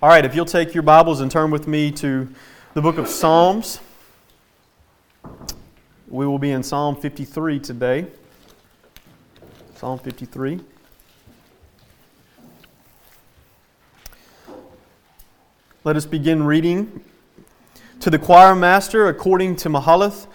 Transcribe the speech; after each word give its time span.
All 0.00 0.08
right, 0.08 0.24
if 0.24 0.36
you'll 0.36 0.44
take 0.44 0.74
your 0.74 0.84
Bibles 0.84 1.20
and 1.20 1.28
turn 1.28 1.50
with 1.50 1.66
me 1.66 1.90
to 1.90 2.28
the 2.74 2.80
book 2.80 2.98
of 2.98 3.08
Psalms, 3.08 3.80
we 6.06 6.24
will 6.24 6.38
be 6.38 6.52
in 6.52 6.62
Psalm 6.62 6.94
53 6.94 7.58
today. 7.58 8.06
Psalm 9.74 9.98
53. 9.98 10.60
Let 15.82 15.96
us 15.96 16.06
begin 16.06 16.44
reading. 16.44 17.02
To 17.98 18.08
the 18.08 18.20
choir 18.20 18.54
master, 18.54 19.08
according 19.08 19.56
to 19.56 19.68
Mahalath, 19.68 20.28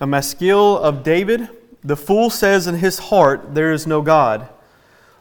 a 0.00 0.06
maskil 0.06 0.78
of 0.78 1.02
David, 1.02 1.46
the 1.84 1.94
fool 1.94 2.30
says 2.30 2.66
in 2.66 2.76
his 2.76 2.98
heart, 2.98 3.54
There 3.54 3.70
is 3.70 3.86
no 3.86 4.00
God. 4.00 4.48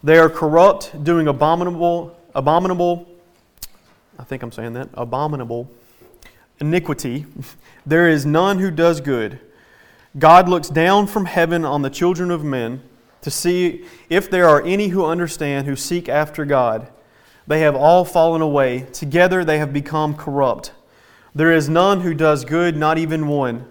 They 0.01 0.17
are 0.17 0.29
corrupt, 0.29 1.03
doing 1.03 1.27
abominable, 1.27 2.17
abominable 2.33 3.08
I 4.19 4.23
think 4.23 4.43
I'm 4.43 4.51
saying 4.51 4.73
that, 4.73 4.89
abominable 4.93 5.71
iniquity. 6.59 7.25
There 7.85 8.09
is 8.09 8.23
none 8.23 8.59
who 8.59 8.69
does 8.69 9.01
good. 9.01 9.39
God 10.19 10.47
looks 10.47 10.69
down 10.69 11.07
from 11.07 11.25
heaven 11.25 11.65
on 11.65 11.81
the 11.81 11.89
children 11.89 12.29
of 12.29 12.43
men 12.43 12.83
to 13.21 13.31
see 13.31 13.85
if 14.09 14.29
there 14.29 14.47
are 14.47 14.61
any 14.61 14.89
who 14.89 15.05
understand, 15.05 15.65
who 15.65 15.75
seek 15.75 16.07
after 16.07 16.45
God. 16.45 16.87
They 17.47 17.61
have 17.61 17.75
all 17.75 18.05
fallen 18.05 18.41
away. 18.41 18.81
Together 18.93 19.43
they 19.43 19.57
have 19.57 19.73
become 19.73 20.13
corrupt. 20.13 20.73
There 21.33 21.51
is 21.51 21.67
none 21.67 22.01
who 22.01 22.13
does 22.13 22.45
good, 22.45 22.77
not 22.77 22.99
even 22.99 23.27
one. 23.27 23.65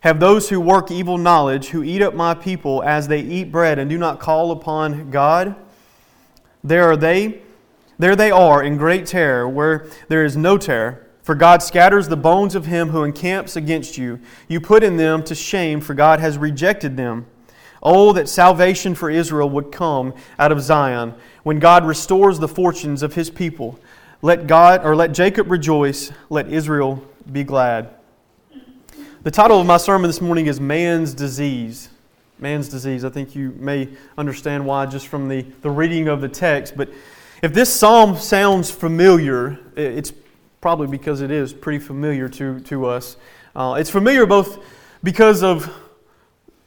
Have 0.00 0.18
those 0.18 0.48
who 0.48 0.60
work 0.60 0.90
evil 0.90 1.18
knowledge, 1.18 1.68
who 1.68 1.82
eat 1.82 2.00
up 2.00 2.14
my 2.14 2.32
people 2.32 2.82
as 2.84 3.08
they 3.08 3.20
eat 3.20 3.52
bread 3.52 3.78
and 3.78 3.90
do 3.90 3.98
not 3.98 4.20
call 4.20 4.50
upon 4.50 5.10
God? 5.10 5.56
There 6.64 6.84
are 6.84 6.96
they 6.96 7.42
there 7.98 8.16
they 8.16 8.30
are 8.30 8.62
in 8.62 8.76
great 8.76 9.06
terror, 9.06 9.48
where 9.48 9.86
there 10.08 10.24
is 10.24 10.36
no 10.36 10.58
terror. 10.58 11.06
For 11.22 11.34
God 11.34 11.62
scatters 11.62 12.06
the 12.06 12.16
bones 12.16 12.54
of 12.54 12.66
him 12.66 12.90
who 12.90 13.02
encamps 13.02 13.56
against 13.56 13.98
you. 13.98 14.20
You 14.46 14.60
put 14.60 14.84
in 14.84 14.96
them 14.96 15.24
to 15.24 15.34
shame, 15.34 15.80
for 15.80 15.92
God 15.92 16.20
has 16.20 16.38
rejected 16.38 16.96
them. 16.96 17.26
Oh, 17.82 18.12
that 18.12 18.28
salvation 18.28 18.94
for 18.94 19.10
Israel 19.10 19.50
would 19.50 19.72
come 19.72 20.14
out 20.38 20.52
of 20.52 20.60
Zion, 20.60 21.14
when 21.42 21.58
God 21.58 21.84
restores 21.84 22.38
the 22.38 22.48
fortunes 22.48 23.02
of 23.02 23.14
his 23.14 23.28
people. 23.28 23.78
Let 24.22 24.46
God 24.46 24.84
or 24.84 24.94
let 24.94 25.12
Jacob 25.12 25.50
rejoice, 25.50 26.12
let 26.30 26.48
Israel 26.48 27.04
be 27.30 27.44
glad. 27.44 27.90
The 29.22 29.30
title 29.30 29.60
of 29.60 29.66
my 29.66 29.76
sermon 29.76 30.08
this 30.08 30.20
morning 30.20 30.46
is 30.46 30.60
Man's 30.60 31.12
Disease. 31.12 31.88
Man's 32.38 32.68
Disease. 32.68 33.04
I 33.04 33.08
think 33.08 33.34
you 33.34 33.52
may 33.58 33.88
understand 34.16 34.64
why 34.64 34.86
just 34.86 35.08
from 35.08 35.28
the, 35.28 35.42
the 35.62 35.70
reading 35.70 36.06
of 36.06 36.20
the 36.20 36.28
text, 36.28 36.76
but 36.76 36.88
if 37.42 37.52
this 37.52 37.72
psalm 37.72 38.16
sounds 38.16 38.70
familiar, 38.70 39.58
it's 39.76 40.12
probably 40.60 40.86
because 40.86 41.20
it 41.20 41.30
is 41.30 41.52
pretty 41.52 41.78
familiar 41.78 42.28
to, 42.28 42.60
to 42.60 42.86
us. 42.86 43.16
Uh, 43.54 43.76
it's 43.78 43.90
familiar 43.90 44.26
both 44.26 44.64
because 45.02 45.42
of 45.42 45.72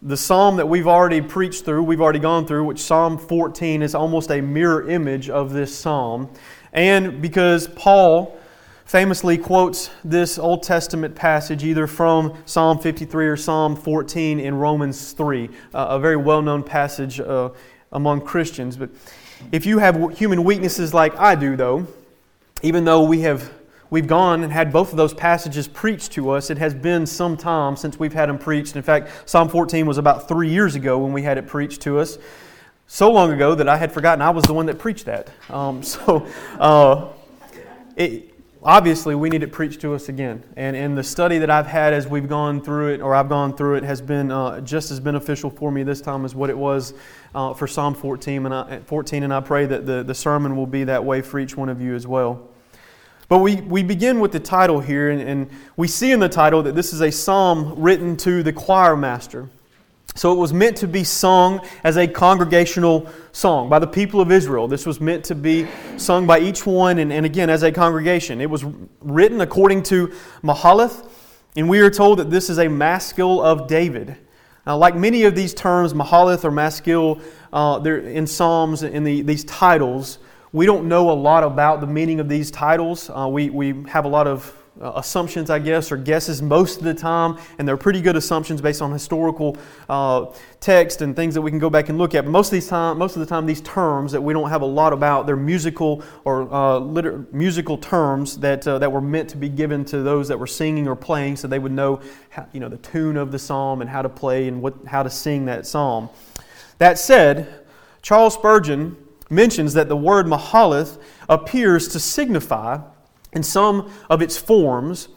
the 0.02 0.16
psalm 0.16 0.58
that 0.58 0.67
we've 0.67 0.88
already 0.88 1.22
preached 1.22 1.66
through, 1.66 1.84
we've 1.84 2.00
already 2.00 2.20
gone 2.20 2.45
through, 2.45 2.64
which 2.64 2.80
Psalm 2.80 3.17
14 3.17 3.81
is 3.81 3.94
almost 3.94 4.31
a 4.31 4.40
mirror 4.40 4.90
image 4.90 5.30
of 5.30 5.52
this 5.52 5.75
psalm, 5.75 6.30
and 6.72 7.22
because 7.22 7.67
Paul 7.67 8.38
famously 8.86 9.38
quotes 9.38 9.90
this 10.03 10.40
Old 10.40 10.64
Testament 10.64 11.16
passage 11.16 11.64
either 11.64 11.86
from 11.86 12.36
Psalm 12.45 12.80
53 12.80 13.28
or 13.28 13.38
Psalm 13.38 13.75
14 13.75 14.40
in 14.40 14.56
Romans 14.56 15.12
3, 15.12 15.50
uh, 15.73 15.88
a 15.90 16.00
very 16.00 16.16
well 16.16 16.42
known 16.42 16.64
passage 16.64 17.20
uh, 17.20 17.50
among 17.92 18.22
Christians. 18.22 18.78
But 18.78 18.90
if 19.51 19.65
you 19.65 19.79
have 19.79 20.17
human 20.17 20.43
weaknesses 20.43 20.93
like 20.93 21.17
I 21.17 21.35
do, 21.35 21.55
though, 21.55 21.87
even 22.61 22.85
though 22.85 23.03
we 23.03 23.21
have 23.21 23.51
we've 23.89 24.07
gone 24.07 24.43
and 24.43 24.53
had 24.53 24.71
both 24.71 24.91
of 24.91 24.97
those 24.97 25.13
passages 25.13 25.67
preached 25.67 26.11
to 26.13 26.29
us, 26.31 26.49
it 26.49 26.57
has 26.57 26.73
been 26.73 27.05
some 27.05 27.35
time 27.35 27.75
since 27.75 27.99
we've 27.99 28.13
had 28.13 28.29
them 28.29 28.37
preached. 28.37 28.75
In 28.75 28.83
fact, 28.83 29.27
Psalm 29.29 29.49
14 29.49 29.85
was 29.85 29.97
about 29.97 30.28
three 30.28 30.49
years 30.49 30.75
ago 30.75 30.99
when 30.99 31.13
we 31.13 31.23
had 31.23 31.38
it 31.38 31.47
preached 31.47 31.81
to 31.81 31.99
us. 31.99 32.17
So 32.88 33.11
long 33.11 33.31
ago 33.31 33.55
that 33.55 33.67
I 33.67 33.78
had 33.78 33.91
forgotten 33.91 34.22
I 34.22 34.29
was 34.29 34.44
the 34.45 34.53
one 34.53 34.66
that 34.67 34.79
preached 34.79 35.05
that. 35.05 35.29
Um, 35.49 35.83
so, 35.83 36.28
uh, 36.59 37.07
it, 37.95 38.28
obviously 38.64 39.16
we 39.16 39.30
need 39.30 39.44
it 39.44 39.52
preached 39.52 39.81
to 39.81 39.94
us 39.94 40.09
again. 40.09 40.44
And, 40.56 40.75
and 40.75 40.97
the 40.97 41.03
study 41.03 41.38
that 41.38 41.50
I've 41.50 41.68
had 41.68 41.94
as 41.94 42.08
we've 42.08 42.28
gone 42.28 42.62
through 42.62 42.94
it, 42.94 43.02
or 43.02 43.16
I've 43.16 43.30
gone 43.30 43.56
through 43.56 43.75
it, 43.75 43.84
has 43.84 44.02
been 44.02 44.31
uh, 44.31 44.62
just 44.62 44.92
as 44.92 45.00
beneficial 45.00 45.50
for 45.50 45.72
me 45.72 45.84
this 45.84 46.02
time 46.02 46.25
as 46.25 46.36
what 46.36 46.50
it 46.50 46.58
was 46.58 46.94
uh, 47.34 47.53
for 47.53 47.68
Psalm 47.68 47.96
14. 47.96 48.46
And, 48.46 48.53
I, 48.53 48.80
14. 48.80 49.24
and 49.24 49.34
I 49.34 49.40
pray 49.42 49.66
that 49.66 49.86
the, 49.86 50.03
the 50.03 50.16
sermon 50.16 50.56
will 50.56 50.68
be 50.68 50.84
that 50.86 51.03
way 51.03 51.22
for 51.22 51.40
each 51.40 51.56
one 51.56 51.70
of 51.70 51.81
you 51.81 51.96
as 51.96 52.06
well. 52.06 52.50
But 53.30 53.40
we, 53.40 53.58
we 53.58 53.84
begin 53.84 54.20
with 54.20 54.31
the 54.31 54.40
title 54.40 54.80
here, 54.80 55.12
and, 55.12 55.22
and 55.22 55.50
we 55.78 55.88
see 55.88 56.12
in 56.12 56.20
the 56.20 56.30
title 56.30 56.64
that 56.64 56.76
this 56.76 56.94
is 56.94 57.02
a 57.02 57.12
psalm 57.12 57.76
written 57.78 58.18
to 58.18 58.41
the 58.41 58.52
choir 58.52 58.97
master. 58.97 59.47
So 60.19 60.34
it 60.34 60.35
was 60.35 60.52
meant 60.52 60.75
to 60.75 60.88
be 60.90 61.06
sung 61.06 61.62
as 61.81 61.96
a 61.96 62.06
congregational 62.06 63.09
song 63.31 63.69
by 63.69 63.80
the 63.80 63.88
people 63.88 64.19
of 64.19 64.34
Israel. 64.34 64.68
This 64.68 64.85
was 64.85 65.00
meant 65.00 65.24
to 65.24 65.34
be 65.34 65.66
sung 65.96 66.28
by 66.28 66.41
each 66.41 66.66
one, 66.66 66.97
and, 67.00 67.13
and 67.13 67.25
again, 67.25 67.50
as 67.50 67.63
a 67.63 67.72
congregation. 67.72 68.41
It 68.41 68.50
was 68.50 68.66
written 69.00 69.40
according 69.40 69.84
to 69.84 70.08
Mahalath, 70.44 71.09
and 71.56 71.69
we 71.69 71.79
are 71.79 71.90
told 71.90 72.19
that 72.19 72.29
this 72.29 72.50
is 72.50 72.59
a 72.59 72.68
maskil 72.68 73.41
of 73.41 73.68
David. 73.68 74.18
Now, 74.68 74.75
like 74.75 74.94
many 74.94 75.24
of 75.24 75.35
these 75.35 75.53
terms, 75.53 75.94
Mahalath 75.94 76.44
or 76.44 76.52
maskil, 76.52 77.22
uh, 77.53 77.81
in 77.81 78.28
Psalms, 78.28 78.84
in 78.84 79.06
the, 79.06 79.22
these 79.22 79.46
titles, 79.46 80.19
we 80.52 80.66
don't 80.66 80.90
know 80.90 81.12
a 81.12 81.16
lot 81.16 81.46
about 81.46 81.79
the 81.79 81.88
meaning 81.88 82.19
of 82.19 82.28
these 82.28 82.52
titles. 82.52 83.09
Uh, 83.09 83.29
we, 83.31 83.50
we 83.52 83.85
have 83.88 84.03
a 84.03 84.09
lot 84.09 84.28
of 84.28 84.53
uh, 84.81 84.94
assumptions, 84.95 85.50
I 85.50 85.59
guess, 85.59 85.91
or 85.91 85.97
guesses 85.97 86.41
most 86.41 86.78
of 86.78 86.84
the 86.84 86.94
time, 86.94 87.38
and 87.57 87.67
they're 87.67 87.78
pretty 87.78 88.01
good 88.01 88.16
assumptions 88.16 88.62
based 88.62 88.81
on 88.81 88.91
historical 88.91 89.57
uh, 89.90 90.28
text 90.59 91.01
and 91.01 91.16
things 91.16 91.34
that 91.34 91.41
we 91.41 91.51
can 91.51 91.59
go 91.59 91.69
back 91.69 91.90
and 91.90 91.97
look 91.97 92.16
at. 92.16 92.23
But 92.25 92.31
most 92.31 92.47
of 92.47 92.51
these 92.51 92.67
time, 92.67 92.97
most 92.97 93.16
of 93.16 93.19
the 93.19 93.25
time, 93.25 93.45
these 93.45 93.62
terms 93.62 94.12
that 94.12 94.22
we 94.22 94.34
don't 94.34 94.50
have 94.50 94.62
a 94.62 94.66
lot 94.66 94.94
about, 94.94 95.28
they're 95.28 95.35
musical 95.35 96.03
or 96.23 96.51
uh, 96.53 96.79
liter- 96.79 97.25
musical 97.31 97.78
terms 97.78 98.38
that 98.40 98.67
uh, 98.67 98.79
that 98.79 98.91
were 98.91 99.01
meant 99.01 99.29
to 99.29 99.38
be 99.38 99.50
given 99.50 99.84
to 99.85 100.01
those 100.01 100.28
that 100.29 100.40
were 100.40 100.47
singing 100.47 100.88
or 100.88 100.96
playing, 100.96 101.35
so 101.35 101.47
they 101.47 101.59
would 101.59 101.72
know, 101.72 102.01
how, 102.29 102.47
you 102.53 102.59
know, 102.59 102.69
the 102.69 102.78
tune 102.78 103.17
of 103.17 103.31
the 103.31 103.40
psalm 103.40 103.81
and 103.81 103.90
how 103.90 104.01
to 104.01 104.09
play 104.09 104.47
and 104.47 104.61
what 104.61 104.75
how 104.85 105.03
to 105.03 105.09
sing 105.09 105.46
that 105.46 105.66
psalm. 105.67 106.09
That 106.78 106.97
said, 106.97 107.66
Charles 108.01 108.35
Spurgeon 108.35 108.96
mentions 109.29 109.73
that 109.73 109.90
the 109.90 109.97
word 109.97 110.25
mahalath 110.25 110.97
appears 111.28 111.90
to 111.90 112.00
signify 112.00 112.79
in 113.34 113.44
some 113.44 113.91
of 114.09 114.22
its 114.22 114.38
forms 114.38 115.09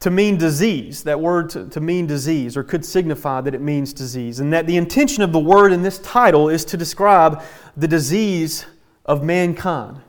to 0.00 0.10
mean 0.10 0.36
disease. 0.36 1.02
That 1.04 1.20
word 1.20 1.50
to, 1.50 1.68
to, 1.68 1.80
mean 1.80 2.06
disease, 2.06 2.56
or 2.56 2.62
could 2.62 2.84
signify 2.84 3.40
that 3.40 3.54
it 3.54 3.60
means 3.60 3.92
disease. 3.92 4.40
And 4.40 4.52
that 4.52 4.66
the 4.66 4.76
intention 4.76 5.22
of 5.22 5.32
the 5.32 5.40
word 5.40 5.72
in 5.72 5.82
this 5.82 5.98
title 6.00 6.48
is 6.48 6.64
to 6.66 6.76
describe 6.76 7.42
the 7.76 7.88
disease 7.88 8.66
of 9.06 9.22
mankind, 9.22 10.00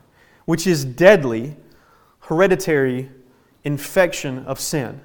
which 0.44 0.66
is 0.66 0.84
deadly, 0.84 1.56
hereditary 2.20 3.10
infection 3.64 4.44
of 4.46 4.60
sin. 4.60 5.00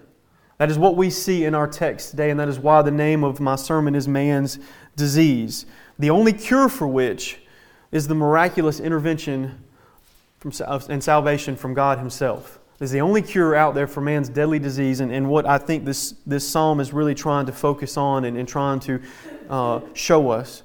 That 0.58 0.70
is 0.70 0.78
what 0.78 0.96
we 0.96 1.10
see 1.10 1.46
in 1.46 1.56
our 1.56 1.68
text 1.68 2.12
today, 2.12 2.30
and 2.30 2.40
that 2.40 2.48
is 2.48 2.60
why 2.60 2.84
the 2.84 2.92
name 2.92 3.24
of 3.24 3.40
my 3.40 3.56
sermon 3.56 3.96
is 3.96 4.08
Man's 4.08 4.60
Disease. 4.96 5.66
The 5.98 6.10
only 6.10 6.34
cure 6.34 6.70
for 6.70 6.88
which 6.88 7.40
is 7.92 8.08
the 8.08 8.14
miraculous 8.14 8.80
intervention 8.80 9.64
from, 10.42 10.52
and 10.90 11.04
salvation 11.04 11.56
from 11.56 11.74
God 11.74 12.00
Himself. 12.00 12.60
Is 12.80 12.90
the 12.90 13.02
only 13.02 13.22
cure 13.22 13.56
out 13.56 13.76
there 13.76 13.86
for 13.86 14.02
man's 14.02 14.28
deadly 14.28 14.58
disease, 14.58 15.02
and, 15.02 15.12
and 15.12 15.30
what 15.30 15.46
I 15.46 15.60
think 15.60 15.86
this, 15.86 16.16
this 16.26 16.48
psalm 16.48 16.80
is 16.80 16.92
really 16.92 17.14
trying 17.14 17.46
to 17.46 17.52
focus 17.52 17.96
on 17.96 18.26
and, 18.26 18.36
and 18.36 18.48
trying 18.48 18.80
to 18.82 19.00
uh, 19.52 19.82
show 19.94 20.32
us. 20.32 20.64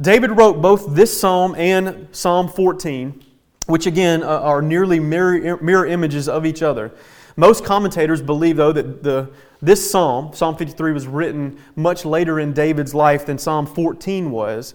David 0.00 0.30
wrote 0.30 0.62
both 0.62 0.94
this 0.94 1.20
psalm 1.20 1.56
and 1.56 2.06
Psalm 2.12 2.48
14, 2.48 3.24
which 3.66 3.86
again 3.86 4.22
uh, 4.22 4.26
are 4.26 4.62
nearly 4.62 5.00
mirror, 5.00 5.58
mirror 5.60 5.84
images 5.84 6.28
of 6.28 6.46
each 6.46 6.62
other. 6.62 6.92
Most 7.34 7.64
commentators 7.64 8.22
believe, 8.22 8.56
though, 8.56 8.72
that 8.72 9.02
the, 9.02 9.28
this 9.60 9.90
psalm, 9.90 10.32
Psalm 10.34 10.54
53, 10.56 10.92
was 10.92 11.08
written 11.08 11.58
much 11.74 12.04
later 12.04 12.38
in 12.38 12.52
David's 12.52 12.94
life 12.94 13.26
than 13.26 13.36
Psalm 13.36 13.66
14 13.66 14.30
was. 14.30 14.74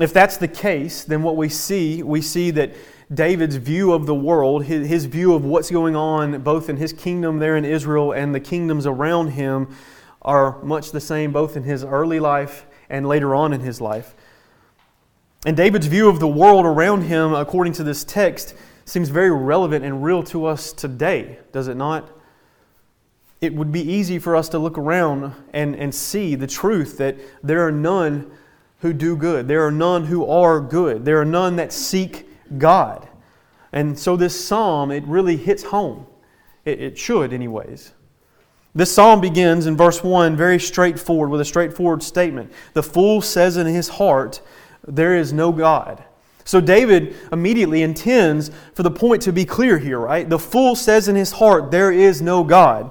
If 0.00 0.12
that's 0.12 0.36
the 0.36 0.46
case, 0.46 1.02
then 1.02 1.24
what 1.24 1.36
we 1.36 1.48
see, 1.48 2.04
we 2.04 2.22
see 2.22 2.52
that 2.52 2.72
David's 3.12 3.56
view 3.56 3.92
of 3.92 4.04
the 4.04 4.14
world, 4.14 4.64
his, 4.64 5.06
view 5.06 5.34
of 5.34 5.44
what's 5.44 5.70
going 5.70 5.96
on 5.96 6.42
both 6.42 6.68
in 6.68 6.76
his 6.76 6.92
kingdom 6.92 7.38
there 7.38 7.56
in 7.56 7.64
Israel 7.64 8.12
and 8.12 8.34
the 8.34 8.40
kingdoms 8.40 8.86
around 8.86 9.28
him, 9.28 9.74
are 10.20 10.62
much 10.62 10.92
the 10.92 11.00
same 11.00 11.32
both 11.32 11.56
in 11.56 11.62
his 11.62 11.84
early 11.84 12.20
life 12.20 12.66
and 12.90 13.06
later 13.06 13.34
on 13.34 13.52
in 13.52 13.60
his 13.60 13.80
life. 13.80 14.14
And 15.46 15.56
David's 15.56 15.86
view 15.86 16.08
of 16.08 16.20
the 16.20 16.28
world 16.28 16.66
around 16.66 17.02
him, 17.02 17.32
according 17.32 17.72
to 17.74 17.84
this 17.84 18.04
text, 18.04 18.54
seems 18.84 19.08
very 19.08 19.30
relevant 19.30 19.84
and 19.84 20.02
real 20.02 20.22
to 20.24 20.44
us 20.44 20.72
today, 20.72 21.38
does 21.52 21.68
it 21.68 21.76
not? 21.76 22.10
It 23.40 23.54
would 23.54 23.70
be 23.70 23.80
easy 23.80 24.18
for 24.18 24.34
us 24.36 24.48
to 24.50 24.58
look 24.58 24.76
around 24.76 25.32
and, 25.54 25.76
and 25.76 25.94
see 25.94 26.34
the 26.34 26.46
truth 26.46 26.98
that 26.98 27.16
there 27.42 27.66
are 27.66 27.72
none 27.72 28.30
who 28.80 28.92
do 28.92 29.16
good. 29.16 29.48
There 29.48 29.64
are 29.64 29.70
none 29.70 30.06
who 30.06 30.26
are 30.26 30.60
good. 30.60 31.04
There 31.04 31.20
are 31.20 31.24
none 31.24 31.56
that 31.56 31.72
seek 31.72 32.27
God. 32.56 33.08
And 33.72 33.98
so 33.98 34.16
this 34.16 34.42
psalm, 34.42 34.90
it 34.90 35.04
really 35.04 35.36
hits 35.36 35.64
home. 35.64 36.06
It, 36.64 36.80
it 36.80 36.98
should, 36.98 37.32
anyways. 37.32 37.92
This 38.74 38.94
psalm 38.94 39.20
begins 39.20 39.66
in 39.66 39.76
verse 39.76 40.04
1 40.04 40.36
very 40.36 40.60
straightforward 40.60 41.30
with 41.30 41.40
a 41.40 41.44
straightforward 41.44 42.02
statement. 42.02 42.52
The 42.74 42.82
fool 42.82 43.20
says 43.20 43.56
in 43.56 43.66
his 43.66 43.88
heart, 43.88 44.40
There 44.86 45.16
is 45.16 45.32
no 45.32 45.52
God. 45.52 46.04
So 46.44 46.60
David 46.60 47.14
immediately 47.30 47.82
intends 47.82 48.50
for 48.74 48.82
the 48.82 48.90
point 48.90 49.20
to 49.22 49.32
be 49.32 49.44
clear 49.44 49.78
here, 49.78 49.98
right? 49.98 50.28
The 50.28 50.38
fool 50.38 50.74
says 50.76 51.08
in 51.08 51.16
his 51.16 51.32
heart, 51.32 51.70
There 51.70 51.92
is 51.92 52.22
no 52.22 52.44
God. 52.44 52.90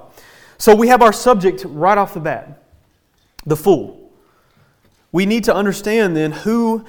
So 0.58 0.74
we 0.74 0.88
have 0.88 1.02
our 1.02 1.12
subject 1.12 1.64
right 1.64 1.98
off 1.98 2.14
the 2.14 2.20
bat 2.20 2.62
the 3.46 3.56
fool. 3.56 4.12
We 5.10 5.24
need 5.24 5.44
to 5.44 5.54
understand 5.54 6.16
then 6.16 6.32
who 6.32 6.84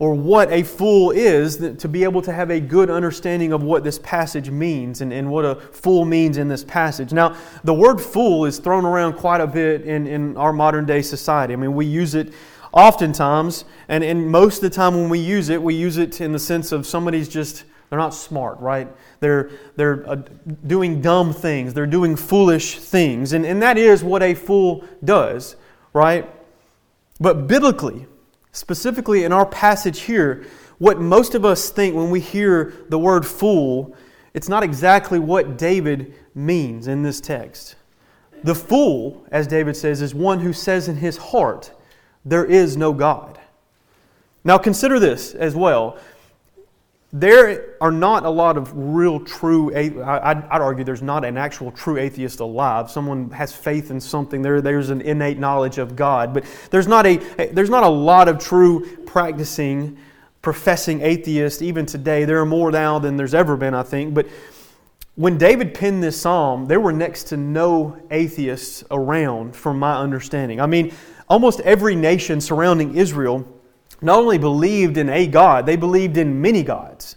or 0.00 0.14
what 0.14 0.52
a 0.52 0.62
fool 0.62 1.10
is 1.10 1.56
to 1.56 1.88
be 1.88 2.04
able 2.04 2.22
to 2.22 2.32
have 2.32 2.50
a 2.50 2.60
good 2.60 2.88
understanding 2.88 3.52
of 3.52 3.64
what 3.64 3.82
this 3.82 3.98
passage 3.98 4.48
means 4.48 5.00
and, 5.00 5.12
and 5.12 5.28
what 5.28 5.44
a 5.44 5.56
fool 5.56 6.04
means 6.04 6.36
in 6.36 6.46
this 6.46 6.62
passage. 6.62 7.12
Now, 7.12 7.36
the 7.64 7.74
word 7.74 8.00
fool 8.00 8.44
is 8.44 8.58
thrown 8.58 8.84
around 8.84 9.14
quite 9.14 9.40
a 9.40 9.46
bit 9.46 9.82
in, 9.82 10.06
in 10.06 10.36
our 10.36 10.52
modern 10.52 10.86
day 10.86 11.02
society. 11.02 11.52
I 11.52 11.56
mean, 11.56 11.74
we 11.74 11.84
use 11.84 12.14
it 12.14 12.32
oftentimes, 12.72 13.64
and, 13.88 14.04
and 14.04 14.30
most 14.30 14.58
of 14.58 14.62
the 14.62 14.70
time 14.70 14.94
when 14.94 15.08
we 15.08 15.18
use 15.18 15.48
it, 15.48 15.60
we 15.60 15.74
use 15.74 15.98
it 15.98 16.20
in 16.20 16.30
the 16.30 16.38
sense 16.38 16.70
of 16.70 16.86
somebody's 16.86 17.28
just, 17.28 17.64
they're 17.90 17.98
not 17.98 18.14
smart, 18.14 18.60
right? 18.60 18.88
They're, 19.18 19.50
they're 19.74 20.08
uh, 20.08 20.22
doing 20.64 21.00
dumb 21.02 21.32
things, 21.32 21.74
they're 21.74 21.86
doing 21.86 22.14
foolish 22.14 22.78
things. 22.78 23.32
And, 23.32 23.44
and 23.44 23.60
that 23.62 23.76
is 23.76 24.04
what 24.04 24.22
a 24.22 24.34
fool 24.34 24.84
does, 25.04 25.56
right? 25.92 26.30
But 27.18 27.48
biblically, 27.48 28.06
Specifically, 28.52 29.24
in 29.24 29.32
our 29.32 29.46
passage 29.46 30.00
here, 30.00 30.46
what 30.78 31.00
most 31.00 31.34
of 31.34 31.44
us 31.44 31.70
think 31.70 31.94
when 31.94 32.10
we 32.10 32.20
hear 32.20 32.72
the 32.88 32.98
word 32.98 33.26
fool, 33.26 33.94
it's 34.34 34.48
not 34.48 34.62
exactly 34.62 35.18
what 35.18 35.58
David 35.58 36.14
means 36.34 36.86
in 36.86 37.02
this 37.02 37.20
text. 37.20 37.76
The 38.44 38.54
fool, 38.54 39.26
as 39.32 39.46
David 39.46 39.76
says, 39.76 40.00
is 40.00 40.14
one 40.14 40.40
who 40.40 40.52
says 40.52 40.88
in 40.88 40.96
his 40.96 41.16
heart, 41.16 41.72
There 42.24 42.44
is 42.44 42.76
no 42.76 42.92
God. 42.92 43.38
Now 44.44 44.56
consider 44.58 44.98
this 44.98 45.34
as 45.34 45.54
well 45.54 45.98
there 47.12 47.76
are 47.80 47.90
not 47.90 48.26
a 48.26 48.30
lot 48.30 48.58
of 48.58 48.70
real 48.74 49.18
true 49.20 49.74
I'd, 49.74 50.44
argue 50.50 50.84
there's 50.84 51.00
not 51.00 51.24
an 51.24 51.38
actual 51.38 51.72
true 51.72 51.96
atheist 51.96 52.40
alive. 52.40 52.90
Someone 52.90 53.30
has 53.30 53.54
faith 53.54 53.90
in 53.90 53.98
something. 53.98 54.42
There, 54.42 54.60
there's 54.60 54.90
an 54.90 55.00
innate 55.00 55.38
knowledge 55.38 55.78
of 55.78 55.96
god. 55.96 56.34
But 56.34 56.44
there's 56.70 56.86
not 56.86 57.06
a 57.06 57.18
eh, 57.38 57.48
there's 57.52 57.70
not 57.70 57.82
a 57.82 57.88
lot 57.88 58.28
of 58.28 58.38
true 58.38 58.98
practicing 59.06 59.96
professing 60.42 61.00
atheists 61.00 61.62
even 61.62 61.86
today. 61.86 62.26
There 62.26 62.40
are 62.40 62.46
more 62.46 62.70
now 62.70 62.98
than 62.98 63.16
there's 63.16 63.34
ever 63.34 63.56
been 63.56 63.74
i 63.74 63.82
think. 63.82 64.12
But 64.12 64.26
when 65.14 65.38
david 65.38 65.72
penned 65.72 66.02
this 66.02 66.20
psalm 66.20 66.66
there 66.66 66.78
were 66.78 66.92
next 66.92 67.24
to 67.24 67.38
no 67.38 68.00
atheists 68.10 68.84
around 68.90 69.56
from 69.56 69.78
my 69.78 69.96
understanding. 69.96 70.60
I 70.60 70.66
mean 70.66 70.92
almost 71.26 71.60
every 71.60 71.96
nation 71.96 72.40
surrounding 72.42 72.96
israel 72.96 73.46
not 74.00 74.18
only 74.18 74.38
believed 74.38 74.96
in 74.96 75.08
a 75.08 75.26
God, 75.26 75.66
they 75.66 75.76
believed 75.76 76.16
in 76.16 76.40
many 76.40 76.62
gods. 76.62 77.16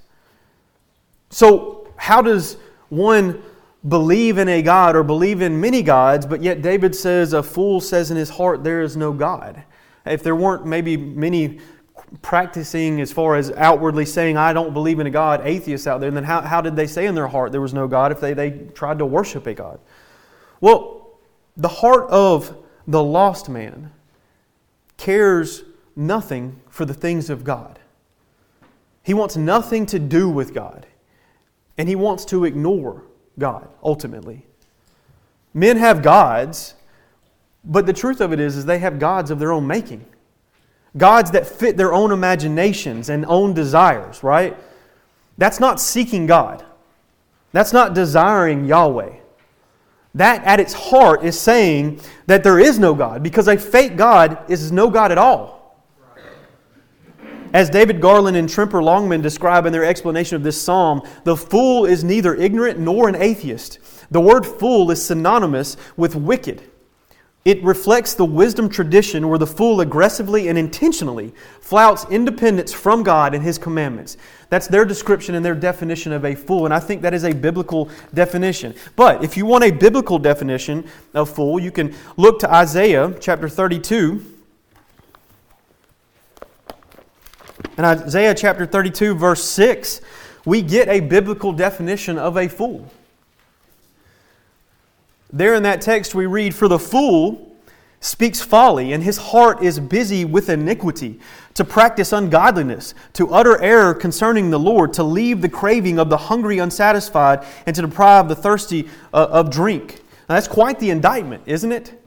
So, 1.30 1.88
how 1.96 2.22
does 2.22 2.58
one 2.90 3.42
believe 3.88 4.38
in 4.38 4.48
a 4.48 4.62
God 4.62 4.96
or 4.96 5.04
believe 5.04 5.42
in 5.42 5.60
many 5.60 5.82
gods, 5.82 6.26
but 6.26 6.44
yet 6.44 6.62
David 6.62 6.96
says, 6.96 7.34
A 7.34 7.44
fool 7.44 7.82
says 7.82 8.12
in 8.12 8.18
his 8.18 8.30
heart, 8.30 8.64
There 8.64 8.82
is 8.82 8.98
no 8.98 9.12
God? 9.12 9.64
If 10.06 10.24
there 10.24 10.36
weren't 10.36 10.66
maybe 10.66 10.98
many 10.98 11.60
practicing 12.22 13.00
as 13.00 13.12
far 13.12 13.36
as 13.36 13.52
outwardly 13.52 14.06
saying, 14.06 14.36
I 14.36 14.54
don't 14.54 14.74
believe 14.74 15.00
in 15.00 15.08
a 15.08 15.12
God, 15.12 15.42
atheists 15.46 15.88
out 15.88 16.02
there, 16.02 16.12
then 16.12 16.24
how, 16.24 16.42
how 16.42 16.62
did 16.62 16.76
they 16.76 16.88
say 16.88 17.06
in 17.06 17.16
their 17.16 17.28
heart 17.28 17.52
there 17.52 17.62
was 17.62 17.74
no 17.74 17.88
God 17.88 18.12
if 18.12 18.20
they, 18.20 18.34
they 18.34 18.52
tried 18.74 18.98
to 19.00 19.06
worship 19.06 19.48
a 19.48 19.54
God? 19.54 19.80
Well, 20.60 21.20
the 21.56 21.68
heart 21.68 22.10
of 22.10 22.58
the 22.88 23.04
lost 23.04 23.50
man 23.50 23.92
cares 24.98 25.64
nothing 25.96 26.61
for 26.72 26.86
the 26.86 26.94
things 26.94 27.30
of 27.30 27.44
God. 27.44 27.78
He 29.04 29.14
wants 29.14 29.36
nothing 29.36 29.86
to 29.88 30.00
do 30.00 30.30
with 30.30 30.54
God. 30.54 30.88
And 31.78 31.88
he 31.88 31.96
wants 31.96 32.26
to 32.26 32.46
ignore 32.46 33.04
God, 33.38 33.68
ultimately. 33.84 34.46
Men 35.54 35.78
have 35.78 36.02
gods, 36.02 36.76
but 37.64 37.86
the 37.86 37.94
truth 37.94 38.22
of 38.22 38.32
it 38.34 38.40
is, 38.40 38.56
is 38.56 38.66
they 38.66 38.80
have 38.80 39.00
gods 39.00 39.32
of 39.32 39.40
their 39.40 39.52
own 39.52 39.68
making. 39.68 40.06
Gods 40.98 41.32
that 41.32 41.46
fit 41.46 41.78
their 41.78 41.94
own 41.94 42.12
imaginations 42.12 43.10
and 43.10 43.26
own 43.26 43.54
desires, 43.54 44.24
right? 44.24 44.58
That's 45.38 45.60
not 45.60 45.80
seeking 45.80 46.26
God. 46.26 46.64
That's 47.52 47.74
not 47.74 47.94
desiring 47.94 48.66
Yahweh. 48.66 49.14
That 50.16 50.44
at 50.44 50.60
its 50.60 50.74
heart 50.74 51.24
is 51.24 51.40
saying 51.40 52.02
that 52.28 52.44
there 52.44 52.60
is 52.60 52.78
no 52.80 52.94
God 52.94 53.24
because 53.24 53.48
a 53.48 53.58
fake 53.58 53.96
God 53.96 54.50
is 54.50 54.72
no 54.72 54.90
God 54.90 55.12
at 55.12 55.18
all. 55.18 55.61
As 57.54 57.70
David 57.70 58.00
Garland 58.00 58.38
and 58.38 58.48
Tremper 58.48 58.82
Longman 58.82 59.22
describe 59.22 59.66
in 59.66 59.74
their 59.74 59.84
explanation 59.84 60.38
of 60.38 60.44
this 60.44 60.62
psalm, 60.62 61.02
the 61.26 61.36
fool 61.36 61.86
is 61.86 62.04
neither 62.04 62.34
ignorant 62.36 62.80
nor 62.80 63.10
an 63.10 63.16
atheist. 63.16 63.80
The 64.10 64.22
word 64.22 64.46
fool 64.46 64.90
is 64.92 65.04
synonymous 65.04 65.76
with 65.98 66.16
wicked. 66.16 66.64
It 67.44 67.62
reflects 67.64 68.14
the 68.14 68.24
wisdom 68.24 68.70
tradition 68.70 69.28
where 69.28 69.40
the 69.40 69.48
fool 69.48 69.82
aggressively 69.82 70.48
and 70.48 70.58
intentionally 70.58 71.34
flouts 71.60 72.06
independence 72.12 72.72
from 72.72 73.02
God 73.02 73.34
and 73.34 73.44
His 73.44 73.58
commandments. 73.58 74.16
That's 74.50 74.68
their 74.68 74.86
description 74.86 75.34
and 75.34 75.44
their 75.44 75.56
definition 75.56 76.14
of 76.14 76.24
a 76.24 76.36
fool, 76.36 76.66
and 76.66 76.74
I 76.74 76.80
think 76.80 77.02
that 77.02 77.16
is 77.16 77.24
a 77.24 77.34
biblical 77.34 77.90
definition. 78.14 78.76
But 78.96 79.24
if 79.24 79.38
you 79.38 79.48
want 79.48 79.64
a 79.64 79.72
biblical 79.72 80.20
definition 80.20 80.86
of 81.16 81.34
fool, 81.34 81.60
you 81.60 81.72
can 81.72 81.96
look 82.16 82.38
to 82.40 82.54
Isaiah 82.54 83.16
chapter 83.20 83.50
32 83.50 84.31
In 87.78 87.86
Isaiah 87.86 88.34
chapter 88.34 88.66
32, 88.66 89.16
verse 89.16 89.44
6, 89.44 90.02
we 90.46 90.62
get 90.62 90.88
a 90.88 91.00
biblical 91.00 91.52
definition 91.54 92.18
of 92.18 92.38
a 92.38 92.48
fool. 92.48 92.90
There 95.32 95.54
in 95.54 95.64
that 95.64 95.82
text, 95.82 96.14
we 96.14 96.26
read, 96.26 96.54
For 96.54 96.68
the 96.68 96.80
fool 96.80 97.56
speaks 98.02 98.42
folly, 98.42 98.92
and 98.92 99.04
his 99.04 99.18
heart 99.18 99.64
is 99.64 99.80
busy 99.80 100.26
with 100.26 100.50
iniquity, 100.50 101.20
to 101.54 101.64
practice 101.64 102.12
ungodliness, 102.12 102.94
to 103.14 103.32
utter 103.32 103.62
error 103.62 103.94
concerning 103.94 104.50
the 104.50 104.60
Lord, 104.60 104.92
to 104.94 105.04
leave 105.04 105.42
the 105.42 105.50
craving 105.50 106.00
of 106.00 106.10
the 106.10 106.18
hungry 106.18 106.60
unsatisfied, 106.60 107.46
and 107.66 107.76
to 107.76 107.82
deprive 107.84 108.28
the 108.28 108.36
thirsty 108.36 108.90
uh, 109.14 109.28
of 109.30 109.52
drink. 109.52 110.02
Now, 110.28 110.36
that's 110.36 110.48
quite 110.48 110.80
the 110.80 110.90
indictment, 110.90 111.44
isn't 111.46 111.72
it? 111.72 112.01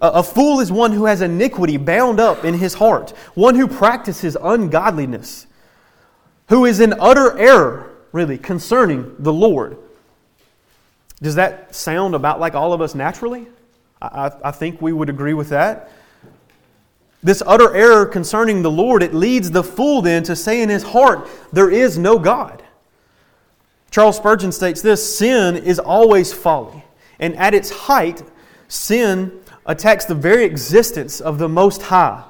A 0.00 0.22
fool 0.22 0.60
is 0.60 0.72
one 0.72 0.92
who 0.92 1.04
has 1.04 1.20
iniquity 1.20 1.76
bound 1.76 2.20
up 2.20 2.44
in 2.44 2.54
his 2.54 2.74
heart, 2.74 3.10
one 3.34 3.54
who 3.54 3.68
practices 3.68 4.36
ungodliness, 4.40 5.46
who 6.48 6.64
is 6.64 6.80
in 6.80 6.94
utter 6.98 7.38
error, 7.38 7.90
really, 8.12 8.38
concerning 8.38 9.14
the 9.18 9.32
Lord. 9.32 9.76
Does 11.20 11.34
that 11.34 11.74
sound 11.74 12.14
about 12.14 12.40
like 12.40 12.54
all 12.54 12.72
of 12.72 12.80
us 12.80 12.94
naturally? 12.94 13.46
I, 14.00 14.32
I 14.42 14.50
think 14.50 14.80
we 14.80 14.92
would 14.92 15.10
agree 15.10 15.34
with 15.34 15.50
that. 15.50 15.90
This 17.22 17.42
utter 17.46 17.74
error 17.74 18.06
concerning 18.06 18.62
the 18.62 18.70
Lord, 18.70 19.02
it 19.02 19.12
leads 19.12 19.50
the 19.50 19.62
fool 19.62 20.00
then 20.00 20.22
to 20.22 20.34
say 20.34 20.62
in 20.62 20.70
his 20.70 20.82
heart, 20.82 21.28
There 21.52 21.70
is 21.70 21.98
no 21.98 22.18
God. 22.18 22.62
Charles 23.90 24.16
Spurgeon 24.16 24.52
states 24.52 24.80
this 24.80 25.18
sin 25.18 25.56
is 25.56 25.78
always 25.78 26.32
folly. 26.32 26.84
And 27.18 27.36
at 27.36 27.52
its 27.52 27.70
height, 27.70 28.22
sin 28.68 29.32
attacks 29.70 30.04
the 30.04 30.14
very 30.14 30.44
existence 30.44 31.20
of 31.20 31.38
the 31.38 31.48
Most 31.48 31.80
High. 31.80 32.24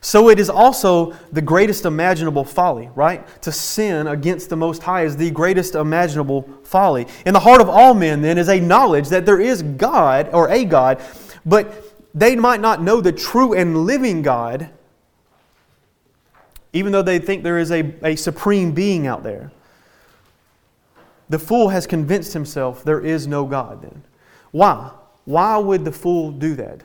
So 0.00 0.28
it 0.28 0.40
is 0.40 0.50
also 0.50 1.12
the 1.30 1.40
greatest 1.40 1.84
imaginable 1.84 2.44
folly, 2.44 2.90
right? 2.96 3.24
To 3.42 3.52
sin 3.52 4.08
against 4.08 4.48
the 4.48 4.56
Most 4.56 4.82
High 4.82 5.04
is 5.04 5.16
the 5.16 5.30
greatest 5.30 5.76
imaginable 5.76 6.48
folly. 6.64 7.06
In 7.24 7.32
the 7.32 7.40
heart 7.40 7.60
of 7.60 7.68
all 7.68 7.94
men, 7.94 8.22
then, 8.22 8.38
is 8.38 8.48
a 8.48 8.58
knowledge 8.58 9.08
that 9.10 9.24
there 9.24 9.40
is 9.40 9.62
God 9.62 10.30
or 10.32 10.48
a 10.48 10.64
God, 10.64 11.00
but 11.46 11.72
they 12.12 12.34
might 12.34 12.60
not 12.60 12.82
know 12.82 13.00
the 13.00 13.12
true 13.12 13.54
and 13.54 13.86
living 13.86 14.22
God, 14.22 14.68
even 16.72 16.90
though 16.90 17.02
they 17.02 17.20
think 17.20 17.44
there 17.44 17.58
is 17.58 17.70
a, 17.70 17.94
a 18.02 18.16
supreme 18.16 18.72
being 18.72 19.06
out 19.06 19.22
there. 19.22 19.52
The 21.28 21.38
fool 21.38 21.68
has 21.68 21.86
convinced 21.86 22.32
himself 22.32 22.82
there 22.82 23.00
is 23.00 23.28
no 23.28 23.44
God 23.44 23.82
then. 23.82 24.02
Why? 24.50 24.90
Why 25.24 25.56
would 25.58 25.84
the 25.84 25.92
fool 25.92 26.32
do 26.32 26.54
that? 26.56 26.82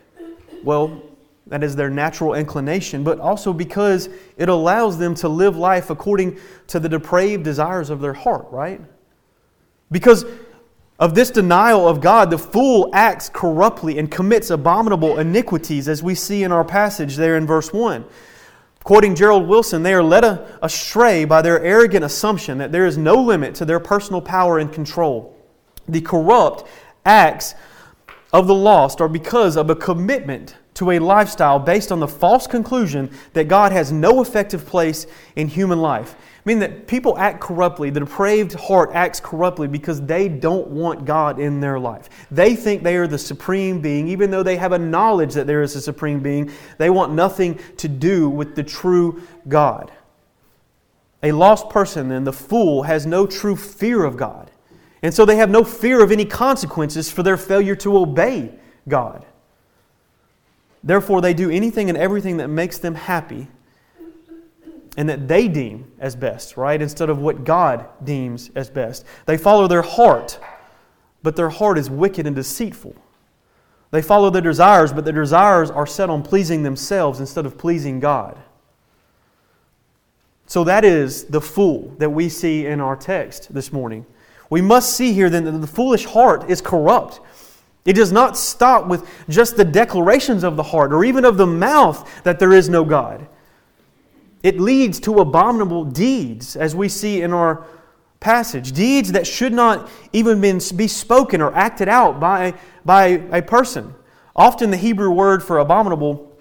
Well, 0.64 1.02
that 1.48 1.64
is 1.64 1.76
their 1.76 1.90
natural 1.90 2.34
inclination, 2.34 3.04
but 3.04 3.20
also 3.20 3.54
because 3.54 4.10
it 4.38 4.50
allows 4.50 4.98
them 4.98 5.14
to 5.16 5.30
live 5.30 5.56
life 5.56 5.90
according 5.90 6.40
to 6.68 6.80
the 6.80 6.90
depraved 6.90 7.44
desires 7.44 7.90
of 7.90 8.02
their 8.02 8.14
heart, 8.14 8.48
right? 8.50 8.82
Because 9.92 10.26
of 10.98 11.14
this 11.14 11.30
denial 11.30 11.88
of 11.88 12.02
God, 12.02 12.32
the 12.32 12.38
fool 12.38 12.90
acts 12.94 13.30
corruptly 13.30 14.00
and 14.00 14.10
commits 14.10 14.50
abominable 14.50 15.20
iniquities, 15.20 15.88
as 15.88 16.02
we 16.02 16.16
see 16.16 16.44
in 16.44 16.52
our 16.52 16.64
passage 16.64 17.16
there 17.16 17.38
in 17.38 17.46
verse 17.46 17.72
1. 17.72 18.06
Quoting 18.84 19.16
Gerald 19.16 19.48
Wilson, 19.48 19.84
they 19.84 19.94
are 19.94 20.04
led 20.04 20.24
astray 20.62 21.26
by 21.26 21.42
their 21.42 21.62
arrogant 21.64 22.06
assumption 22.06 22.58
that 22.60 22.72
there 22.72 22.86
is 22.86 22.98
no 22.98 23.16
limit 23.16 23.56
to 23.56 23.66
their 23.66 23.80
personal 23.80 24.22
power 24.22 24.60
and 24.60 24.72
control. 24.72 25.36
The 25.88 26.02
corrupt 26.02 26.68
acts 27.04 27.56
of 28.36 28.48
the 28.48 28.54
lost 28.54 29.00
are 29.00 29.08
because 29.08 29.56
of 29.56 29.70
a 29.70 29.76
commitment 29.76 30.58
to 30.74 30.92
a 30.92 31.00
lifestyle 31.00 31.58
based 31.58 31.90
on 31.90 32.02
the 32.02 32.08
false 32.08 32.46
conclusion 32.46 33.10
that 33.32 33.48
God 33.48 33.72
has 33.72 33.94
no 33.94 34.22
effective 34.22 34.66
place 34.66 35.08
in 35.38 35.48
human 35.48 35.82
life. 35.82 36.18
I 36.20 36.42
mean 36.44 36.60
that 36.60 36.86
people 36.86 37.18
act 37.18 37.40
corruptly, 37.40 37.92
the 37.92 38.02
depraved 38.02 38.52
heart 38.56 38.92
acts 38.94 39.22
corruptly 39.22 39.70
because 39.70 40.02
they 40.02 40.28
don't 40.28 40.68
want 40.68 41.06
God 41.06 41.40
in 41.40 41.62
their 41.62 41.80
life. 41.80 42.10
They 42.30 42.58
think 42.58 42.84
they 42.84 42.98
are 42.98 43.08
the 43.08 43.18
supreme 43.18 43.80
being, 43.80 44.10
even 44.10 44.32
though 44.32 44.44
they 44.44 44.58
have 44.58 44.74
a 44.74 44.80
knowledge 44.80 45.34
that 45.36 45.48
there 45.48 45.62
is 45.62 45.78
a 45.78 45.82
supreme 45.82 46.20
being. 46.20 46.52
They 46.78 46.90
want 46.90 47.14
nothing 47.14 47.58
to 47.78 47.88
do 47.88 48.30
with 48.30 48.54
the 48.54 48.64
true 48.64 49.24
God. 49.48 49.94
A 51.24 51.32
lost 51.32 51.70
person 51.70 52.12
and 52.12 52.28
the 52.28 52.34
fool 52.34 52.84
has 52.84 53.06
no 53.06 53.26
true 53.26 53.56
fear 53.56 54.04
of 54.04 54.18
God. 54.18 54.45
And 55.06 55.14
so 55.14 55.24
they 55.24 55.36
have 55.36 55.52
no 55.52 55.64
fear 55.64 56.02
of 56.02 56.12
any 56.12 56.26
consequences 56.26 57.12
for 57.12 57.22
their 57.22 57.38
failure 57.38 57.76
to 57.76 57.96
obey 57.96 58.50
God. 58.88 59.24
Therefore, 60.84 61.22
they 61.22 61.36
do 61.36 61.52
anything 61.52 61.90
and 61.90 61.98
everything 61.98 62.38
that 62.38 62.48
makes 62.48 62.80
them 62.80 62.96
happy 62.96 63.48
and 64.98 65.08
that 65.08 65.28
they 65.28 65.48
deem 65.48 65.92
as 66.00 66.16
best, 66.16 66.58
right? 66.58 66.82
Instead 66.82 67.12
of 67.12 67.20
what 67.20 67.44
God 67.44 67.86
deems 68.04 68.50
as 68.56 68.72
best. 68.72 69.06
They 69.28 69.38
follow 69.38 69.68
their 69.68 69.84
heart, 69.84 70.40
but 71.22 71.36
their 71.36 71.50
heart 71.50 71.78
is 71.78 71.88
wicked 71.88 72.26
and 72.26 72.36
deceitful. 72.36 72.96
They 73.92 74.02
follow 74.02 74.32
their 74.32 74.42
desires, 74.42 74.92
but 74.92 75.06
their 75.06 75.14
desires 75.14 75.70
are 75.70 75.86
set 75.86 76.10
on 76.10 76.24
pleasing 76.24 76.64
themselves 76.64 77.20
instead 77.20 77.46
of 77.46 77.60
pleasing 77.60 78.00
God. 78.00 78.40
So 80.48 80.64
that 80.64 80.84
is 80.84 81.26
the 81.26 81.42
fool 81.42 81.94
that 82.00 82.10
we 82.10 82.28
see 82.28 82.66
in 82.66 82.82
our 82.82 82.96
text 82.96 83.54
this 83.54 83.72
morning. 83.72 84.08
We 84.56 84.62
must 84.62 84.96
see 84.96 85.12
here 85.12 85.30
then 85.30 85.44
that 85.44 85.52
the 85.52 85.68
foolish 85.68 86.06
heart 86.06 86.50
is 86.50 86.62
corrupt. 86.62 87.20
It 87.84 87.92
does 87.92 88.14
not 88.14 88.38
stop 88.38 88.88
with 88.88 89.06
just 89.28 89.58
the 89.58 89.66
declarations 89.66 90.46
of 90.46 90.56
the 90.56 90.64
heart 90.64 90.94
or 90.94 91.04
even 91.04 91.26
of 91.26 91.36
the 91.36 91.46
mouth 91.46 92.10
that 92.24 92.40
there 92.40 92.54
is 92.54 92.70
no 92.70 92.86
God. 92.86 93.28
It 94.44 94.58
leads 94.58 95.02
to 95.02 95.20
abominable 95.20 95.84
deeds, 95.84 96.56
as 96.56 96.74
we 96.74 96.88
see 96.88 97.22
in 97.22 97.34
our 97.34 97.66
passage. 98.22 98.72
Deeds 98.72 99.12
that 99.12 99.28
should 99.28 99.52
not 99.52 99.90
even 100.14 100.40
be 100.40 100.88
spoken 100.88 101.42
or 101.42 101.54
acted 101.54 101.90
out 101.90 102.22
by, 102.22 102.54
by 102.86 103.08
a 103.34 103.42
person. 103.42 103.94
Often 104.38 104.72
the 104.72 104.78
Hebrew 104.78 105.12
word 105.12 105.44
for 105.44 105.60
abominable 105.60 106.32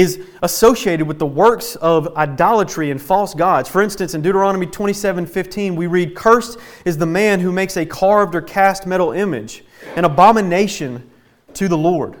is 0.00 0.18
associated 0.42 1.06
with 1.06 1.18
the 1.18 1.26
works 1.26 1.76
of 1.76 2.16
idolatry 2.16 2.90
and 2.90 3.00
false 3.00 3.34
gods. 3.34 3.68
For 3.68 3.82
instance, 3.82 4.14
in 4.14 4.22
Deuteronomy 4.22 4.64
27 4.64 5.26
15, 5.26 5.76
we 5.76 5.86
read, 5.86 6.14
Cursed 6.16 6.58
is 6.86 6.96
the 6.96 7.04
man 7.04 7.38
who 7.38 7.52
makes 7.52 7.76
a 7.76 7.84
carved 7.84 8.34
or 8.34 8.40
cast 8.40 8.86
metal 8.86 9.12
image 9.12 9.62
an 9.96 10.06
abomination 10.06 11.10
to 11.52 11.68
the 11.68 11.76
Lord. 11.76 12.16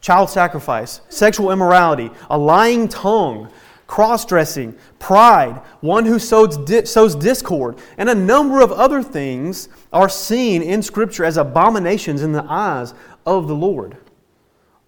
Child 0.00 0.30
sacrifice, 0.30 1.02
sexual 1.10 1.52
immorality, 1.52 2.10
a 2.30 2.38
lying 2.38 2.88
tongue, 2.88 3.50
cross 3.86 4.24
dressing, 4.24 4.74
pride, 4.98 5.60
one 5.80 6.06
who 6.06 6.18
sows, 6.18 6.58
sows 6.90 7.14
discord, 7.14 7.76
and 7.98 8.08
a 8.08 8.14
number 8.14 8.62
of 8.62 8.72
other 8.72 9.02
things 9.02 9.68
are 9.92 10.08
seen 10.08 10.62
in 10.62 10.80
Scripture 10.80 11.26
as 11.26 11.36
abominations 11.36 12.22
in 12.22 12.32
the 12.32 12.44
eyes 12.48 12.94
of 13.26 13.48
the 13.48 13.54
Lord. 13.54 13.98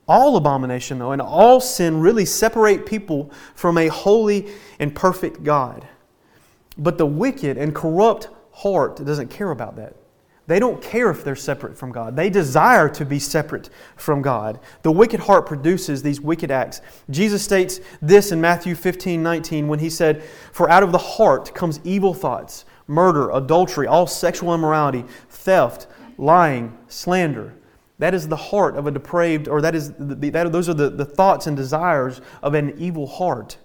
All 0.09 0.37
abomination, 0.37 0.99
though, 0.99 1.13
and 1.13 1.21
all 1.21 1.61
sin 1.61 2.01
really 2.01 2.25
separate 2.25 2.87
people 2.87 3.31
from 3.55 3.77
a 3.77 3.89
holy 3.89 4.49
and 4.79 4.95
perfect 4.95 5.45
God. 5.45 5.87
But 6.79 6.97
the 6.97 7.07
wicked 7.07 7.59
and 7.59 7.75
corrupt 7.75 8.29
heart 8.53 9.05
doesn't 9.05 9.29
care 9.29 9.51
about 9.51 9.77
that. 9.77 9.95
They 10.47 10.59
don't 10.59 10.81
care 10.81 11.11
if 11.11 11.25
they're 11.25 11.37
separate 11.37 11.77
from 11.77 11.93
God. 11.93 12.17
They 12.17 12.31
desire 12.31 12.89
to 12.89 13.05
be 13.05 13.19
separate 13.19 13.69
from 13.97 14.23
God. 14.23 14.59
The 14.83 14.91
wicked 14.91 15.21
heart 15.21 15.45
produces 15.45 16.03
these 16.03 16.23
wicked 16.23 16.51
acts. 16.51 16.81
Jesus 17.11 17.43
states 17.43 17.81
this 18.01 18.33
in 18.33 18.41
Matthew 18.41 18.75
15 18.75 19.23
19 19.23 19.69
when 19.69 19.79
he 19.79 19.91
said, 19.91 20.23
For 20.53 20.71
out 20.71 20.83
of 20.83 20.91
the 20.91 20.97
heart 20.97 21.55
comes 21.55 21.81
evil 21.85 22.15
thoughts, 22.15 22.65
murder, 22.87 23.31
adultery, 23.31 23.87
all 23.87 24.07
sexual 24.07 24.55
immorality, 24.55 25.05
theft, 25.29 25.87
lying, 26.17 26.79
slander. 26.89 27.55
That 27.99 28.15
is 28.15 28.29
the 28.29 28.37
heart 28.37 28.77
of 28.77 28.87
a 28.87 28.91
depraved, 28.91 29.49
or 29.49 29.61
that 29.61 29.75
is 29.75 29.93
the, 29.95 30.31
that, 30.31 30.53
those 30.53 30.69
are 30.69 30.75
the, 30.75 30.89
the 30.89 31.05
thoughts 31.05 31.47
and 31.47 31.57
desires 31.57 32.21
of 32.43 32.55
an 32.55 32.75
evil 32.79 33.07
heart. 33.07 33.59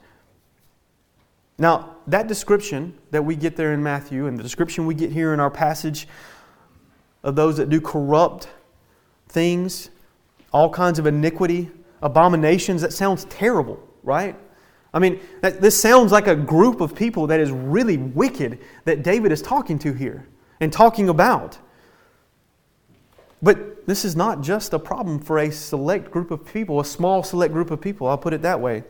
Now, 1.58 1.98
that 2.08 2.28
description 2.28 2.98
that 3.12 3.24
we 3.24 3.36
get 3.36 3.56
there 3.56 3.74
in 3.74 3.84
Matthew 3.84 4.26
and 4.26 4.38
the 4.38 4.44
description 4.44 4.86
we 4.86 4.96
get 4.96 5.12
here 5.12 5.34
in 5.34 5.40
our 5.40 5.52
passage 5.52 6.08
of 7.24 7.36
those 7.36 7.58
that 7.58 7.70
do 7.70 7.80
corrupt 7.80 8.50
things, 9.30 9.90
all 10.52 10.70
kinds 10.70 11.00
of 11.00 11.06
iniquity, 11.08 11.70
abominations. 12.02 12.82
That 12.82 12.94
sounds 12.94 13.26
terrible, 13.26 13.80
right? 14.04 14.36
I 14.94 15.00
mean, 15.00 15.20
that, 15.42 15.62
this 15.62 15.80
sounds 15.80 16.12
like 16.12 16.28
a 16.28 16.36
group 16.36 16.82
of 16.82 16.96
people 16.96 17.28
that 17.28 17.40
is 17.40 17.52
really 17.52 17.98
wicked 17.98 18.60
that 18.86 19.04
David 19.04 19.32
is 19.32 19.42
talking 19.42 19.80
to 19.80 19.94
here 19.94 20.28
and 20.60 20.72
talking 20.72 21.10
about. 21.10 21.58
But 23.44 23.86
this 23.86 24.06
is 24.06 24.16
not 24.16 24.42
just 24.42 24.74
a 24.74 24.80
problem 24.80 25.20
for 25.20 25.38
a 25.38 25.52
select 25.52 26.10
group 26.10 26.32
of 26.32 26.46
people, 26.46 26.80
a 26.80 26.86
small 26.86 27.24
select 27.24 27.54
group 27.54 27.72
of 27.72 27.82
people. 27.82 28.08
I'll 28.08 28.18
put 28.18 28.34
it 28.34 28.42
that 28.42 28.62
way. 28.62 28.86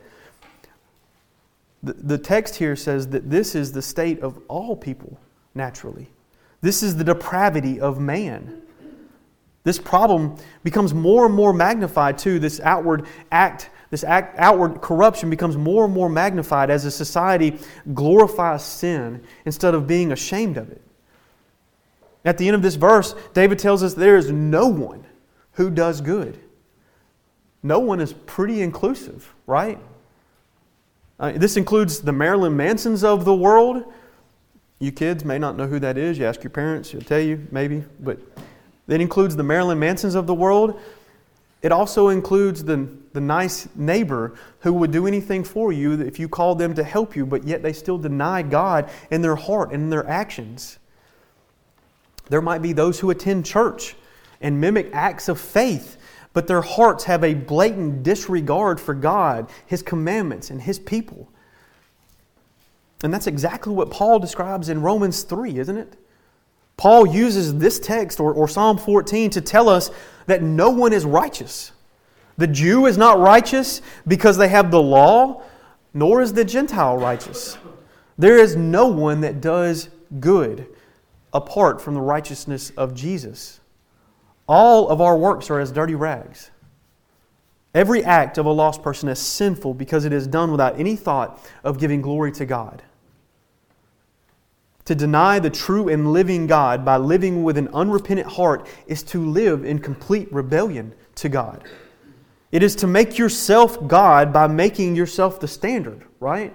The, 1.82 1.94
the 1.94 2.18
text 2.20 2.56
here 2.56 2.76
says 2.76 3.08
that 3.10 3.32
this 3.32 3.56
is 3.56 3.72
the 3.72 3.82
state 3.82 4.22
of 4.22 4.40
all 4.48 4.76
people 4.76 5.20
naturally. 5.56 6.08
This 6.62 6.84
is 6.84 6.96
the 6.96 7.04
depravity 7.04 7.82
of 7.82 8.00
man. 8.00 8.62
This 9.64 9.80
problem 9.80 10.38
becomes 10.64 10.94
more 10.94 11.26
and 11.26 11.34
more 11.34 11.52
magnified 11.52 12.20
too. 12.20 12.38
This 12.38 12.60
outward 12.60 13.08
act, 13.32 13.72
this 13.90 14.04
act, 14.04 14.38
outward 14.38 14.82
corruption 14.82 15.32
becomes 15.32 15.58
more 15.58 15.86
and 15.86 15.94
more 15.94 16.10
magnified 16.10 16.70
as 16.70 16.86
a 16.86 16.92
society 16.92 17.58
glorifies 17.96 18.64
sin 18.64 19.24
instead 19.46 19.74
of 19.74 19.88
being 19.88 20.12
ashamed 20.12 20.58
of 20.58 20.70
it. 20.70 20.83
At 22.26 22.38
the 22.38 22.48
end 22.48 22.56
of 22.56 22.62
this 22.62 22.76
verse, 22.76 23.16
David 23.34 23.60
tells 23.60 23.84
us 23.84 23.94
there 23.94 24.18
is 24.18 24.32
no 24.32 24.68
one 24.68 25.06
who 25.54 25.70
does 25.70 26.02
good. 26.02 26.40
No 27.62 27.80
one 27.80 28.00
is 28.00 28.14
pretty 28.14 28.62
inclusive, 28.62 29.34
right? 29.46 29.80
Uh, 31.20 31.34
this 31.34 31.58
includes 31.58 32.02
the 32.02 32.12
Marilyn 32.12 32.56
Mansons 32.58 33.04
of 33.04 33.26
the 33.26 33.36
world, 33.36 33.86
you 34.84 34.92
kids 34.92 35.24
may 35.24 35.40
not 35.40 35.56
know 35.56 35.66
who 35.66 35.80
that 35.80 35.98
is. 35.98 36.20
You 36.20 36.26
ask 36.26 36.44
your 36.44 36.50
parents, 36.50 36.92
they'll 36.92 37.02
tell 37.02 37.22
you, 37.22 37.48
maybe. 37.52 37.86
But 38.02 38.20
that 38.88 39.00
includes 39.00 39.34
the 39.34 39.44
Marilyn 39.44 39.80
Mansons 39.80 40.14
of 40.14 40.28
the 40.28 40.34
world. 40.34 40.78
It 41.62 41.72
also 41.72 42.10
includes 42.10 42.66
the, 42.66 42.90
the 43.14 43.22
nice 43.22 43.70
neighbor 43.76 44.36
who 44.60 44.74
would 44.74 44.92
do 44.92 45.08
anything 45.08 45.46
for 45.46 45.72
you 45.72 46.02
if 46.02 46.20
you 46.20 46.28
called 46.28 46.60
them 46.60 46.74
to 46.74 46.84
help 46.84 47.16
you, 47.16 47.26
but 47.26 47.46
yet 47.46 47.64
they 47.64 47.72
still 47.72 47.98
deny 47.98 48.42
God 48.42 48.90
in 49.10 49.22
their 49.22 49.38
heart 49.38 49.72
and 49.72 49.84
in 49.84 49.90
their 49.90 50.06
actions. 50.06 50.80
There 52.30 52.42
might 52.42 52.62
be 52.62 52.74
those 52.74 53.00
who 53.00 53.10
attend 53.10 53.46
church 53.46 53.96
and 54.42 54.60
mimic 54.60 54.90
acts 54.94 55.30
of 55.30 55.40
faith, 55.40 55.98
but 56.34 56.48
their 56.48 56.62
hearts 56.62 57.06
have 57.06 57.24
a 57.24 57.34
blatant 57.34 58.04
disregard 58.04 58.80
for 58.80 58.94
God, 58.94 59.50
His 59.66 59.82
commandments, 59.82 60.50
and 60.50 60.62
His 60.62 60.80
people. 60.80 61.30
And 63.04 63.14
that's 63.14 63.28
exactly 63.28 63.74
what 63.74 63.92
Paul 63.92 64.20
describes 64.20 64.70
in 64.70 64.82
Romans 64.82 65.24
3, 65.24 65.60
isn't 65.60 65.78
it? 65.78 65.98
Paul 66.78 67.06
uses 67.06 67.58
this 67.58 67.80
text 67.80 68.20
or, 68.20 68.34
or 68.34 68.48
Psalm 68.48 68.78
14 68.78 69.30
to 69.32 69.42
tell 69.42 69.70
us 69.70 69.92
that 70.26 70.42
no 70.42 70.70
one 70.70 70.94
is 70.94 71.06
righteous. 71.06 71.72
The 72.38 72.48
Jew 72.48 72.88
is 72.88 72.98
not 72.98 73.20
righteous 73.20 73.82
because 74.08 74.38
they 74.38 74.48
have 74.48 74.72
the 74.72 74.82
law, 74.82 75.44
nor 75.94 76.22
is 76.22 76.34
the 76.34 76.44
Gentile 76.44 76.98
righteous. 76.98 77.58
There 78.18 78.38
is 78.38 78.56
no 78.56 78.88
one 78.88 79.22
that 79.22 79.42
does 79.42 79.90
good 80.20 80.68
apart 81.34 81.82
from 81.82 81.96
the 81.96 82.02
righteousness 82.02 82.72
of 82.78 82.94
Jesus. 82.94 83.60
All 84.48 84.90
of 84.90 85.02
our 85.02 85.18
works 85.18 85.50
are 85.50 85.60
as 85.60 85.72
dirty 85.72 85.96
rags. 85.96 86.52
Every 87.74 88.04
act 88.04 88.38
of 88.38 88.46
a 88.46 88.52
lost 88.52 88.84
person 88.84 89.10
is 89.10 89.20
sinful 89.20 89.74
because 89.74 90.06
it 90.06 90.14
is 90.14 90.28
done 90.28 90.52
without 90.52 90.80
any 90.80 90.96
thought 90.96 91.44
of 91.64 91.80
giving 91.80 92.02
glory 92.02 92.32
to 92.34 92.46
God. 92.46 92.84
To 94.86 94.96
deny 94.96 95.40
the 95.40 95.50
true 95.50 95.88
and 95.88 96.12
living 96.12 96.46
God 96.46 96.84
by 96.84 96.98
living 96.98 97.44
with 97.44 97.58
an 97.58 97.70
unrepentant 97.70 98.28
heart 98.28 98.68
is 98.86 99.02
to 99.04 99.26
live 99.26 99.64
in 99.64 99.80
complete 99.80 100.32
rebellion 100.32 100.94
to 101.16 101.30
God. 101.30 101.64
It 102.52 102.62
is 102.62 102.76
to 102.76 102.88
make 102.88 103.18
yourself 103.18 103.88
God 103.88 104.32
by 104.32 104.46
making 104.48 104.96
yourself 104.96 105.40
the 105.40 105.48
standard, 105.48 106.06
right? 106.20 106.54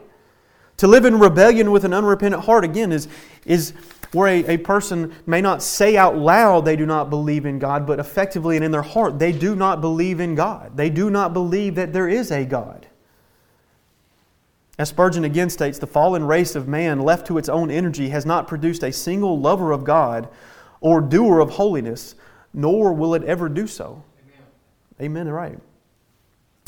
To 0.77 0.87
live 0.87 1.05
in 1.05 1.19
rebellion 1.19 1.73
with 1.73 1.85
an 1.85 1.93
unrepentant 1.93 2.45
heart, 2.45 2.65
again, 2.65 2.93
is, 2.93 3.09
is 3.45 3.73
where 4.13 4.29
a, 4.29 4.55
a 4.55 4.57
person 4.59 5.15
may 5.27 5.41
not 5.41 5.63
say 5.63 5.97
out 5.97 6.17
loud 6.17 6.65
they 6.65 6.77
do 6.77 6.87
not 6.87 7.11
believe 7.11 7.45
in 7.45 7.59
God, 7.59 7.87
but 7.87 7.99
effectively 7.99 8.57
and 8.57 8.65
in 8.65 8.71
their 8.71 8.83
heart, 8.83 9.19
they 9.19 9.33
do 9.33 9.55
not 9.55 9.81
believe 9.81 10.21
in 10.21 10.35
God. 10.35 10.77
They 10.77 10.91
do 10.91 11.11
not 11.11 11.33
believe 11.33 11.75
that 11.75 11.93
there 11.93 12.09
is 12.09 12.31
a 12.31 12.45
God. 12.45 12.87
As 14.79 14.91
Spurgeon 14.91 15.25
again 15.25 15.51
states, 15.51 15.79
the 15.79 15.89
fallen 15.89 16.25
race 16.25 16.55
of 16.55 16.69
man, 16.69 17.01
left 17.01 17.27
to 17.27 17.39
its 17.39 17.49
own 17.49 17.71
energy, 17.71 18.11
has 18.11 18.25
not 18.25 18.47
produced 18.47 18.85
a 18.85 18.93
single 18.93 19.39
lover 19.39 19.73
of 19.73 19.85
God 19.85 20.29
or 20.81 21.01
doer 21.01 21.41
of 21.41 21.51
holiness, 21.51 22.15
nor 22.55 22.93
will 22.93 23.15
it 23.15 23.25
ever 23.25 23.49
do 23.49 23.67
so. 23.67 24.05
Amen, 25.01 25.27
Amen 25.27 25.29
right. 25.29 25.59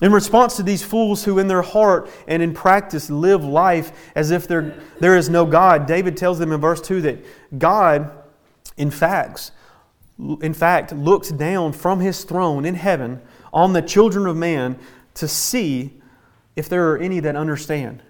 In 0.02 0.12
response 0.12 0.56
to 0.56 0.62
these 0.62 0.82
fools 0.82 1.24
who, 1.24 1.38
in 1.38 1.48
their 1.48 1.62
heart 1.62 2.08
and 2.26 2.42
in 2.42 2.54
practice, 2.54 3.10
live 3.10 3.44
life 3.44 4.10
as 4.14 4.30
if 4.30 4.48
there, 4.48 4.74
there 4.98 5.16
is 5.16 5.28
no 5.28 5.44
God, 5.44 5.86
David 5.86 6.16
tells 6.16 6.38
them 6.38 6.52
in 6.52 6.60
verse 6.60 6.80
2 6.80 7.02
that 7.02 7.58
God, 7.58 8.10
in 8.78 8.90
fact, 8.90 9.52
in 10.40 10.54
fact, 10.54 10.92
looks 10.92 11.30
down 11.30 11.72
from 11.72 12.00
his 12.00 12.24
throne 12.24 12.64
in 12.64 12.74
heaven 12.74 13.20
on 13.52 13.72
the 13.72 13.82
children 13.82 14.26
of 14.26 14.36
man 14.36 14.78
to 15.14 15.28
see 15.28 16.00
if 16.56 16.68
there 16.68 16.90
are 16.90 16.98
any 16.98 17.20
that 17.20 17.36
understand, 17.36 18.02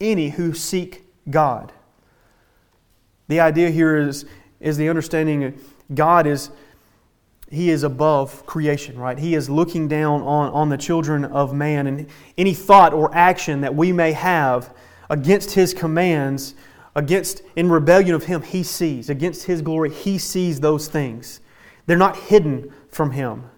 any 0.00 0.30
who 0.30 0.52
seek 0.52 1.04
God. 1.30 1.72
The 3.28 3.40
idea 3.40 3.70
here 3.70 3.96
is, 3.96 4.24
is 4.60 4.76
the 4.76 4.88
understanding 4.88 5.58
God 5.92 6.26
is 6.26 6.50
he 7.50 7.70
is 7.70 7.82
above 7.82 8.46
creation, 8.46 8.98
right? 8.98 9.18
He 9.18 9.34
is 9.34 9.50
looking 9.50 9.86
down 9.88 10.22
on, 10.22 10.52
on 10.52 10.68
the 10.68 10.76
children 10.76 11.24
of 11.24 11.52
man, 11.52 11.86
and 11.86 12.06
any 12.36 12.54
thought 12.54 12.92
or 12.92 13.14
action 13.14 13.60
that 13.60 13.74
we 13.74 13.92
may 13.92 14.12
have 14.12 14.74
against 15.10 15.52
his 15.52 15.74
commands, 15.74 16.54
against 16.94 17.42
in 17.56 17.70
rebellion 17.70 18.14
of 18.14 18.24
him, 18.24 18.42
he 18.42 18.62
sees. 18.62 19.10
Against 19.10 19.44
his 19.44 19.62
glory, 19.62 19.90
he 19.90 20.18
sees 20.18 20.60
those 20.60 20.88
things. 20.88 21.40
They're 21.86 21.96
not 21.96 22.16
hidden 22.16 22.72
from 22.88 23.10
him. 23.10 23.50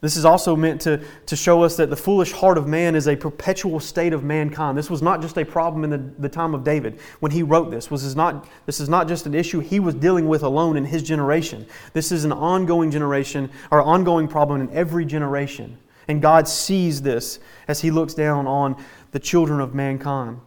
This 0.00 0.16
is 0.16 0.24
also 0.24 0.54
meant 0.54 0.80
to, 0.82 1.02
to 1.26 1.34
show 1.34 1.64
us 1.64 1.76
that 1.76 1.90
the 1.90 1.96
foolish 1.96 2.30
heart 2.30 2.56
of 2.56 2.68
man 2.68 2.94
is 2.94 3.08
a 3.08 3.16
perpetual 3.16 3.80
state 3.80 4.12
of 4.12 4.22
mankind. 4.22 4.78
This 4.78 4.90
was 4.90 5.02
not 5.02 5.20
just 5.20 5.36
a 5.36 5.44
problem 5.44 5.82
in 5.82 5.90
the, 5.90 6.12
the 6.20 6.28
time 6.28 6.54
of 6.54 6.62
David 6.62 7.00
when 7.18 7.32
he 7.32 7.42
wrote 7.42 7.70
this. 7.70 7.90
Was 7.90 8.04
is 8.04 8.14
not, 8.14 8.48
this 8.66 8.78
is 8.78 8.88
not 8.88 9.08
just 9.08 9.26
an 9.26 9.34
issue 9.34 9.58
he 9.58 9.80
was 9.80 9.96
dealing 9.96 10.28
with 10.28 10.44
alone 10.44 10.76
in 10.76 10.84
his 10.84 11.02
generation. 11.02 11.66
This 11.94 12.12
is 12.12 12.24
an 12.24 12.32
ongoing 12.32 12.92
generation 12.92 13.50
or 13.72 13.82
ongoing 13.82 14.28
problem 14.28 14.60
in 14.60 14.70
every 14.70 15.04
generation. 15.04 15.76
And 16.06 16.22
God 16.22 16.46
sees 16.46 17.02
this 17.02 17.40
as 17.66 17.80
he 17.80 17.90
looks 17.90 18.14
down 18.14 18.46
on 18.46 18.82
the 19.10 19.18
children 19.18 19.60
of 19.60 19.74
mankind. 19.74 20.40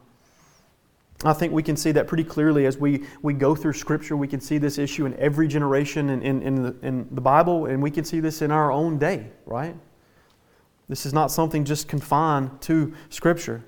I 1.23 1.33
think 1.33 1.53
we 1.53 1.61
can 1.61 1.77
see 1.77 1.91
that 1.91 2.07
pretty 2.07 2.23
clearly 2.23 2.65
as 2.65 2.77
we, 2.77 3.03
we 3.21 3.33
go 3.33 3.55
through 3.55 3.73
Scripture. 3.73 4.17
We 4.17 4.27
can 4.27 4.41
see 4.41 4.57
this 4.57 4.77
issue 4.77 5.05
in 5.05 5.15
every 5.19 5.47
generation 5.47 6.09
in, 6.09 6.21
in, 6.23 6.41
in, 6.41 6.63
the, 6.63 6.75
in 6.81 7.07
the 7.11 7.21
Bible, 7.21 7.67
and 7.67 7.81
we 7.81 7.91
can 7.91 8.03
see 8.03 8.19
this 8.19 8.41
in 8.41 8.51
our 8.51 8.71
own 8.71 8.97
day, 8.97 9.27
right? 9.45 9.75
This 10.89 11.05
is 11.05 11.13
not 11.13 11.31
something 11.31 11.63
just 11.63 11.87
confined 11.87 12.59
to 12.61 12.93
Scripture. 13.09 13.63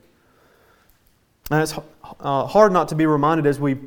And 1.51 1.61
it's 1.61 1.77
uh, 2.19 2.47
hard 2.47 2.71
not 2.71 2.87
to 2.89 2.95
be 2.95 3.05
reminded 3.05 3.45
as 3.45 3.59
we, 3.59 3.77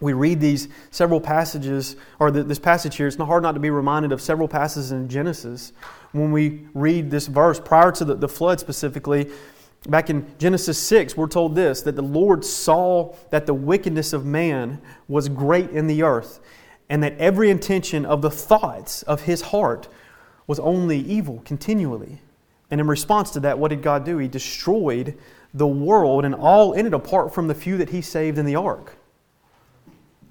we 0.00 0.12
read 0.12 0.40
these 0.40 0.68
several 0.90 1.20
passages, 1.20 1.96
or 2.18 2.30
the, 2.30 2.42
this 2.42 2.58
passage 2.58 2.96
here, 2.96 3.06
it's 3.06 3.18
not 3.18 3.26
hard 3.26 3.42
not 3.42 3.52
to 3.52 3.60
be 3.60 3.70
reminded 3.70 4.10
of 4.10 4.20
several 4.20 4.48
passages 4.48 4.90
in 4.90 5.08
Genesis 5.08 5.72
when 6.12 6.32
we 6.32 6.66
read 6.74 7.10
this 7.10 7.26
verse 7.26 7.60
prior 7.60 7.92
to 7.92 8.04
the, 8.04 8.14
the 8.14 8.28
flood 8.28 8.58
specifically 8.58 9.30
Back 9.88 10.08
in 10.08 10.26
Genesis 10.38 10.78
6, 10.78 11.16
we're 11.16 11.28
told 11.28 11.54
this 11.54 11.82
that 11.82 11.94
the 11.94 12.02
Lord 12.02 12.44
saw 12.44 13.14
that 13.30 13.44
the 13.44 13.52
wickedness 13.52 14.14
of 14.14 14.24
man 14.24 14.80
was 15.08 15.28
great 15.28 15.70
in 15.70 15.86
the 15.86 16.02
earth, 16.02 16.40
and 16.88 17.02
that 17.02 17.18
every 17.18 17.50
intention 17.50 18.06
of 18.06 18.22
the 18.22 18.30
thoughts 18.30 19.02
of 19.02 19.22
his 19.22 19.42
heart 19.42 19.88
was 20.46 20.58
only 20.58 20.98
evil 20.98 21.42
continually. 21.44 22.20
And 22.70 22.80
in 22.80 22.86
response 22.86 23.30
to 23.32 23.40
that, 23.40 23.58
what 23.58 23.68
did 23.68 23.82
God 23.82 24.04
do? 24.04 24.16
He 24.18 24.28
destroyed 24.28 25.18
the 25.52 25.66
world 25.66 26.24
and 26.24 26.34
all 26.34 26.72
in 26.72 26.86
it 26.86 26.94
apart 26.94 27.34
from 27.34 27.46
the 27.46 27.54
few 27.54 27.76
that 27.76 27.90
he 27.90 28.00
saved 28.00 28.38
in 28.38 28.46
the 28.46 28.56
ark. 28.56 28.96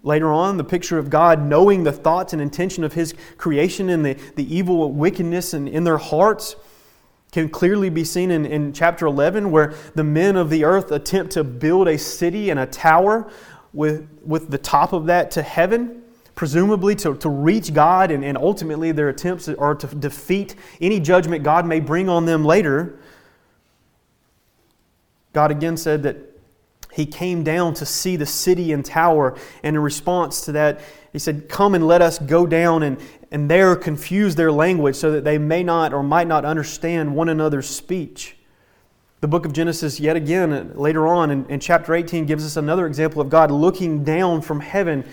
Later 0.01 0.33
on, 0.33 0.57
the 0.57 0.63
picture 0.63 0.97
of 0.97 1.09
God 1.09 1.41
knowing 1.41 1.83
the 1.83 1.91
thoughts 1.91 2.33
and 2.33 2.41
intention 2.41 2.83
of 2.83 2.93
his 2.93 3.13
creation 3.37 3.89
and 3.89 4.05
the, 4.05 4.15
the 4.35 4.53
evil 4.53 4.91
wickedness 4.91 5.53
in, 5.53 5.67
in 5.67 5.83
their 5.83 5.97
hearts 5.97 6.55
can 7.33 7.49
clearly 7.49 7.89
be 7.89 8.03
seen 8.03 8.29
in, 8.29 8.45
in 8.45 8.71
chapter 8.71 9.07
11, 9.07 9.49
where 9.49 9.73
the 9.95 10.03
men 10.03 10.35
of 10.37 10.51
the 10.51 10.63
earth 10.63 10.91
attempt 10.91 11.33
to 11.33 11.43
build 11.43 11.87
a 11.87 11.97
city 11.97 12.51
and 12.51 12.59
a 12.59 12.65
tower 12.67 13.29
with, 13.73 14.07
with 14.23 14.51
the 14.51 14.57
top 14.59 14.93
of 14.93 15.07
that 15.07 15.31
to 15.31 15.41
heaven, 15.41 16.03
presumably 16.35 16.95
to, 16.95 17.15
to 17.15 17.29
reach 17.29 17.73
God, 17.73 18.11
and, 18.11 18.23
and 18.23 18.37
ultimately 18.37 18.91
their 18.91 19.09
attempts 19.09 19.49
are 19.49 19.73
to 19.73 19.87
defeat 19.87 20.55
any 20.79 20.99
judgment 20.99 21.43
God 21.43 21.65
may 21.65 21.79
bring 21.79 22.07
on 22.07 22.25
them 22.25 22.45
later. 22.45 22.99
God 25.33 25.49
again 25.49 25.75
said 25.75 26.03
that 26.03 26.17
he 26.91 27.07
came 27.07 27.43
down 27.43 27.73
to 27.75 27.85
see 27.87 28.15
the 28.15 28.27
city 28.27 28.71
and 28.71 28.85
tower, 28.85 29.35
and 29.63 29.75
in 29.75 29.81
response 29.81 30.45
to 30.45 30.51
that, 30.51 30.81
he 31.11 31.17
said, 31.17 31.49
Come 31.49 31.73
and 31.73 31.87
let 31.87 32.03
us 32.03 32.19
go 32.19 32.45
down 32.45 32.83
and, 32.83 32.99
and 33.33 33.49
there 33.49 33.75
confuse 33.75 34.35
their 34.35 34.51
language 34.51 34.95
so 34.95 35.11
that 35.11 35.23
they 35.23 35.39
may 35.39 35.63
not 35.63 35.91
or 35.91 36.03
might 36.03 36.27
not 36.27 36.45
understand 36.45 37.15
one 37.15 37.29
another's 37.29 37.67
speech. 37.67 38.37
The 39.21 39.27
book 39.27 39.47
of 39.47 39.53
Genesis, 39.53 39.99
yet 39.99 40.15
again, 40.15 40.73
later 40.75 41.07
on 41.07 41.31
in, 41.31 41.45
in 41.47 41.59
chapter 41.59 41.95
18, 41.95 42.27
gives 42.27 42.45
us 42.45 42.57
another 42.57 42.85
example 42.85 43.21
of 43.21 43.29
God 43.29 43.49
looking 43.49 44.03
down 44.03 44.41
from 44.41 44.59
heaven 44.59 45.03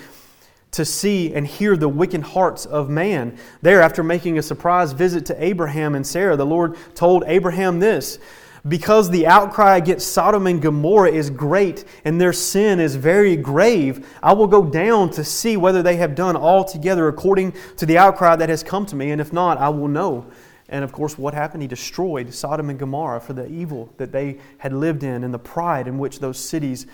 to 0.72 0.84
see 0.84 1.32
and 1.32 1.46
hear 1.46 1.78
the 1.78 1.88
wicked 1.88 2.20
hearts 2.20 2.66
of 2.66 2.90
man. 2.90 3.38
There, 3.62 3.80
after 3.80 4.02
making 4.02 4.36
a 4.36 4.42
surprise 4.42 4.92
visit 4.92 5.24
to 5.26 5.42
Abraham 5.42 5.94
and 5.94 6.06
Sarah, 6.06 6.36
the 6.36 6.44
Lord 6.44 6.76
told 6.94 7.24
Abraham 7.26 7.80
this 7.80 8.18
because 8.68 9.10
the 9.10 9.26
outcry 9.26 9.76
against 9.76 10.12
Sodom 10.12 10.46
and 10.46 10.60
Gomorrah 10.60 11.10
is 11.10 11.30
great 11.30 11.84
and 12.04 12.20
their 12.20 12.32
sin 12.32 12.80
is 12.80 12.96
very 12.96 13.36
grave, 13.36 14.06
I 14.22 14.32
will 14.32 14.46
go 14.46 14.64
down 14.64 15.10
to 15.10 15.24
see 15.24 15.56
whether 15.56 15.82
they 15.82 15.96
have 15.96 16.14
done 16.14 16.36
altogether 16.36 17.08
according 17.08 17.54
to 17.76 17.86
the 17.86 17.98
outcry 17.98 18.36
that 18.36 18.48
has 18.48 18.62
come 18.62 18.86
to 18.86 18.96
me, 18.96 19.10
and 19.10 19.20
if 19.20 19.32
not, 19.32 19.58
I 19.58 19.68
will 19.68 19.88
know. 19.88 20.26
And 20.68 20.84
of 20.84 20.92
course, 20.92 21.18
what 21.18 21.34
happened? 21.34 21.62
He 21.62 21.68
destroyed 21.68 22.32
Sodom 22.32 22.70
and 22.70 22.78
Gomorrah 22.78 23.20
for 23.20 23.32
the 23.32 23.46
evil 23.48 23.92
that 23.96 24.12
they 24.12 24.38
had 24.58 24.72
lived 24.72 25.02
in 25.02 25.24
and 25.24 25.34
the 25.34 25.38
pride 25.38 25.88
in 25.88 25.98
which 25.98 26.20
those 26.20 26.38
cities 26.38 26.86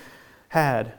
had. 0.49 0.95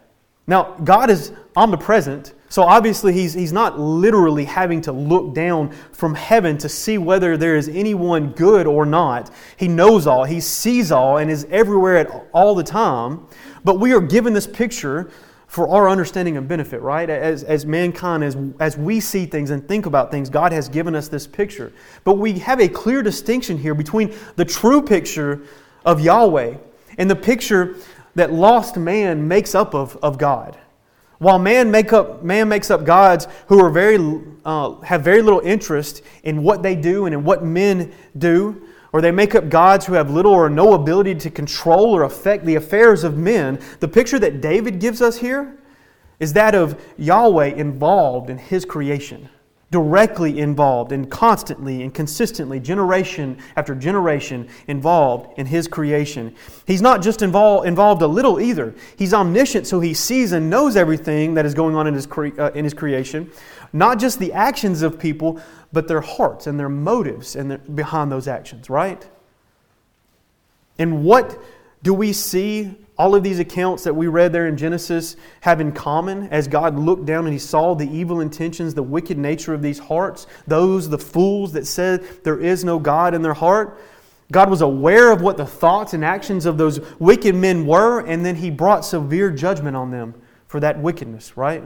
Now, 0.48 0.76
God 0.84 1.10
is 1.10 1.34
omnipresent, 1.58 2.34
so 2.50 2.64
obviously 2.64 3.12
he's, 3.12 3.34
he's 3.34 3.52
not 3.52 3.78
literally 3.78 4.46
having 4.46 4.80
to 4.82 4.94
look 4.94 5.34
down 5.34 5.72
from 5.92 6.16
heaven 6.16 6.58
to 6.60 6.70
see 6.70 6.98
whether 6.98 7.36
there 7.36 7.58
is 7.58 7.68
anyone 7.68 8.32
good 8.32 8.66
or 8.66 8.86
not. 8.86 9.30
He 9.58 9.68
knows 9.68 10.08
all, 10.08 10.24
he 10.24 10.40
sees 10.40 10.92
all, 10.92 11.18
and 11.18 11.30
is 11.30 11.46
everywhere 11.50 11.98
at 11.98 12.28
all 12.32 12.56
the 12.56 12.64
time. 12.64 13.28
But 13.66 13.80
we 13.80 13.94
are 13.94 14.00
given 14.00 14.34
this 14.34 14.48
picture 14.48 15.12
for 15.48 15.68
our 15.70 15.90
understanding 15.90 16.38
and 16.38 16.48
benefit, 16.48 16.82
right? 16.82 17.10
As, 17.10 17.44
as 17.44 17.66
mankind, 17.66 18.24
as, 18.24 18.38
as 18.60 18.78
we 18.78 19.02
see 19.02 19.26
things 19.26 19.50
and 19.50 19.66
think 19.68 19.86
about 19.86 20.12
things, 20.12 20.30
God 20.30 20.54
has 20.54 20.70
given 20.70 20.96
us 20.96 21.10
this 21.10 21.28
picture. 21.28 21.74
But 22.06 22.16
we 22.16 22.40
have 22.40 22.62
a 22.62 22.70
clear 22.70 23.02
distinction 23.02 23.58
here 23.58 23.74
between 23.74 24.14
the 24.38 24.46
true 24.46 24.82
picture 24.82 25.42
of 25.86 26.00
Yahweh 26.00 26.56
and 26.98 27.10
the 27.10 27.16
picture 27.16 27.76
that 28.18 28.34
lost 28.34 28.78
man 28.78 29.28
makes 29.28 29.54
up 29.54 29.76
of, 29.76 29.96
of 30.02 30.18
God. 30.18 30.58
While 31.20 31.38
man, 31.38 31.70
make 31.70 31.94
up, 31.94 32.24
man 32.24 32.50
makes 32.50 32.72
up 32.72 32.84
gods 32.84 33.28
who 33.48 33.64
are 33.64 33.70
very, 33.70 34.24
uh, 34.44 34.80
have 34.82 35.04
very 35.04 35.22
little 35.22 35.40
interest 35.40 36.02
in 36.24 36.42
what 36.42 36.64
they 36.64 36.76
do 36.76 37.06
and 37.06 37.14
in 37.14 37.24
what 37.24 37.44
men 37.44 37.94
do, 38.18 38.68
or 38.92 39.02
they 39.02 39.12
make 39.12 39.36
up 39.36 39.50
gods 39.50 39.86
who 39.86 39.94
have 39.94 40.10
little 40.10 40.32
or 40.32 40.50
no 40.50 40.74
ability 40.74 41.14
to 41.14 41.30
control 41.30 41.96
or 41.96 42.04
affect 42.04 42.44
the 42.44 42.56
affairs 42.56 43.04
of 43.04 43.18
men, 43.18 43.60
the 43.82 43.88
picture 43.88 44.18
that 44.18 44.42
David 44.42 44.80
gives 44.80 45.00
us 45.00 45.18
here 45.18 45.56
is 46.20 46.34
that 46.34 46.56
of 46.56 46.82
Yahweh 46.98 47.54
involved 47.54 48.32
in 48.32 48.40
his 48.40 48.66
creation 48.66 49.30
directly 49.70 50.40
involved 50.40 50.92
and 50.94 51.12
constantly 51.12 51.84
and 51.84 51.94
consistently, 51.94 52.60
generation 52.60 53.38
after 53.56 53.76
generation, 53.76 54.48
involved 54.68 55.38
in 55.38 55.46
His 55.46 55.68
creation. 55.68 56.34
He's 56.66 56.82
not 56.82 57.02
just 57.02 57.22
involved, 57.22 57.68
involved 57.68 58.02
a 58.02 58.08
little 58.08 58.40
either. 58.40 58.74
He's 58.98 59.14
omniscient, 59.14 59.68
so 59.68 59.80
He 59.80 59.94
sees 59.94 60.32
and 60.32 60.50
knows 60.50 60.78
everything 60.78 61.34
that 61.34 61.46
is 61.46 61.54
going 61.54 61.76
on 61.76 61.86
in 61.86 61.94
His, 61.94 62.06
cre- 62.06 62.40
uh, 62.40 62.52
in 62.52 62.64
his 62.64 62.74
creation. 62.74 63.30
Not 63.74 64.00
just 64.00 64.20
the 64.20 64.32
actions 64.32 64.82
of 64.82 64.98
people, 64.98 65.42
but 65.74 65.88
their 65.88 66.02
hearts 66.02 66.48
and 66.48 66.58
their 66.58 66.70
motives 66.70 67.36
and 67.36 67.52
their, 67.52 67.58
behind 67.58 68.12
those 68.12 68.28
actions, 68.28 68.70
right? 68.70 69.06
And 70.80 71.04
what 71.04 71.38
do 71.88 71.94
we 71.94 72.12
see 72.12 72.76
all 72.98 73.16
of 73.16 73.24
these 73.24 73.40
accounts 73.40 73.86
that 73.86 73.94
we 73.94 74.08
read 74.08 74.34
there 74.34 74.48
in 74.48 74.58
Genesis 74.58 75.16
have 75.40 75.62
in 75.62 75.72
common 75.72 76.28
as 76.32 76.46
God 76.46 76.78
looked 76.78 77.06
down 77.06 77.24
and 77.24 77.32
he 77.32 77.40
saw 77.40 77.76
the 77.76 77.90
evil 77.90 78.20
intentions, 78.20 78.74
the 78.74 78.84
wicked 78.84 79.18
nature 79.18 79.54
of 79.54 79.62
these 79.62 79.80
hearts, 79.80 80.28
those, 80.48 80.90
the 80.90 80.98
fools 80.98 81.54
that 81.54 81.66
said 81.66 82.06
there 82.26 82.42
is 82.42 82.66
no 82.66 82.78
God 82.78 83.14
in 83.14 83.22
their 83.22 83.34
heart. 83.34 83.80
God 84.34 84.50
was 84.50 84.60
aware 84.60 85.14
of 85.14 85.22
what 85.22 85.38
the 85.38 85.46
thoughts 85.46 85.94
and 85.94 86.04
actions 86.04 86.46
of 86.46 86.58
those 86.58 86.82
wicked 87.00 87.36
men 87.36 87.66
were, 87.66 88.02
and 88.02 88.26
then 88.26 88.36
he 88.36 88.52
brought 88.52 88.84
severe 88.84 89.32
judgment 89.32 89.78
on 89.78 89.90
them 89.90 90.14
for 90.48 90.60
that 90.60 90.78
wickedness, 90.82 91.38
right? 91.38 91.64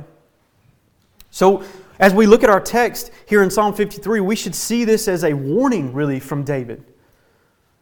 So, 1.32 1.64
as 1.98 2.14
we 2.14 2.28
look 2.28 2.44
at 2.44 2.52
our 2.52 2.62
text 2.62 3.10
here 3.26 3.42
in 3.42 3.50
Psalm 3.50 3.74
53, 3.74 4.20
we 4.20 4.36
should 4.36 4.54
see 4.54 4.86
this 4.86 5.08
as 5.08 5.24
a 5.24 5.34
warning, 5.34 5.94
really, 5.94 6.20
from 6.20 6.44
David. 6.44 6.84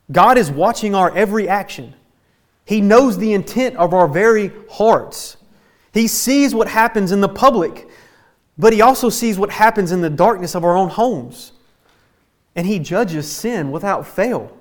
God 0.09 0.37
is 0.37 0.49
watching 0.49 0.95
our 0.95 1.13
every 1.13 1.49
action. 1.49 1.95
He 2.69 2.81
knows 2.81 3.17
the 3.17 3.33
intent 3.33 3.77
of 3.77 3.95
our 3.95 4.07
very 4.07 4.51
hearts. 4.69 5.37
He 5.91 6.05
sees 6.05 6.53
what 6.53 6.67
happens 6.67 7.11
in 7.11 7.19
the 7.19 7.27
public, 7.27 7.89
but 8.59 8.73
He 8.73 8.79
also 8.79 9.09
sees 9.09 9.39
what 9.39 9.49
happens 9.49 9.91
in 9.91 10.01
the 10.01 10.09
darkness 10.11 10.53
of 10.53 10.63
our 10.63 10.77
own 10.77 10.89
homes. 10.89 11.51
And 12.55 12.67
He 12.67 12.77
judges 12.77 13.27
sin 13.27 13.71
without 13.71 14.05
fail. 14.05 14.55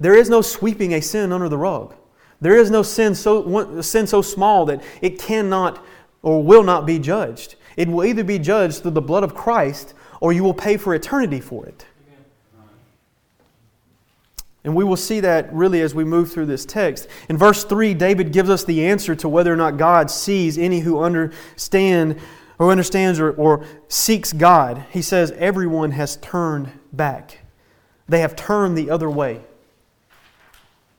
There 0.00 0.16
is 0.16 0.28
no 0.28 0.42
sweeping 0.42 0.92
a 0.92 1.00
sin 1.00 1.30
under 1.30 1.48
the 1.48 1.56
rug. 1.56 1.94
There 2.40 2.56
is 2.56 2.68
no 2.68 2.82
sin 2.82 3.14
so, 3.14 3.80
sin 3.80 4.08
so 4.08 4.22
small 4.22 4.66
that 4.66 4.82
it 5.00 5.20
cannot 5.20 5.84
or 6.20 6.42
will 6.42 6.64
not 6.64 6.84
be 6.84 6.98
judged. 6.98 7.54
It 7.76 7.86
will 7.86 8.04
either 8.04 8.24
be 8.24 8.40
judged 8.40 8.82
through 8.82 8.90
the 8.90 9.00
blood 9.00 9.22
of 9.22 9.36
Christ 9.36 9.94
or 10.20 10.32
you 10.32 10.42
will 10.42 10.52
pay 10.52 10.78
for 10.78 10.96
eternity 10.96 11.38
for 11.38 11.64
it. 11.64 11.86
And 14.66 14.74
we 14.74 14.82
will 14.82 14.96
see 14.96 15.20
that 15.20 15.52
really 15.52 15.80
as 15.80 15.94
we 15.94 16.02
move 16.02 16.32
through 16.32 16.46
this 16.46 16.66
text. 16.66 17.06
In 17.28 17.38
verse 17.38 17.62
3, 17.62 17.94
David 17.94 18.32
gives 18.32 18.50
us 18.50 18.64
the 18.64 18.84
answer 18.84 19.14
to 19.14 19.28
whether 19.28 19.52
or 19.52 19.56
not 19.56 19.76
God 19.76 20.10
sees 20.10 20.58
any 20.58 20.80
who 20.80 20.98
understand 20.98 22.18
or 22.58 22.72
understands 22.72 23.20
or, 23.20 23.30
or 23.30 23.64
seeks 23.86 24.32
God. 24.32 24.84
He 24.90 25.02
says, 25.02 25.30
Everyone 25.32 25.92
has 25.92 26.16
turned 26.16 26.72
back. 26.92 27.38
They 28.08 28.18
have 28.18 28.34
turned 28.34 28.76
the 28.76 28.90
other 28.90 29.08
way. 29.08 29.42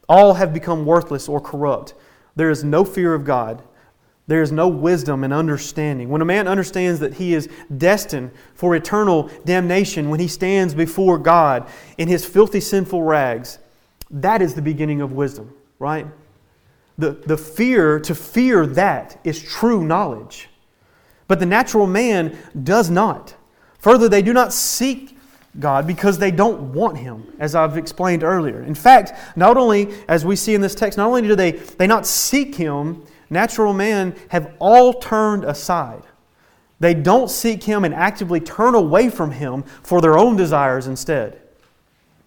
All 0.08 0.36
have 0.36 0.54
become 0.54 0.86
worthless 0.86 1.28
or 1.28 1.42
corrupt. 1.42 1.94
There 2.38 2.50
is 2.50 2.64
no 2.64 2.86
fear 2.86 3.14
of 3.14 3.26
God. 3.26 3.62
There 4.28 4.42
is 4.42 4.52
no 4.52 4.68
wisdom 4.68 5.24
and 5.24 5.34
understanding. 5.34 6.10
When 6.10 6.22
a 6.22 6.26
man 6.26 6.48
understands 6.48 7.00
that 7.00 7.13
he 7.13 7.34
is 7.34 7.48
destined 7.78 8.32
for 8.54 8.76
eternal 8.76 9.30
damnation 9.46 10.10
when 10.10 10.20
he 10.20 10.28
stands 10.28 10.74
before 10.74 11.18
God 11.18 11.68
in 11.98 12.10
his 12.10 12.26
filthy, 12.26 12.60
sinful 12.60 13.02
rags, 13.04 13.58
that 14.12 14.42
is 14.42 14.54
the 14.54 14.62
beginning 14.62 15.02
of 15.02 15.13
wisdom, 15.13 15.54
right? 15.80 16.08
The, 16.98 17.12
the 17.12 17.38
fear, 17.38 18.00
to 18.02 18.13
fear 18.13 18.68
that, 18.68 19.20
is 19.24 19.42
true 19.42 19.84
knowledge. 19.86 20.50
But 21.28 21.40
the 21.40 21.46
natural 21.46 21.88
man 21.88 22.38
does 22.63 22.90
not. 22.90 23.34
Further, 23.80 24.10
they 24.10 24.22
do 24.22 24.34
not 24.34 24.52
seek 24.52 25.18
God 25.60 25.88
because 25.88 26.18
they 26.18 26.32
don't 26.32 26.74
want 26.74 26.98
Him, 26.98 27.34
as 27.40 27.56
I've 27.56 27.78
explained 27.78 28.24
earlier. 28.24 28.62
In 28.63 28.76
fact, 28.76 29.13
not 29.38 29.58
only, 29.58 29.94
as 30.08 30.26
we 30.26 30.36
see 30.36 30.54
in 30.54 30.62
this 30.62 30.76
text, 30.76 30.98
not 30.98 31.08
only 31.08 31.22
do 31.22 31.36
they, 31.36 31.52
they 31.52 31.88
not 31.88 32.06
seek 32.06 32.56
Him, 32.56 33.04
natural 33.30 33.74
man 33.74 34.16
have 34.30 34.54
all 34.60 34.94
turned 34.94 35.44
aside. 35.44 36.04
They 36.80 36.94
don't 36.94 37.30
seek 37.30 37.63
Him 37.63 37.86
and 37.86 37.94
actively 37.94 38.40
turn 38.40 38.76
away 38.76 39.10
from 39.10 39.32
Him 39.32 39.63
for 39.84 40.02
their 40.02 40.18
own 40.18 40.36
desires 40.36 40.88
instead. 40.88 41.42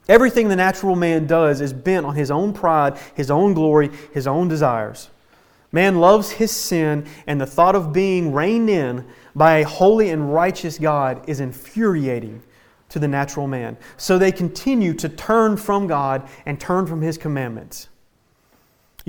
Everything 0.09 0.49
the 0.49 0.57
natural 0.57 0.97
man 0.97 1.27
does 1.27 1.61
is 1.61 1.73
bent 1.73 2.05
on 2.05 2.17
his 2.17 2.33
own 2.33 2.53
pride, 2.53 2.99
his 3.15 3.31
own 3.31 3.55
glory, 3.55 3.91
his 4.13 4.27
own 4.27 4.49
desires. 4.49 5.09
Man 5.71 6.01
loves 6.01 6.33
his 6.33 6.51
sin, 6.51 7.07
and 7.29 7.41
the 7.41 7.47
thought 7.47 7.77
of 7.77 7.93
being 7.93 8.33
reined 8.33 8.69
in 8.69 9.07
by 9.37 9.59
a 9.59 9.65
holy 9.65 10.11
and 10.11 10.35
righteous 10.35 10.81
God 10.81 11.29
is 11.29 11.39
infuriating 11.39 12.43
to 12.89 12.99
the 12.99 13.07
natural 13.07 13.47
man. 13.47 13.77
So 13.97 14.19
they 14.19 14.33
continue 14.33 14.95
to 14.95 15.09
turn 15.09 15.57
from 15.57 15.87
God 15.87 16.29
and 16.45 16.59
turn 16.59 16.87
from 16.87 17.03
his 17.03 17.17
commandments. 17.17 17.89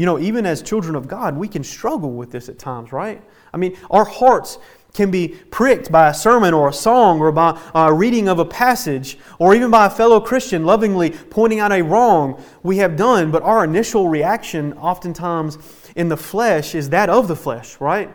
You 0.01 0.07
know, 0.07 0.17
even 0.17 0.47
as 0.47 0.63
children 0.63 0.95
of 0.95 1.07
God, 1.07 1.37
we 1.37 1.47
can 1.47 1.63
struggle 1.63 2.13
with 2.13 2.31
this 2.31 2.49
at 2.49 2.57
times, 2.57 2.91
right? 2.91 3.21
I 3.53 3.57
mean, 3.57 3.77
our 3.91 4.03
hearts 4.03 4.57
can 4.95 5.11
be 5.11 5.27
pricked 5.27 5.91
by 5.91 6.09
a 6.09 6.13
sermon 6.15 6.55
or 6.55 6.69
a 6.69 6.73
song 6.73 7.19
or 7.19 7.31
by 7.31 7.61
a 7.75 7.93
reading 7.93 8.27
of 8.27 8.39
a 8.39 8.45
passage 8.45 9.19
or 9.37 9.53
even 9.53 9.69
by 9.69 9.85
a 9.85 9.91
fellow 9.91 10.19
Christian 10.19 10.65
lovingly 10.65 11.11
pointing 11.11 11.59
out 11.59 11.71
a 11.71 11.83
wrong 11.83 12.43
we 12.63 12.77
have 12.77 12.95
done, 12.95 13.29
but 13.29 13.43
our 13.43 13.63
initial 13.63 14.09
reaction 14.09 14.73
oftentimes 14.73 15.59
in 15.95 16.09
the 16.09 16.17
flesh 16.17 16.73
is 16.73 16.89
that 16.89 17.07
of 17.07 17.27
the 17.27 17.35
flesh, 17.35 17.79
right? 17.79 18.11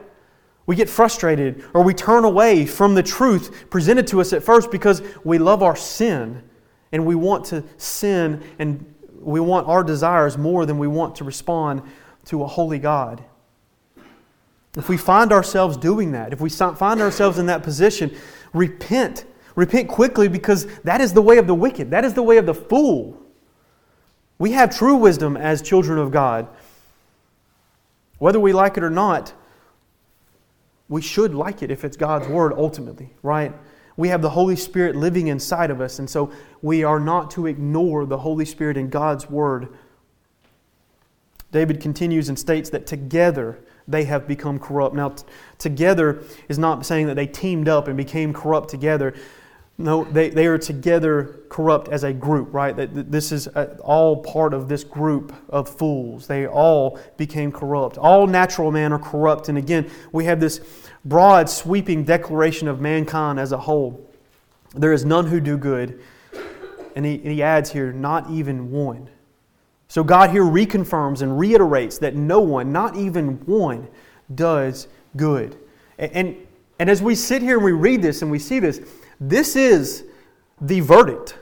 We 0.66 0.74
get 0.74 0.88
frustrated 0.88 1.62
or 1.72 1.84
we 1.84 1.94
turn 1.94 2.24
away 2.24 2.66
from 2.66 2.96
the 2.96 3.02
truth 3.04 3.70
presented 3.70 4.08
to 4.08 4.20
us 4.20 4.32
at 4.32 4.42
first 4.42 4.72
because 4.72 5.02
we 5.22 5.38
love 5.38 5.62
our 5.62 5.76
sin 5.76 6.42
and 6.90 7.06
we 7.06 7.14
want 7.14 7.44
to 7.44 7.62
sin 7.76 8.42
and 8.58 8.92
we 9.26 9.40
want 9.40 9.66
our 9.66 9.82
desires 9.82 10.38
more 10.38 10.64
than 10.66 10.78
we 10.78 10.86
want 10.86 11.16
to 11.16 11.24
respond 11.24 11.82
to 12.26 12.42
a 12.42 12.46
holy 12.46 12.78
God. 12.78 13.24
If 14.76 14.88
we 14.88 14.96
find 14.96 15.32
ourselves 15.32 15.76
doing 15.76 16.12
that, 16.12 16.32
if 16.32 16.40
we 16.40 16.50
find 16.50 17.00
ourselves 17.00 17.38
in 17.38 17.46
that 17.46 17.62
position, 17.62 18.14
repent. 18.52 19.24
Repent 19.54 19.88
quickly 19.88 20.28
because 20.28 20.66
that 20.82 21.00
is 21.00 21.12
the 21.12 21.22
way 21.22 21.38
of 21.38 21.46
the 21.46 21.54
wicked. 21.54 21.90
That 21.90 22.04
is 22.04 22.14
the 22.14 22.22
way 22.22 22.36
of 22.36 22.46
the 22.46 22.54
fool. 22.54 23.20
We 24.38 24.52
have 24.52 24.76
true 24.76 24.96
wisdom 24.96 25.36
as 25.36 25.62
children 25.62 25.98
of 25.98 26.10
God. 26.10 26.46
Whether 28.18 28.38
we 28.38 28.52
like 28.52 28.76
it 28.76 28.84
or 28.84 28.90
not, 28.90 29.32
we 30.88 31.00
should 31.02 31.34
like 31.34 31.62
it 31.62 31.70
if 31.70 31.84
it's 31.84 31.96
God's 31.96 32.28
Word 32.28 32.52
ultimately, 32.52 33.14
right? 33.22 33.52
We 33.96 34.08
have 34.08 34.22
the 34.22 34.30
Holy 34.30 34.56
Spirit 34.56 34.94
living 34.94 35.28
inside 35.28 35.70
of 35.70 35.80
us, 35.80 35.98
and 35.98 36.08
so 36.08 36.30
we 36.62 36.84
are 36.84 37.00
not 37.00 37.30
to 37.32 37.46
ignore 37.46 38.04
the 38.04 38.18
Holy 38.18 38.44
Spirit 38.44 38.76
and 38.76 38.90
God's 38.90 39.30
Word. 39.30 39.68
David 41.52 41.80
continues 41.80 42.28
and 42.28 42.38
states 42.38 42.68
that 42.70 42.86
together 42.86 43.58
they 43.88 44.04
have 44.04 44.26
become 44.26 44.58
corrupt. 44.58 44.94
Now, 44.94 45.10
t- 45.10 45.24
together 45.58 46.22
is 46.48 46.58
not 46.58 46.84
saying 46.84 47.06
that 47.06 47.14
they 47.14 47.26
teamed 47.26 47.68
up 47.68 47.88
and 47.88 47.96
became 47.96 48.34
corrupt 48.34 48.68
together. 48.68 49.14
No, 49.78 50.04
they, 50.04 50.30
they 50.30 50.46
are 50.46 50.58
together 50.58 51.40
corrupt 51.48 51.88
as 51.88 52.02
a 52.02 52.12
group, 52.12 52.52
right? 52.52 52.74
This 52.76 53.30
is 53.30 53.46
uh, 53.48 53.76
all 53.82 54.16
part 54.22 54.54
of 54.54 54.68
this 54.68 54.84
group 54.84 55.34
of 55.50 55.68
fools. 55.68 56.26
They 56.26 56.46
all 56.46 56.98
became 57.16 57.52
corrupt. 57.52 57.98
All 57.98 58.26
natural 58.26 58.72
men 58.72 58.92
are 58.92 58.98
corrupt. 58.98 59.48
And 59.48 59.58
again, 59.58 59.90
we 60.12 60.24
have 60.24 60.40
this 60.40 60.60
broad, 61.06 61.48
sweeping 61.48 62.04
declaration 62.04 62.68
of 62.68 62.80
mankind 62.80 63.40
as 63.40 63.52
a 63.52 63.58
whole. 63.58 64.04
There 64.74 64.92
is 64.92 65.04
none 65.04 65.26
who 65.26 65.40
do 65.40 65.56
good. 65.56 66.00
And 66.94 67.04
he, 67.04 67.14
and 67.14 67.26
he 67.26 67.42
adds 67.42 67.70
here, 67.70 67.92
not 67.92 68.30
even 68.30 68.70
one. 68.70 69.08
So 69.88 70.02
God 70.02 70.30
here 70.30 70.42
reconfirms 70.42 71.22
and 71.22 71.38
reiterates 71.38 71.98
that 71.98 72.16
no 72.16 72.40
one, 72.40 72.72
not 72.72 72.96
even 72.96 73.36
one, 73.46 73.88
does 74.34 74.88
good. 75.16 75.56
And, 75.98 76.12
and, 76.12 76.36
and 76.78 76.90
as 76.90 77.02
we 77.02 77.14
sit 77.14 77.42
here 77.42 77.56
and 77.56 77.64
we 77.64 77.72
read 77.72 78.02
this 78.02 78.22
and 78.22 78.30
we 78.30 78.38
see 78.38 78.58
this, 78.58 78.80
this 79.20 79.56
is 79.56 80.04
the 80.60 80.80
verdict 80.80 81.38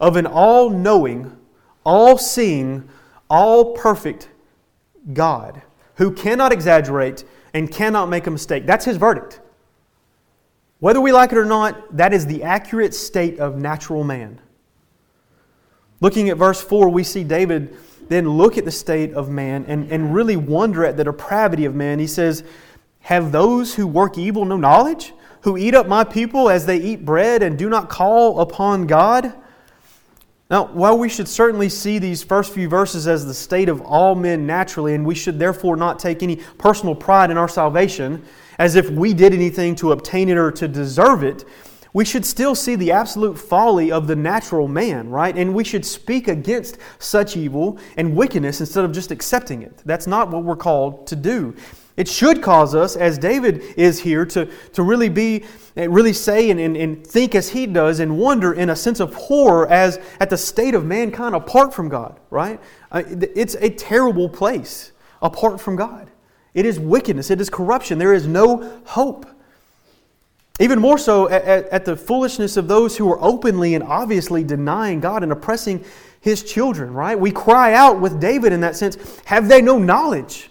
of 0.00 0.16
an 0.16 0.26
all 0.26 0.70
knowing, 0.70 1.36
all 1.84 2.16
seeing, 2.18 2.88
all 3.28 3.74
perfect 3.74 4.28
God 5.12 5.62
who 5.96 6.12
cannot 6.12 6.52
exaggerate 6.52 7.24
and 7.54 7.70
cannot 7.70 8.08
make 8.08 8.26
a 8.26 8.30
mistake. 8.30 8.66
That's 8.66 8.84
his 8.84 8.96
verdict. 8.96 9.40
Whether 10.80 11.00
we 11.00 11.12
like 11.12 11.32
it 11.32 11.38
or 11.38 11.44
not, 11.44 11.96
that 11.96 12.12
is 12.12 12.26
the 12.26 12.42
accurate 12.42 12.94
state 12.94 13.38
of 13.40 13.56
natural 13.56 14.04
man. 14.04 14.40
Looking 16.00 16.28
at 16.28 16.36
verse 16.36 16.60
4, 16.60 16.88
we 16.88 17.02
see 17.02 17.24
David 17.24 17.76
then 18.08 18.28
look 18.28 18.56
at 18.56 18.64
the 18.64 18.70
state 18.70 19.12
of 19.12 19.28
man 19.28 19.64
and, 19.66 19.90
and 19.90 20.14
really 20.14 20.36
wonder 20.36 20.84
at 20.84 20.96
the 20.96 21.04
depravity 21.04 21.64
of 21.64 21.74
man. 21.74 21.98
He 21.98 22.06
says, 22.06 22.44
Have 23.00 23.32
those 23.32 23.74
who 23.74 23.86
work 23.86 24.16
evil 24.16 24.44
no 24.44 24.56
knowledge? 24.56 25.12
Who 25.42 25.56
eat 25.56 25.74
up 25.74 25.86
my 25.86 26.04
people 26.04 26.48
as 26.48 26.66
they 26.66 26.78
eat 26.78 27.04
bread 27.04 27.42
and 27.42 27.58
do 27.58 27.68
not 27.68 27.88
call 27.88 28.40
upon 28.40 28.86
God? 28.86 29.34
Now, 30.50 30.66
while 30.68 30.96
we 30.96 31.10
should 31.10 31.28
certainly 31.28 31.68
see 31.68 31.98
these 31.98 32.22
first 32.22 32.54
few 32.54 32.70
verses 32.70 33.06
as 33.06 33.26
the 33.26 33.34
state 33.34 33.68
of 33.68 33.82
all 33.82 34.14
men 34.14 34.46
naturally, 34.46 34.94
and 34.94 35.04
we 35.04 35.14
should 35.14 35.38
therefore 35.38 35.76
not 35.76 35.98
take 35.98 36.22
any 36.22 36.36
personal 36.56 36.94
pride 36.94 37.30
in 37.30 37.36
our 37.36 37.48
salvation 37.48 38.24
as 38.58 38.74
if 38.74 38.88
we 38.88 39.12
did 39.12 39.34
anything 39.34 39.74
to 39.76 39.92
obtain 39.92 40.30
it 40.30 40.38
or 40.38 40.50
to 40.52 40.66
deserve 40.66 41.22
it, 41.22 41.44
we 41.92 42.04
should 42.04 42.24
still 42.24 42.54
see 42.54 42.76
the 42.76 42.92
absolute 42.92 43.38
folly 43.38 43.92
of 43.92 44.06
the 44.06 44.16
natural 44.16 44.68
man, 44.68 45.10
right? 45.10 45.36
And 45.36 45.54
we 45.54 45.64
should 45.64 45.84
speak 45.84 46.28
against 46.28 46.78
such 46.98 47.36
evil 47.36 47.78
and 47.96 48.16
wickedness 48.16 48.60
instead 48.60 48.84
of 48.84 48.92
just 48.92 49.10
accepting 49.10 49.62
it. 49.62 49.82
That's 49.84 50.06
not 50.06 50.30
what 50.30 50.44
we're 50.44 50.56
called 50.56 51.06
to 51.08 51.16
do. 51.16 51.54
It 51.98 52.06
should 52.06 52.42
cause 52.42 52.76
us, 52.76 52.94
as 52.94 53.18
David 53.18 53.60
is 53.76 53.98
here, 53.98 54.24
to, 54.26 54.46
to 54.74 54.82
really 54.84 55.08
be, 55.08 55.44
really 55.74 56.12
say 56.12 56.48
and, 56.48 56.60
and, 56.60 56.76
and 56.76 57.04
think 57.04 57.34
as 57.34 57.48
he 57.48 57.66
does 57.66 57.98
and 57.98 58.16
wonder 58.16 58.54
in 58.54 58.70
a 58.70 58.76
sense 58.76 59.00
of 59.00 59.12
horror 59.14 59.66
as 59.68 59.98
at 60.20 60.30
the 60.30 60.36
state 60.36 60.76
of 60.76 60.84
mankind 60.84 61.34
apart 61.34 61.74
from 61.74 61.88
God, 61.88 62.20
right? 62.30 62.60
Uh, 62.92 63.02
it's 63.04 63.56
a 63.56 63.68
terrible 63.68 64.28
place 64.28 64.92
apart 65.20 65.60
from 65.60 65.74
God. 65.74 66.08
It 66.54 66.64
is 66.64 66.78
wickedness, 66.78 67.32
it 67.32 67.40
is 67.40 67.50
corruption. 67.50 67.98
There 67.98 68.14
is 68.14 68.28
no 68.28 68.80
hope. 68.84 69.26
Even 70.60 70.78
more 70.78 70.98
so 70.98 71.28
at, 71.28 71.42
at, 71.44 71.84
the 71.84 71.96
foolishness 71.96 72.56
of 72.56 72.68
those 72.68 72.96
who 72.96 73.10
are 73.10 73.20
openly 73.20 73.74
and 73.74 73.82
obviously 73.82 74.44
denying 74.44 75.00
God 75.00 75.24
and 75.24 75.32
oppressing 75.32 75.84
his 76.20 76.44
children, 76.44 76.92
right? 76.94 77.18
We 77.18 77.32
cry 77.32 77.74
out 77.74 78.00
with 78.00 78.20
David 78.20 78.52
in 78.52 78.60
that 78.60 78.76
sense 78.76 79.20
have 79.24 79.48
they 79.48 79.60
no 79.60 79.78
knowledge? 79.78 80.48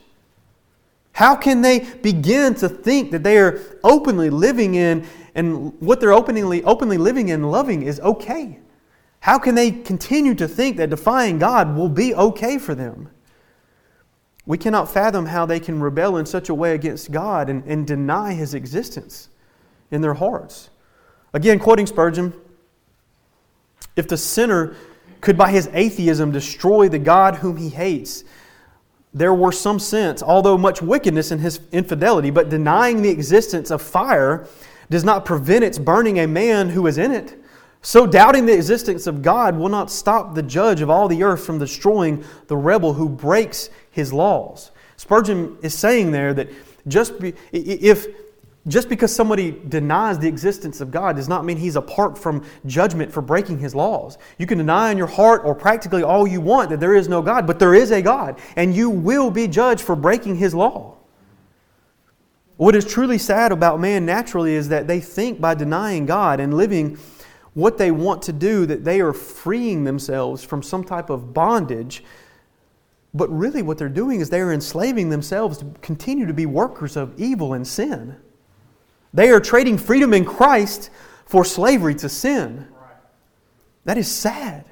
How 1.17 1.36
can 1.36 1.63
they 1.63 1.80
begin 1.80 2.53
to 2.56 2.69
think 2.69 3.10
that 3.10 3.23
they 3.23 3.39
are 3.39 3.60
openly 3.84 4.30
living 4.30 4.75
in 4.75 5.03
and 5.34 5.73
what 5.82 5.99
they're 5.99 6.13
openly, 6.13 6.63
openly 6.63 6.99
living 6.99 7.30
in 7.30 7.41
loving 7.41 7.82
is 7.82 7.99
okay? 8.01 8.60
How 9.21 9.39
can 9.39 9.56
they 9.56 9.71
continue 9.71 10.36
to 10.36 10.47
think 10.47 10.77
that 10.77 10.91
defying 10.91 11.39
God 11.39 11.75
will 11.75 11.89
be 11.89 12.13
okay 12.13 12.60
for 12.60 12.75
them? 12.75 13.10
We 14.45 14.60
cannot 14.60 14.91
fathom 14.91 15.25
how 15.25 15.47
they 15.47 15.60
can 15.60 15.82
rebel 15.82 16.17
in 16.17 16.27
such 16.27 16.49
a 16.49 16.53
way 16.53 16.75
against 16.75 17.10
God 17.10 17.49
and, 17.49 17.63
and 17.63 17.88
deny 17.88 18.36
His 18.36 18.53
existence 18.53 19.30
in 19.89 20.01
their 20.01 20.13
hearts. 20.13 20.69
Again, 21.34 21.58
quoting 21.58 21.88
Spurgeon, 21.88 22.32
if 23.95 24.08
the 24.08 24.17
sinner 24.17 24.75
could 25.21 25.36
by 25.36 25.49
his 25.49 25.67
atheism 25.73 26.32
destroy 26.32 26.88
the 26.88 26.99
God 26.99 27.38
whom 27.38 27.58
he 27.58 27.69
hates, 27.69 28.23
there 29.17 29.34
were 29.34 29.51
some 29.51 29.80
sense, 29.80 30.21
although 30.21 30.58
much 30.58 30.82
wickedness 30.82 31.32
in 31.32 31.39
his 31.39 31.60
infidelity, 31.71 32.30
but 32.30 32.49
denying 32.49 33.01
the 33.01 33.10
existence 33.10 33.71
of 33.71 33.82
fire 33.82 34.47
does 34.89 35.03
not 35.03 35.25
prevent 35.25 35.63
its 35.63 35.77
burning 35.77 36.19
a 36.19 36.27
man 36.27 36.69
who 36.69 36.88
is 36.88 36.97
in 36.97 37.12
it. 37.12 37.41
So, 37.82 38.06
doubting 38.06 38.45
the 38.45 38.53
existence 38.53 39.08
of 39.08 39.21
God 39.21 39.56
will 39.56 39.69
not 39.69 39.91
stop 39.91 40.36
the 40.36 40.43
judge 40.43 40.82
of 40.82 40.89
all 40.89 41.08
the 41.08 41.23
earth 41.23 41.45
from 41.45 41.60
destroying 41.60 42.23
the 42.47 42.58
rebel 42.58 42.93
who 42.93 43.08
breaks 43.08 43.69
his 43.91 44.12
laws. 44.12 44.71
Spurgeon 44.97 45.58
is 45.62 45.73
saying 45.73 46.12
there 46.12 46.34
that 46.34 46.49
just 46.88 47.19
be, 47.19 47.34
if 47.51 48.08
just 48.67 48.89
because 48.89 49.15
somebody 49.15 49.51
denies 49.69 50.19
the 50.19 50.27
existence 50.27 50.82
of 50.82 50.91
God 50.91 51.15
does 51.15 51.30
not 51.30 51.45
mean 51.45 51.58
he's 51.58 51.75
apart 51.75 52.17
from 52.17 52.45
judgment 52.65 53.12
for 53.12 53.21
breaking 53.21 53.60
his 53.60 53.73
laws. 53.73 54.17
You 54.38 54.45
can 54.45 54.58
deny 54.58 54.91
in 54.91 54.97
your 54.97 55.08
heart 55.08 55.41
or 55.45 55.56
practically 55.56 56.03
all 56.03 56.27
you 56.27 56.41
want 56.41 56.69
that 56.71 56.80
there 56.80 56.95
is 56.95 57.08
no 57.08 57.21
God, 57.21 57.47
but 57.47 57.60
there 57.60 57.73
is 57.73 57.91
a 57.91 58.01
God, 58.01 58.39
and 58.56 58.75
you 58.75 58.89
will 58.89 59.32
be 59.32 59.47
judged 59.47 59.82
for 59.82 59.95
breaking 59.95 60.36
his 60.36 60.53
law. 60.53 60.97
What 62.58 62.75
is 62.75 62.86
truly 62.86 63.19
sad 63.19 63.51
about 63.51 63.80
man 63.80 64.06
naturally 64.06 64.56
is 64.56 64.69
that 64.69 64.88
they 64.88 64.99
think 64.99 65.39
by 65.39 65.53
denying 65.53 66.06
God 66.06 66.39
and 66.39 66.56
living 66.56 66.97
what 67.53 67.77
they 67.77 67.91
want 67.91 68.23
to 68.23 68.34
do 68.34 68.65
that 68.65 68.84
they 68.84 68.99
are 68.99 69.13
freeing 69.13 69.84
themselves 69.84 70.43
from 70.43 70.62
some 70.62 70.84
type 70.84 71.10
of 71.10 71.34
bondage. 71.34 72.03
But 73.13 73.30
really, 73.30 73.62
what 73.62 73.77
they're 73.77 73.89
doing 73.89 74.19
is 74.19 74.30
they 74.30 74.41
are 74.41 74.51
enslaving 74.51 75.10
themselves 75.10 75.60
to 75.60 75.65
continue 75.82 76.25
to 76.25 76.34
be 76.34 76.45
workers 76.45 76.97
of 76.97 77.19
evil 77.19 77.53
and 77.53 77.65
sin. 77.65 78.17
They 79.13 79.30
are 79.30 79.39
trading 79.39 79.78
freedom 79.78 80.13
in 80.13 80.26
Christ 80.26 80.89
for 81.26 81.43
slavery 81.46 81.96
to 81.96 82.10
sin. 82.10 82.67
That 83.86 83.98
is 83.98 84.10
sad. 84.10 84.65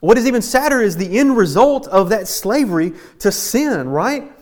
What 0.00 0.16
is 0.16 0.26
even 0.26 0.40
sadder 0.40 0.80
is 0.80 0.96
the 0.96 1.18
end 1.18 1.36
result 1.36 1.86
of 1.86 2.08
that 2.08 2.26
slavery 2.26 2.94
to 3.18 3.30
sin, 3.30 3.88
right? 3.88 4.32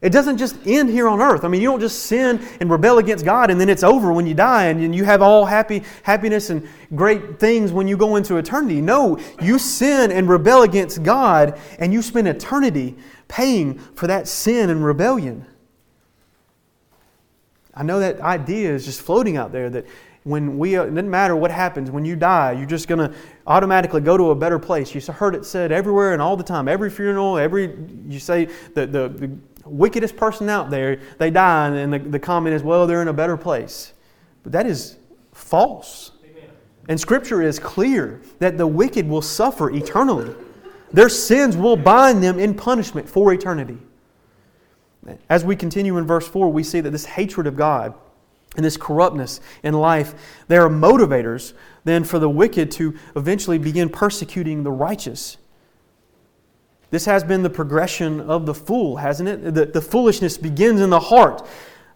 It 0.00 0.10
doesn't 0.10 0.38
just 0.38 0.56
end 0.64 0.90
here 0.90 1.08
on 1.08 1.20
earth. 1.20 1.44
I 1.44 1.48
mean, 1.48 1.60
you 1.60 1.68
don't 1.68 1.80
just 1.80 2.04
sin 2.04 2.40
and 2.60 2.70
rebel 2.70 2.98
against 2.98 3.24
God 3.24 3.50
and 3.50 3.60
then 3.60 3.68
it's 3.68 3.82
over 3.82 4.12
when 4.12 4.28
you 4.28 4.34
die 4.34 4.66
and 4.66 4.94
you 4.94 5.04
have 5.04 5.22
all 5.22 5.44
happy 5.44 5.82
happiness 6.04 6.50
and 6.50 6.68
great 6.94 7.40
things 7.40 7.72
when 7.72 7.88
you 7.88 7.96
go 7.96 8.14
into 8.14 8.36
eternity. 8.36 8.80
No, 8.80 9.18
you 9.42 9.58
sin 9.58 10.12
and 10.12 10.28
rebel 10.28 10.62
against 10.62 11.02
God 11.02 11.58
and 11.80 11.92
you 11.92 12.00
spend 12.00 12.28
eternity 12.28 12.96
paying 13.26 13.78
for 13.96 14.06
that 14.06 14.28
sin 14.28 14.70
and 14.70 14.84
rebellion. 14.84 15.44
I 17.78 17.84
know 17.84 18.00
that 18.00 18.20
idea 18.20 18.74
is 18.74 18.84
just 18.84 19.00
floating 19.00 19.36
out 19.36 19.52
there 19.52 19.70
that 19.70 19.86
when 20.24 20.58
we, 20.58 20.76
uh, 20.76 20.82
it 20.82 20.90
doesn't 20.90 21.08
matter 21.08 21.36
what 21.36 21.52
happens, 21.52 21.92
when 21.92 22.04
you 22.04 22.16
die, 22.16 22.52
you're 22.52 22.66
just 22.66 22.88
going 22.88 22.98
to 22.98 23.16
automatically 23.46 24.00
go 24.00 24.16
to 24.16 24.32
a 24.32 24.34
better 24.34 24.58
place. 24.58 24.92
You 24.92 25.00
heard 25.12 25.36
it 25.36 25.44
said 25.44 25.70
everywhere 25.70 26.12
and 26.12 26.20
all 26.20 26.36
the 26.36 26.42
time, 26.42 26.66
every 26.66 26.90
funeral, 26.90 27.38
every, 27.38 27.76
you 28.08 28.18
say 28.18 28.46
the, 28.74 28.84
the, 28.84 29.08
the 29.08 29.30
wickedest 29.64 30.16
person 30.16 30.48
out 30.48 30.70
there, 30.70 31.00
they 31.18 31.30
die, 31.30 31.68
and 31.68 31.92
the, 31.92 32.00
the 32.00 32.18
comment 32.18 32.56
is, 32.56 32.64
well, 32.64 32.84
they're 32.88 33.00
in 33.00 33.08
a 33.08 33.12
better 33.12 33.36
place. 33.36 33.92
But 34.42 34.50
that 34.52 34.66
is 34.66 34.98
false. 35.32 36.10
Amen. 36.24 36.50
And 36.88 36.98
Scripture 36.98 37.42
is 37.42 37.60
clear 37.60 38.20
that 38.40 38.58
the 38.58 38.66
wicked 38.66 39.08
will 39.08 39.22
suffer 39.22 39.70
eternally. 39.70 40.34
Their 40.92 41.08
sins 41.08 41.56
will 41.56 41.76
bind 41.76 42.24
them 42.24 42.40
in 42.40 42.54
punishment 42.54 43.08
for 43.08 43.32
eternity. 43.32 43.78
As 45.28 45.44
we 45.44 45.56
continue 45.56 45.96
in 45.96 46.06
verse 46.06 46.26
4, 46.28 46.50
we 46.50 46.62
see 46.62 46.80
that 46.80 46.90
this 46.90 47.04
hatred 47.04 47.46
of 47.46 47.56
God 47.56 47.94
and 48.56 48.64
this 48.64 48.76
corruptness 48.76 49.40
in 49.62 49.74
life, 49.74 50.14
they 50.48 50.56
are 50.56 50.68
motivators 50.68 51.52
then 51.84 52.04
for 52.04 52.18
the 52.18 52.28
wicked 52.28 52.70
to 52.72 52.94
eventually 53.16 53.58
begin 53.58 53.88
persecuting 53.88 54.62
the 54.62 54.70
righteous. 54.70 55.38
This 56.90 57.04
has 57.04 57.22
been 57.22 57.42
the 57.42 57.50
progression 57.50 58.20
of 58.20 58.46
the 58.46 58.54
fool, 58.54 58.96
hasn't 58.96 59.28
it? 59.28 59.54
The, 59.54 59.66
the 59.66 59.82
foolishness 59.82 60.38
begins 60.38 60.80
in 60.80 60.90
the 60.90 61.00
heart 61.00 61.46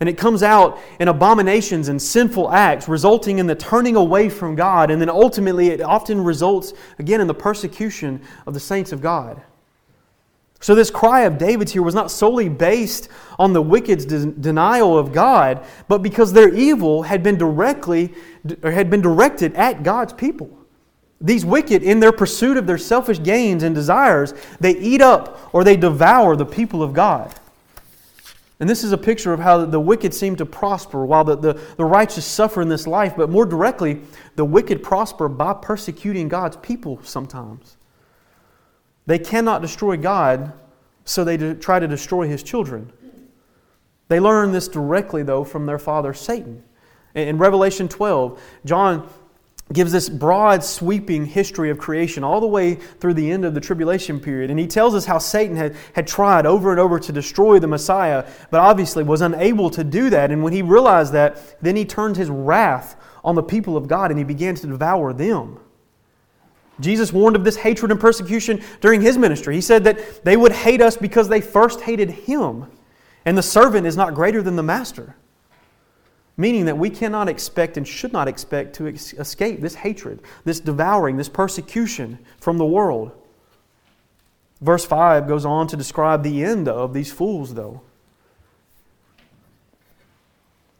and 0.02 0.08
it 0.08 0.18
comes 0.18 0.42
out 0.42 0.80
in 0.98 1.06
abominations 1.06 1.86
and 1.86 2.02
sinful 2.02 2.50
acts, 2.50 2.88
resulting 2.88 3.38
in 3.38 3.46
the 3.46 3.54
turning 3.54 3.94
away 3.94 4.28
from 4.28 4.56
God. 4.56 4.90
And 4.90 5.00
then 5.00 5.08
ultimately, 5.08 5.68
it 5.68 5.80
often 5.80 6.24
results, 6.24 6.72
again, 6.98 7.20
in 7.20 7.28
the 7.28 7.34
persecution 7.34 8.20
of 8.44 8.52
the 8.52 8.58
saints 8.58 8.90
of 8.90 9.00
God. 9.00 9.40
So, 10.62 10.76
this 10.76 10.92
cry 10.92 11.22
of 11.22 11.38
David's 11.38 11.72
here 11.72 11.82
was 11.82 11.94
not 11.94 12.08
solely 12.08 12.48
based 12.48 13.08
on 13.36 13.52
the 13.52 13.60
wicked's 13.60 14.04
de- 14.04 14.26
denial 14.26 14.96
of 14.96 15.12
God, 15.12 15.64
but 15.88 15.98
because 15.98 16.32
their 16.32 16.54
evil 16.54 17.02
had 17.02 17.24
been 17.24 17.36
directly 17.36 18.14
or 18.62 18.70
had 18.70 18.88
been 18.88 19.02
directed 19.02 19.54
at 19.54 19.82
God's 19.82 20.12
people. 20.12 20.56
These 21.20 21.44
wicked, 21.44 21.82
in 21.82 21.98
their 21.98 22.12
pursuit 22.12 22.56
of 22.56 22.68
their 22.68 22.78
selfish 22.78 23.20
gains 23.20 23.64
and 23.64 23.74
desires, 23.74 24.34
they 24.60 24.76
eat 24.78 25.00
up 25.00 25.52
or 25.52 25.64
they 25.64 25.76
devour 25.76 26.36
the 26.36 26.46
people 26.46 26.80
of 26.80 26.92
God. 26.92 27.34
And 28.60 28.70
this 28.70 28.84
is 28.84 28.92
a 28.92 28.98
picture 28.98 29.32
of 29.32 29.40
how 29.40 29.64
the 29.64 29.80
wicked 29.80 30.14
seem 30.14 30.36
to 30.36 30.46
prosper 30.46 31.04
while 31.04 31.24
the, 31.24 31.36
the, 31.36 31.60
the 31.76 31.84
righteous 31.84 32.24
suffer 32.24 32.62
in 32.62 32.68
this 32.68 32.86
life, 32.86 33.14
but 33.16 33.28
more 33.28 33.46
directly, 33.46 34.00
the 34.36 34.44
wicked 34.44 34.80
prosper 34.80 35.28
by 35.28 35.54
persecuting 35.54 36.28
God's 36.28 36.56
people 36.58 37.00
sometimes. 37.02 37.76
They 39.06 39.18
cannot 39.18 39.62
destroy 39.62 39.96
God, 39.96 40.52
so 41.04 41.24
they 41.24 41.54
try 41.54 41.78
to 41.78 41.88
destroy 41.88 42.28
his 42.28 42.42
children. 42.42 42.92
They 44.08 44.20
learn 44.20 44.52
this 44.52 44.68
directly, 44.68 45.22
though, 45.22 45.44
from 45.44 45.66
their 45.66 45.78
father 45.78 46.12
Satan. 46.14 46.62
In 47.14 47.38
Revelation 47.38 47.88
12, 47.88 48.40
John 48.64 49.08
gives 49.72 49.92
this 49.92 50.08
broad, 50.08 50.62
sweeping 50.62 51.24
history 51.24 51.70
of 51.70 51.78
creation 51.78 52.24
all 52.24 52.40
the 52.40 52.46
way 52.46 52.74
through 52.74 53.14
the 53.14 53.30
end 53.30 53.44
of 53.44 53.54
the 53.54 53.60
tribulation 53.60 54.20
period. 54.20 54.50
And 54.50 54.58
he 54.58 54.66
tells 54.66 54.94
us 54.94 55.06
how 55.06 55.18
Satan 55.18 55.56
had, 55.56 55.76
had 55.94 56.06
tried 56.06 56.46
over 56.46 56.70
and 56.70 56.80
over 56.80 56.98
to 56.98 57.12
destroy 57.12 57.58
the 57.58 57.66
Messiah, 57.66 58.28
but 58.50 58.60
obviously 58.60 59.02
was 59.02 59.20
unable 59.20 59.70
to 59.70 59.84
do 59.84 60.10
that. 60.10 60.30
And 60.30 60.42
when 60.42 60.52
he 60.52 60.62
realized 60.62 61.12
that, 61.14 61.56
then 61.62 61.76
he 61.76 61.84
turned 61.84 62.16
his 62.16 62.28
wrath 62.28 62.96
on 63.24 63.34
the 63.34 63.42
people 63.42 63.76
of 63.76 63.88
God 63.88 64.10
and 64.10 64.18
he 64.18 64.24
began 64.24 64.54
to 64.56 64.66
devour 64.66 65.12
them. 65.12 65.58
Jesus 66.82 67.12
warned 67.12 67.36
of 67.36 67.44
this 67.44 67.56
hatred 67.56 67.90
and 67.90 68.00
persecution 68.00 68.62
during 68.80 69.00
his 69.00 69.16
ministry. 69.16 69.54
He 69.54 69.60
said 69.60 69.84
that 69.84 70.24
they 70.24 70.36
would 70.36 70.52
hate 70.52 70.82
us 70.82 70.96
because 70.96 71.28
they 71.28 71.40
first 71.40 71.80
hated 71.80 72.10
him, 72.10 72.66
and 73.24 73.38
the 73.38 73.42
servant 73.42 73.86
is 73.86 73.96
not 73.96 74.14
greater 74.14 74.42
than 74.42 74.56
the 74.56 74.62
master. 74.62 75.16
Meaning 76.36 76.64
that 76.64 76.78
we 76.78 76.90
cannot 76.90 77.28
expect 77.28 77.76
and 77.76 77.86
should 77.86 78.12
not 78.12 78.26
expect 78.26 78.74
to 78.76 78.86
escape 78.86 79.60
this 79.60 79.76
hatred, 79.76 80.20
this 80.44 80.60
devouring, 80.60 81.16
this 81.16 81.28
persecution 81.28 82.18
from 82.40 82.58
the 82.58 82.66
world. 82.66 83.12
Verse 84.60 84.84
5 84.84 85.28
goes 85.28 85.44
on 85.44 85.66
to 85.68 85.76
describe 85.76 86.22
the 86.22 86.42
end 86.42 86.68
of 86.68 86.94
these 86.94 87.12
fools, 87.12 87.54
though. 87.54 87.82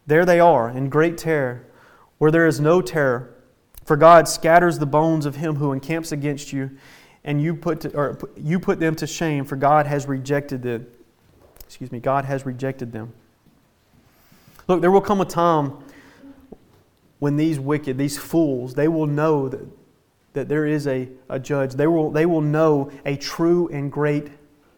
There 0.07 0.25
they 0.25 0.41
are 0.41 0.69
in 0.69 0.89
great 0.89 1.19
terror, 1.19 1.67
where 2.19 2.31
there 2.31 2.47
is 2.47 2.61
no 2.61 2.81
terror 2.81 3.32
for 3.85 3.97
God 3.97 4.29
scatters 4.29 4.79
the 4.79 4.87
bones 4.87 5.27
of 5.27 5.37
him 5.37 5.57
who 5.57 5.73
encamps 5.73 6.13
against 6.13 6.53
you, 6.53 6.71
and 7.25 7.41
you 7.41 7.55
put, 7.55 7.81
to, 7.83 7.97
or 7.97 8.19
you 8.37 8.59
put 8.59 8.81
them 8.81 8.95
to 8.97 9.07
shame, 9.07 9.45
for 9.45 9.57
God 9.57 9.87
has 9.87 10.07
rejected 10.07 10.63
them. 10.63 10.87
Excuse 11.67 11.91
me, 11.91 12.01
God 12.01 12.25
has 12.25 12.45
rejected 12.45 12.93
them. 12.93 13.13
Look, 14.69 14.81
there 14.81 14.91
will 14.91 15.01
come 15.01 15.21
a 15.21 15.25
time 15.25 15.73
when 17.19 17.37
these 17.37 17.59
wicked, 17.59 17.99
these 17.99 18.19
fools, 18.19 18.75
they 18.75 18.89
will 18.89 19.07
know 19.07 19.49
that, 19.49 19.61
that 20.33 20.49
there 20.49 20.67
is 20.67 20.87
a, 20.87 21.09
a 21.29 21.39
judge. 21.39 21.75
They 21.75 21.87
will, 21.87 22.11
they 22.11 22.27
will 22.27 22.41
know 22.41 22.91
a 23.07 23.17
true 23.17 23.69
and 23.69 23.91
great 23.91 24.29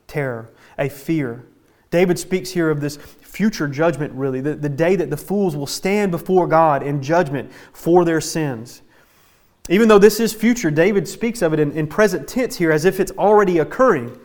terror, 0.06 0.50
a 0.78 0.88
fear. 0.88 1.46
David 1.90 2.18
speaks 2.18 2.50
here 2.50 2.70
of 2.70 2.80
this 2.80 2.96
future 2.96 3.68
judgment, 3.68 4.12
really, 4.14 4.40
the, 4.40 4.54
the 4.54 4.68
day 4.68 4.96
that 4.96 5.10
the 5.10 5.16
fools 5.16 5.56
will 5.56 5.66
stand 5.66 6.10
before 6.10 6.46
God 6.46 6.82
in 6.82 7.02
judgment 7.02 7.50
for 7.72 8.04
their 8.04 8.20
sins. 8.20 8.82
Even 9.68 9.88
though 9.88 9.98
this 9.98 10.20
is 10.20 10.32
future, 10.32 10.70
David 10.70 11.08
speaks 11.08 11.40
of 11.40 11.54
it 11.54 11.60
in, 11.60 11.72
in 11.72 11.86
present 11.86 12.28
tense 12.28 12.56
here 12.56 12.70
as 12.70 12.84
if 12.84 13.00
it's 13.00 13.12
already 13.12 13.58
occurring. 13.58 14.18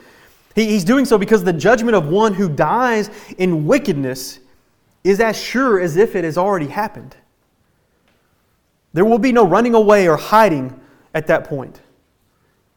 He, 0.54 0.66
he's 0.66 0.84
doing 0.84 1.06
so 1.06 1.18
because 1.18 1.44
the 1.44 1.54
judgment 1.54 1.96
of 1.96 2.10
one 2.10 2.34
who 2.34 2.50
dies 2.50 3.10
in 3.38 3.66
wickedness 3.66 4.40
is 5.04 5.22
as 5.22 5.42
sure 5.42 5.80
as 5.80 5.96
if 5.96 6.16
it 6.16 6.26
has 6.26 6.38
already 6.38 6.68
happened. 6.68 7.16
There 8.92 9.06
will 9.06 9.20
be 9.20 9.32
no 9.32 9.48
running 9.48 9.76
away 9.76 10.10
or 10.10 10.18
hiding 10.18 10.78
at 11.14 11.28
that 11.28 11.46
point. 11.46 11.80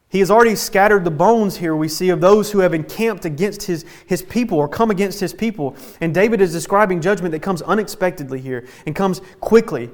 He 0.07 0.19
has 0.19 0.29
already 0.29 0.55
scattered 0.55 1.05
the 1.05 1.11
bones 1.11 1.57
here, 1.57 1.75
we 1.75 1.87
see, 1.87 2.09
of 2.09 2.21
those 2.21 2.51
who 2.51 2.59
have 2.59 2.73
encamped 2.73 3.25
against 3.25 3.63
his, 3.63 3.83
his 4.05 4.21
people 4.21 4.59
or 4.59 4.67
come 4.67 4.91
against 4.91 5.19
his 5.19 5.33
people. 5.33 5.75
And 5.99 6.13
David 6.13 6.39
is 6.39 6.51
describing 6.51 7.01
judgment 7.01 7.31
that 7.31 7.41
comes 7.41 7.63
unexpectedly 7.63 8.39
here 8.39 8.67
and 8.85 8.95
comes 8.95 9.21
quickly. 9.39 9.89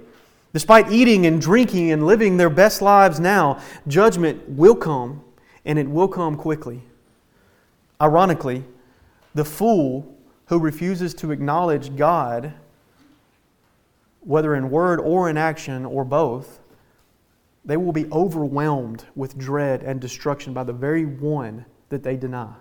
Despite 0.53 0.91
eating 0.91 1.25
and 1.25 1.39
drinking 1.39 1.91
and 1.91 2.05
living 2.05 2.37
their 2.37 2.49
best 2.49 2.81
lives 2.81 3.19
now, 3.19 3.61
judgment 3.87 4.49
will 4.49 4.75
come, 4.75 5.23
and 5.63 5.77
it 5.77 5.87
will 5.87 6.07
come 6.07 6.35
quickly. 6.35 6.81
Ironically, 8.01 8.63
the 9.35 9.45
fool 9.45 10.15
who 10.47 10.57
refuses 10.57 11.13
to 11.15 11.31
acknowledge 11.31 11.95
God, 11.95 12.53
whether 14.21 14.55
in 14.55 14.71
word 14.71 14.99
or 14.99 15.29
in 15.29 15.37
action 15.37 15.85
or 15.85 16.03
both, 16.03 16.59
they 17.63 17.77
will 17.77 17.91
be 17.91 18.07
overwhelmed 18.11 19.05
with 19.15 19.37
dread 19.37 19.83
and 19.83 19.99
destruction 20.01 20.53
by 20.53 20.63
the 20.63 20.73
very 20.73 21.05
one 21.05 21.65
that 21.89 22.01
they 22.01 22.15
deny. 22.15 22.53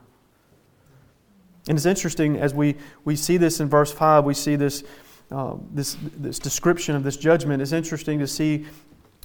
And 1.68 1.76
it's 1.76 1.86
interesting 1.86 2.36
as 2.36 2.52
we, 2.52 2.76
we 3.04 3.16
see 3.16 3.36
this 3.36 3.60
in 3.60 3.68
verse 3.68 3.92
5, 3.92 4.24
we 4.24 4.34
see 4.34 4.56
this, 4.56 4.84
uh, 5.30 5.56
this, 5.72 5.96
this 6.16 6.38
description 6.38 6.96
of 6.96 7.04
this 7.04 7.16
judgment. 7.16 7.60
It's 7.62 7.72
interesting 7.72 8.18
to 8.18 8.26
see 8.26 8.66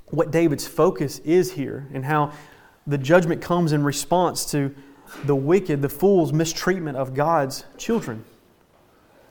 what 0.08 0.32
David's 0.32 0.68
focus 0.68 1.20
is 1.20 1.52
here 1.54 1.88
and 1.94 2.06
how 2.06 2.34
the 2.86 2.98
judgment 2.98 3.42
comes 3.42 3.72
in 3.72 3.84
response 3.84 4.50
to 4.52 4.74
the 5.26 5.36
wicked, 5.36 5.82
the 5.82 5.90
fool's 5.90 6.34
mistreatment 6.34 6.98
of 6.98 7.14
God's 7.14 7.66
children. 7.78 8.24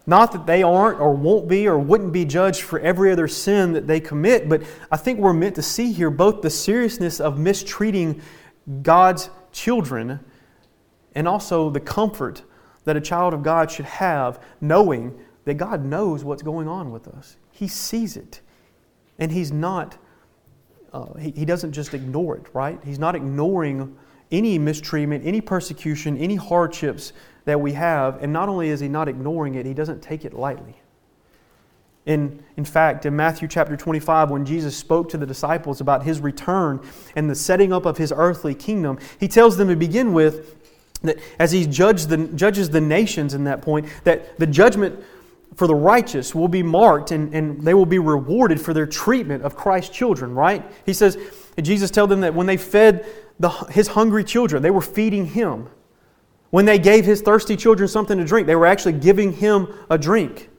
Not 0.06 0.32
that 0.32 0.46
they 0.46 0.62
aren't 0.62 1.00
or 1.00 1.14
won't 1.14 1.46
be 1.46 1.68
or 1.68 1.78
wouldn't 1.78 2.12
be 2.12 2.24
judged 2.24 2.62
for 2.62 2.80
every 2.80 3.12
other 3.12 3.28
sin 3.28 3.72
that 3.74 3.86
they 3.86 4.00
commit, 4.00 4.48
but 4.48 4.62
I 4.90 4.96
think 4.96 5.20
we're 5.20 5.32
meant 5.32 5.54
to 5.56 5.62
see 5.62 5.92
here 5.92 6.10
both 6.10 6.42
the 6.42 6.50
seriousness 6.50 7.20
of 7.20 7.38
mistreating 7.38 8.20
God's 8.82 9.30
children 9.52 10.20
and 11.14 11.28
also 11.28 11.70
the 11.70 11.80
comfort 11.80 12.42
that 12.84 12.96
a 12.96 13.00
child 13.00 13.32
of 13.32 13.42
God 13.42 13.70
should 13.70 13.84
have 13.84 14.42
knowing 14.60 15.16
that 15.44 15.54
God 15.54 15.84
knows 15.84 16.24
what's 16.24 16.42
going 16.42 16.68
on 16.68 16.92
with 16.92 17.08
us. 17.08 17.36
He 17.50 17.68
sees 17.68 18.16
it. 18.16 18.40
And 19.18 19.32
He's 19.32 19.52
not, 19.52 19.98
uh, 20.92 21.14
he, 21.14 21.30
he 21.32 21.44
doesn't 21.44 21.72
just 21.72 21.94
ignore 21.94 22.36
it, 22.36 22.46
right? 22.52 22.78
He's 22.84 22.98
not 22.98 23.14
ignoring 23.14 23.96
any 24.30 24.58
mistreatment, 24.58 25.26
any 25.26 25.40
persecution, 25.40 26.16
any 26.18 26.36
hardships 26.36 27.12
that 27.44 27.60
we 27.60 27.72
have. 27.72 28.22
And 28.22 28.32
not 28.32 28.48
only 28.48 28.68
is 28.68 28.80
He 28.80 28.88
not 28.88 29.08
ignoring 29.08 29.54
it, 29.56 29.66
He 29.66 29.74
doesn't 29.74 30.02
take 30.02 30.24
it 30.24 30.32
lightly. 30.32 30.76
In, 32.04 32.42
in 32.56 32.64
fact, 32.64 33.06
in 33.06 33.14
Matthew 33.14 33.46
chapter 33.46 33.76
25, 33.76 34.30
when 34.30 34.44
Jesus 34.44 34.76
spoke 34.76 35.08
to 35.10 35.18
the 35.18 35.26
disciples 35.26 35.80
about 35.80 36.02
his 36.02 36.20
return 36.20 36.80
and 37.14 37.30
the 37.30 37.34
setting 37.34 37.72
up 37.72 37.86
of 37.86 37.96
his 37.96 38.12
earthly 38.14 38.56
kingdom, 38.56 38.98
he 39.20 39.28
tells 39.28 39.56
them 39.56 39.68
to 39.68 39.76
begin 39.76 40.12
with 40.12 40.56
that 41.02 41.18
as 41.38 41.52
he 41.52 41.64
judges 41.64 42.08
the, 42.08 42.16
judges 42.28 42.70
the 42.70 42.80
nations 42.80 43.34
in 43.34 43.44
that 43.44 43.62
point, 43.62 43.86
that 44.02 44.36
the 44.38 44.46
judgment 44.46 45.04
for 45.56 45.66
the 45.66 45.74
righteous 45.74 46.34
will 46.34 46.48
be 46.48 46.62
marked 46.62 47.10
and, 47.10 47.34
and 47.34 47.60
they 47.60 47.74
will 47.74 47.86
be 47.86 47.98
rewarded 47.98 48.60
for 48.60 48.72
their 48.72 48.86
treatment 48.86 49.42
of 49.42 49.56
Christ's 49.56 49.94
children, 49.94 50.34
right? 50.34 50.64
He 50.86 50.92
says, 50.92 51.18
Jesus 51.60 51.90
told 51.90 52.10
them 52.10 52.20
that 52.22 52.34
when 52.34 52.46
they 52.46 52.56
fed 52.56 53.06
the, 53.38 53.50
his 53.50 53.88
hungry 53.88 54.24
children, 54.24 54.62
they 54.62 54.70
were 54.70 54.80
feeding 54.80 55.26
him. 55.26 55.68
When 56.50 56.64
they 56.64 56.78
gave 56.78 57.04
his 57.04 57.20
thirsty 57.22 57.56
children 57.56 57.88
something 57.88 58.18
to 58.18 58.24
drink, 58.24 58.46
they 58.46 58.56
were 58.56 58.66
actually 58.66 58.94
giving 58.94 59.32
him 59.32 59.68
a 59.90 59.98
drink. 59.98 60.50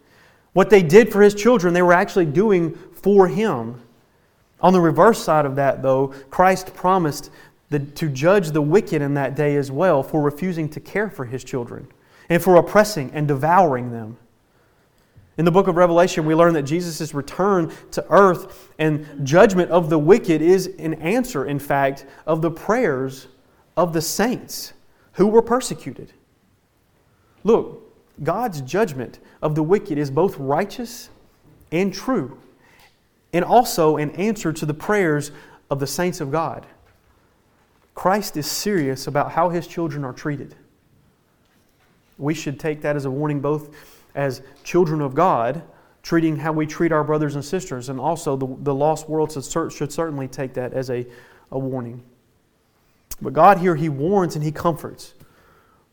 What 0.54 0.70
they 0.70 0.84
did 0.84 1.12
for 1.12 1.22
his 1.22 1.34
children, 1.34 1.74
they 1.74 1.82
were 1.82 1.94
actually 1.94 2.26
doing 2.26 2.76
for 2.94 3.28
him. 3.28 3.82
On 4.62 4.74
the 4.74 4.82
reverse 4.82 5.24
side 5.24 5.46
of 5.46 5.56
that, 5.56 5.82
though, 5.82 6.08
Christ 6.30 6.74
promised 6.74 7.32
the, 7.70 7.80
to 7.80 8.10
judge 8.10 8.52
the 8.52 8.62
wicked 8.62 9.02
in 9.02 9.16
that 9.16 9.36
day 9.36 9.56
as 9.56 9.72
well 9.72 10.04
for 10.04 10.22
refusing 10.22 10.70
to 10.70 10.80
care 10.80 11.10
for 11.10 11.26
his 11.26 11.44
children 11.44 11.88
and 12.30 12.42
for 12.42 12.56
oppressing 12.56 13.12
and 13.14 13.28
devouring 13.28 13.92
them. 13.92 14.18
In 15.38 15.46
the 15.46 15.52
book 15.52 15.68
of 15.68 15.78
Revelation, 15.78 16.26
we 16.26 16.36
learn 16.36 16.54
that 16.54 16.64
Jesus' 16.64 17.14
return 17.14 17.72
to 17.92 18.06
earth 18.10 18.72
and 18.78 19.26
judgment 19.26 19.72
of 19.72 19.90
the 19.90 19.98
wicked 19.98 20.42
is 20.42 20.68
an 20.78 20.94
answer, 20.96 21.46
in 21.46 21.58
fact, 21.58 22.06
of 22.28 22.42
the 22.42 22.52
prayers 22.52 23.28
of 23.76 23.94
the 23.94 24.02
saints 24.02 24.74
who 25.14 25.28
were 25.28 25.42
persecuted. 25.42 26.14
Look, 27.44 27.82
God's 28.22 28.62
judgment 28.62 29.20
of 29.42 29.56
the 29.56 29.64
wicked 29.64 29.98
is 29.98 30.12
both 30.12 30.38
righteous 30.38 31.10
and 31.72 31.92
true, 31.92 32.38
and 33.34 33.44
also 33.44 33.98
an 33.98 34.12
answer 34.12 34.54
to 34.54 34.66
the 34.68 34.74
prayers 34.74 35.32
of 35.72 35.80
the 35.80 35.88
saints 35.88 36.22
of 36.22 36.32
God. 36.32 36.68
Christ 37.96 38.38
is 38.38 38.46
serious 38.46 39.08
about 39.08 39.32
how 39.32 39.50
his 39.50 39.66
children 39.66 40.04
are 40.04 40.14
treated. 40.14 40.56
We 42.20 42.36
should 42.36 42.60
take 42.60 42.82
that 42.82 42.96
as 42.96 43.06
a 43.06 43.12
warning, 43.12 43.40
both 43.40 43.76
as 44.16 44.42
children 44.64 45.02
of 45.02 45.16
God, 45.16 45.64
treating 46.02 46.38
how 46.38 46.52
we 46.52 46.66
treat 46.66 46.92
our 46.92 47.04
brothers 47.04 47.36
and 47.36 47.44
sisters, 47.44 47.90
and 47.90 48.00
also 48.00 48.36
the, 48.36 48.48
the 48.60 48.76
lost 48.76 49.10
world 49.10 49.32
should, 49.32 49.92
certainly 49.92 50.28
take 50.28 50.54
that 50.54 50.74
as 50.74 50.90
a, 50.90 51.06
a 51.52 51.60
warning. 51.60 52.04
But 53.22 53.34
God 53.34 53.60
here, 53.60 53.76
He 53.76 53.90
warns 53.90 54.36
and 54.36 54.44
He 54.44 54.52
comforts. 54.52 55.14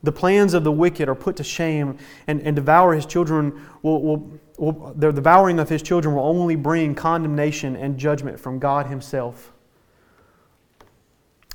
The 0.02 0.12
plans 0.12 0.54
of 0.54 0.64
the 0.64 0.72
wicked 0.72 1.09
are 1.09 1.14
put 1.14 1.37
to 1.37 1.44
shame, 1.44 1.98
and, 2.26 2.40
and 2.40 2.56
devour 2.56 2.94
his 2.94 3.04
children 3.04 3.61
will, 3.83 4.02
will, 4.02 4.40
will, 4.56 4.94
the 4.96 5.12
devouring 5.12 5.59
of 5.59 5.68
his 5.68 5.83
children 5.83 6.14
will 6.14 6.24
only 6.24 6.56
bring 6.56 6.94
condemnation 6.94 7.76
and 7.76 7.98
judgment 7.98 8.40
from 8.40 8.59
God 8.59 8.87
Himself. 8.87 9.52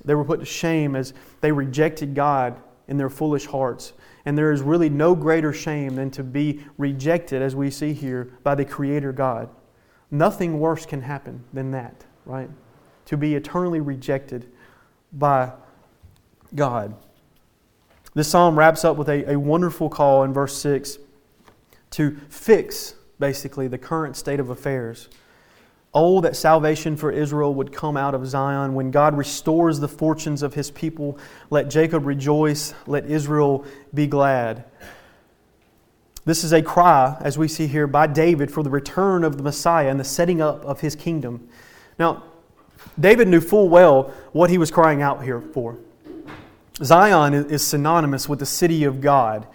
They 0.04 0.13
were 0.13 0.23
put 0.23 0.39
to 0.41 0.45
shame 0.45 0.95
as 0.95 1.13
they 1.41 1.51
rejected 1.51 2.13
God 2.13 2.62
in 2.88 2.97
their 2.97 3.10
foolish 3.10 3.47
hearts. 3.47 3.93
And 4.25 4.38
there 4.38 4.51
is 4.51 4.61
really 4.61 4.89
no 4.89 5.13
greater 5.15 5.53
shame 5.53 5.95
than 5.95 6.09
to 6.11 6.23
be 6.23 6.63
rejected, 6.77 7.41
as 7.41 7.55
we 7.55 7.69
see 7.69 7.93
here, 7.93 8.33
by 8.43 8.55
the 8.55 8.65
Creator 8.65 9.13
God. 9.13 9.49
Nothing 10.09 10.59
worse 10.59 10.85
can 10.85 11.01
happen 11.01 11.43
than 11.53 11.71
that, 11.71 12.05
right? 12.25 12.49
To 13.05 13.17
be 13.17 13.35
eternally 13.35 13.81
rejected 13.81 14.51
by 15.13 15.51
God. 16.55 16.95
This 18.15 18.29
psalm 18.29 18.57
wraps 18.57 18.85
up 18.85 18.97
with 18.97 19.09
a, 19.09 19.31
a 19.31 19.39
wonderful 19.39 19.89
call 19.89 20.23
in 20.23 20.33
verse 20.33 20.57
6 20.57 20.97
to 21.91 22.17
fix, 22.29 22.95
basically, 23.19 23.67
the 23.67 23.77
current 23.77 24.15
state 24.15 24.39
of 24.39 24.49
affairs. 24.49 25.09
Oh, 25.97 26.19
that 26.19 26.36
salvation 26.36 26.97
for 26.97 27.10
Israel 27.10 27.53
would 27.53 27.71
come 27.71 27.95
out 27.95 28.13
of 28.13 28.27
Zion. 28.27 28.73
When 28.73 28.91
God 28.91 29.17
restores 29.17 29.79
the 29.79 29.88
fortunes 29.88 30.43
of 30.43 30.53
his 30.53 30.69
people, 30.69 31.17
let 31.49 31.69
Jacob 31.69 32.05
rejoice, 32.05 32.73
let 32.86 33.05
Israel 33.05 33.63
be 33.93 34.05
glad. 34.05 34.65
This 36.25 36.43
is 36.43 36.51
a 36.51 36.62
cry, 36.62 37.15
as 37.21 37.38
we 37.38 37.47
see 37.47 37.65
here, 37.65 37.88
by 37.88 38.08
David 38.08 38.51
for 38.51 38.62
the 38.62 38.69
return 38.69 39.23
of 39.23 39.38
the 39.38 39.43
Messiah 39.43 39.89
and 39.89 39.97
the 39.97 40.03
setting 40.03 40.41
up 40.41 40.65
of 40.65 40.81
his 40.81 40.97
kingdom. 40.97 41.47
Now, 41.97 42.23
David 42.99 43.29
knew 43.29 43.39
full 43.39 43.69
well 43.69 44.13
what 44.34 44.49
he 44.49 44.58
was 44.58 44.71
crying 44.71 45.01
out 45.01 45.23
here 45.23 45.39
for. 45.39 45.77
Zion 46.84 47.34
is 47.34 47.65
synonymous 47.65 48.27
with 48.27 48.39
the 48.39 48.45
city 48.45 48.84
of 48.84 48.99
God. 48.99 49.47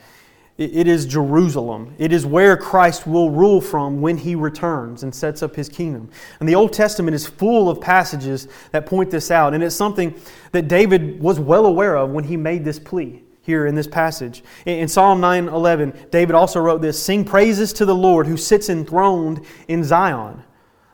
It 0.61 0.87
is 0.87 1.07
Jerusalem. 1.07 1.95
It 1.97 2.13
is 2.13 2.27
where 2.27 2.55
Christ 2.55 3.07
will 3.07 3.31
rule 3.31 3.63
from 3.63 4.03
when 4.03 4.19
he 4.19 4.35
returns 4.35 5.03
and 5.03 5.15
sets 5.15 5.43
up 5.43 5.57
his 5.57 5.71
kingdom. 5.71 6.11
And 6.39 6.47
the 6.47 6.55
Old 6.55 6.75
Testament 6.75 7.15
is 7.15 7.27
full 7.27 7.71
of 7.71 7.81
passages 7.81 8.47
that 8.73 8.85
point 8.85 9.11
this 9.11 9.31
out. 9.31 9.55
And 9.55 9.65
it's 9.65 9.75
something 9.75 10.15
that 10.53 10.69
David 10.69 11.19
was 11.23 11.41
well 11.41 11.65
aware 11.65 11.97
of 11.97 12.11
when 12.11 12.25
he 12.25 12.37
made 12.37 12.63
this 12.63 12.79
plea 12.79 13.23
here 13.41 13.65
in 13.65 13.75
this 13.75 13.87
passage. 13.87 14.45
In 14.67 14.87
Psalm 14.87 15.19
9:11, 15.19 15.95
David 16.11 16.35
also 16.35 16.61
wrote 16.61 16.83
this, 16.83 17.03
"Sing 17.03 17.25
praises 17.25 17.73
to 17.73 17.87
the 17.87 17.95
Lord 17.95 18.27
who 18.27 18.37
sits 18.37 18.69
enthroned 18.69 19.41
in 19.67 19.83
Zion." 19.83 20.43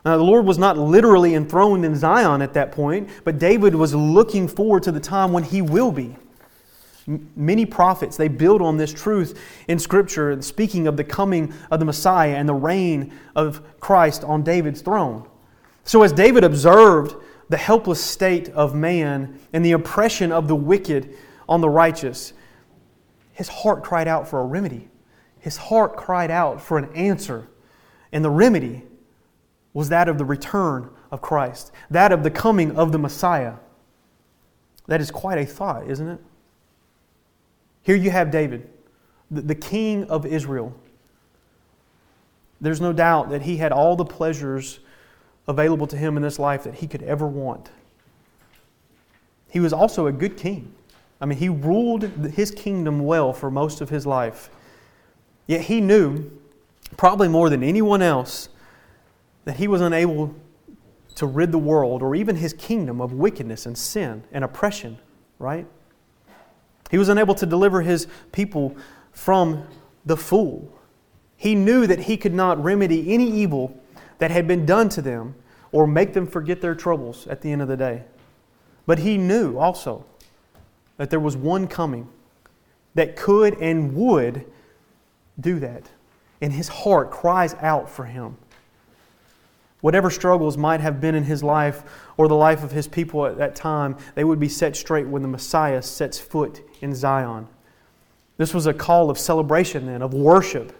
Now, 0.04 0.16
the 0.16 0.22
Lord 0.22 0.46
was 0.46 0.58
not 0.58 0.78
literally 0.78 1.34
enthroned 1.34 1.84
in 1.84 1.96
Zion 1.96 2.40
at 2.40 2.52
that 2.52 2.70
point, 2.70 3.08
but 3.24 3.40
David 3.40 3.74
was 3.74 3.96
looking 3.96 4.46
forward 4.46 4.84
to 4.84 4.92
the 4.92 5.00
time 5.00 5.32
when 5.32 5.42
he 5.42 5.60
will 5.60 5.90
be. 5.90 6.14
Many 7.06 7.66
prophets, 7.66 8.16
they 8.16 8.28
build 8.28 8.60
on 8.60 8.76
this 8.76 8.92
truth 8.92 9.40
in 9.68 9.78
Scripture, 9.78 10.40
speaking 10.42 10.86
of 10.86 10.96
the 10.96 11.04
coming 11.04 11.54
of 11.70 11.78
the 11.78 11.86
Messiah 11.86 12.34
and 12.34 12.48
the 12.48 12.54
reign 12.54 13.12
of 13.36 13.60
Christ 13.78 14.24
on 14.24 14.42
David's 14.42 14.80
throne. 14.80 15.28
So, 15.84 16.02
as 16.02 16.12
David 16.12 16.42
observed 16.42 17.14
the 17.48 17.56
helpless 17.56 18.04
state 18.04 18.48
of 18.48 18.74
man 18.74 19.38
and 19.52 19.64
the 19.64 19.72
oppression 19.72 20.32
of 20.32 20.48
the 20.48 20.56
wicked 20.56 21.14
on 21.48 21.60
the 21.60 21.70
righteous, 21.70 22.32
his 23.32 23.48
heart 23.48 23.84
cried 23.84 24.08
out 24.08 24.26
for 24.26 24.40
a 24.40 24.44
remedy. 24.44 24.88
His 25.38 25.56
heart 25.56 25.96
cried 25.96 26.30
out 26.30 26.60
for 26.60 26.76
an 26.76 26.92
answer. 26.96 27.46
And 28.10 28.24
the 28.24 28.30
remedy 28.30 28.82
was 29.74 29.90
that 29.90 30.08
of 30.08 30.18
the 30.18 30.24
return 30.24 30.90
of 31.10 31.22
Christ, 31.22 31.70
that 31.90 32.10
of 32.10 32.24
the 32.24 32.30
coming 32.30 32.76
of 32.76 32.90
the 32.90 32.98
Messiah. 32.98 33.54
That 34.86 35.00
is 35.00 35.10
quite 35.10 35.38
a 35.38 35.46
thought, 35.46 35.88
isn't 35.88 36.08
it? 36.08 36.20
Here 37.86 37.94
you 37.94 38.10
have 38.10 38.32
David, 38.32 38.68
the 39.30 39.54
king 39.54 40.10
of 40.10 40.26
Israel. 40.26 40.74
There's 42.60 42.80
no 42.80 42.92
doubt 42.92 43.30
that 43.30 43.42
he 43.42 43.58
had 43.58 43.70
all 43.70 43.94
the 43.94 44.04
pleasures 44.04 44.80
available 45.46 45.86
to 45.86 45.96
him 45.96 46.16
in 46.16 46.22
this 46.24 46.40
life 46.40 46.64
that 46.64 46.74
he 46.74 46.88
could 46.88 47.04
ever 47.04 47.28
want. 47.28 47.70
He 49.48 49.60
was 49.60 49.72
also 49.72 50.08
a 50.08 50.12
good 50.12 50.36
king. 50.36 50.74
I 51.20 51.26
mean, 51.26 51.38
he 51.38 51.48
ruled 51.48 52.02
his 52.02 52.50
kingdom 52.50 53.04
well 53.04 53.32
for 53.32 53.52
most 53.52 53.80
of 53.80 53.88
his 53.88 54.04
life. 54.04 54.50
Yet 55.46 55.60
he 55.60 55.80
knew, 55.80 56.28
probably 56.96 57.28
more 57.28 57.48
than 57.48 57.62
anyone 57.62 58.02
else, 58.02 58.48
that 59.44 59.58
he 59.58 59.68
was 59.68 59.80
unable 59.80 60.34
to 61.14 61.26
rid 61.26 61.52
the 61.52 61.58
world 61.58 62.02
or 62.02 62.16
even 62.16 62.34
his 62.34 62.52
kingdom 62.52 63.00
of 63.00 63.12
wickedness 63.12 63.64
and 63.64 63.78
sin 63.78 64.24
and 64.32 64.42
oppression, 64.42 64.98
right? 65.38 65.68
He 66.90 66.98
was 66.98 67.08
unable 67.08 67.34
to 67.36 67.46
deliver 67.46 67.82
his 67.82 68.06
people 68.32 68.76
from 69.12 69.66
the 70.04 70.16
fool. 70.16 70.72
He 71.36 71.54
knew 71.54 71.86
that 71.86 72.00
he 72.00 72.16
could 72.16 72.34
not 72.34 72.62
remedy 72.62 73.12
any 73.12 73.30
evil 73.30 73.78
that 74.18 74.30
had 74.30 74.46
been 74.46 74.64
done 74.64 74.88
to 74.90 75.02
them 75.02 75.34
or 75.72 75.86
make 75.86 76.12
them 76.12 76.26
forget 76.26 76.60
their 76.60 76.74
troubles 76.74 77.26
at 77.26 77.40
the 77.42 77.52
end 77.52 77.60
of 77.60 77.68
the 77.68 77.76
day. 77.76 78.04
But 78.86 79.00
he 79.00 79.18
knew 79.18 79.58
also 79.58 80.06
that 80.96 81.10
there 81.10 81.20
was 81.20 81.36
one 81.36 81.66
coming 81.66 82.08
that 82.94 83.16
could 83.16 83.54
and 83.60 83.94
would 83.94 84.46
do 85.38 85.58
that. 85.58 85.90
And 86.40 86.52
his 86.52 86.68
heart 86.68 87.10
cries 87.10 87.54
out 87.54 87.90
for 87.90 88.04
him. 88.04 88.36
Whatever 89.86 90.10
struggles 90.10 90.56
might 90.56 90.80
have 90.80 91.00
been 91.00 91.14
in 91.14 91.22
his 91.22 91.44
life 91.44 91.84
or 92.16 92.26
the 92.26 92.34
life 92.34 92.64
of 92.64 92.72
his 92.72 92.88
people 92.88 93.24
at 93.24 93.38
that 93.38 93.54
time, 93.54 93.96
they 94.16 94.24
would 94.24 94.40
be 94.40 94.48
set 94.48 94.74
straight 94.74 95.06
when 95.06 95.22
the 95.22 95.28
Messiah 95.28 95.80
sets 95.80 96.18
foot 96.18 96.60
in 96.80 96.92
Zion. 96.92 97.46
This 98.36 98.52
was 98.52 98.66
a 98.66 98.74
call 98.74 99.10
of 99.10 99.16
celebration, 99.16 99.86
then, 99.86 100.02
of 100.02 100.12
worship. 100.12 100.72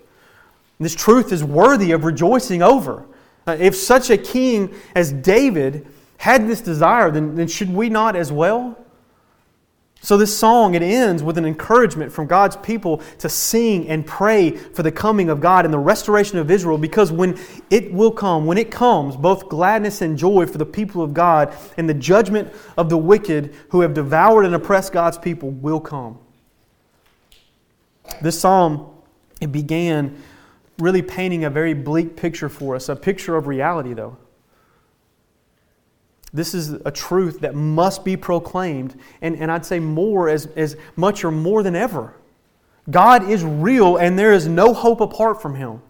This 0.80 0.96
truth 0.96 1.30
is 1.30 1.44
worthy 1.44 1.92
of 1.92 2.04
rejoicing 2.04 2.62
over. 2.62 3.06
Uh, 3.46 3.56
if 3.60 3.76
such 3.76 4.10
a 4.10 4.18
king 4.18 4.74
as 4.96 5.12
David 5.12 5.86
had 6.18 6.48
this 6.48 6.60
desire, 6.60 7.12
then, 7.12 7.36
then 7.36 7.46
should 7.46 7.72
we 7.72 7.88
not 7.88 8.16
as 8.16 8.32
well? 8.32 8.76
So, 10.02 10.16
this 10.16 10.36
song, 10.36 10.74
it 10.74 10.82
ends 10.82 11.22
with 11.22 11.36
an 11.36 11.44
encouragement 11.44 12.12
from 12.12 12.26
God's 12.26 12.56
people 12.56 12.98
to 13.18 13.28
sing 13.28 13.88
and 13.88 14.06
pray 14.06 14.50
for 14.52 14.82
the 14.82 14.92
coming 14.92 15.30
of 15.30 15.40
God 15.40 15.64
and 15.64 15.74
the 15.74 15.78
restoration 15.78 16.38
of 16.38 16.50
Israel 16.50 16.78
because 16.78 17.10
when 17.10 17.38
it 17.70 17.92
will 17.92 18.12
come, 18.12 18.46
when 18.46 18.58
it 18.58 18.70
comes, 18.70 19.16
both 19.16 19.48
gladness 19.48 20.02
and 20.02 20.16
joy 20.16 20.46
for 20.46 20.58
the 20.58 20.66
people 20.66 21.02
of 21.02 21.12
God 21.12 21.52
and 21.76 21.88
the 21.88 21.94
judgment 21.94 22.52
of 22.76 22.88
the 22.88 22.98
wicked 22.98 23.54
who 23.70 23.80
have 23.80 23.94
devoured 23.94 24.44
and 24.44 24.54
oppressed 24.54 24.92
God's 24.92 25.18
people 25.18 25.50
will 25.50 25.80
come. 25.80 26.18
This 28.20 28.38
psalm, 28.38 28.88
it 29.40 29.50
began 29.50 30.22
really 30.78 31.02
painting 31.02 31.44
a 31.44 31.50
very 31.50 31.74
bleak 31.74 32.16
picture 32.16 32.48
for 32.48 32.76
us, 32.76 32.88
a 32.88 32.96
picture 32.96 33.34
of 33.36 33.46
reality, 33.46 33.94
though. 33.94 34.16
This 36.36 36.52
is 36.52 36.72
a 36.84 36.90
truth 36.90 37.40
that 37.40 37.54
must 37.54 38.04
be 38.04 38.14
proclaimed, 38.14 39.00
and, 39.22 39.36
and 39.36 39.50
I'd 39.50 39.64
say 39.64 39.80
more, 39.80 40.28
as, 40.28 40.44
as 40.54 40.76
much 40.94 41.24
or 41.24 41.30
more 41.30 41.62
than 41.62 41.74
ever. 41.74 42.14
God 42.90 43.30
is 43.30 43.42
real, 43.42 43.96
and 43.96 44.18
there 44.18 44.34
is 44.34 44.46
no 44.46 44.74
hope 44.74 45.00
apart 45.00 45.40
from 45.40 45.54
Him. 45.54 45.80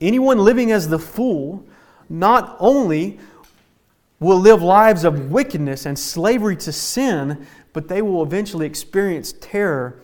Anyone 0.00 0.38
living 0.38 0.72
as 0.72 0.88
the 0.88 0.98
fool 0.98 1.62
not 2.08 2.56
only 2.58 3.20
will 4.20 4.38
live 4.38 4.62
lives 4.62 5.04
of 5.04 5.30
wickedness 5.30 5.84
and 5.84 5.98
slavery 5.98 6.56
to 6.56 6.72
sin, 6.72 7.46
but 7.74 7.88
they 7.88 8.00
will 8.00 8.22
eventually 8.22 8.64
experience 8.64 9.34
terror 9.38 10.00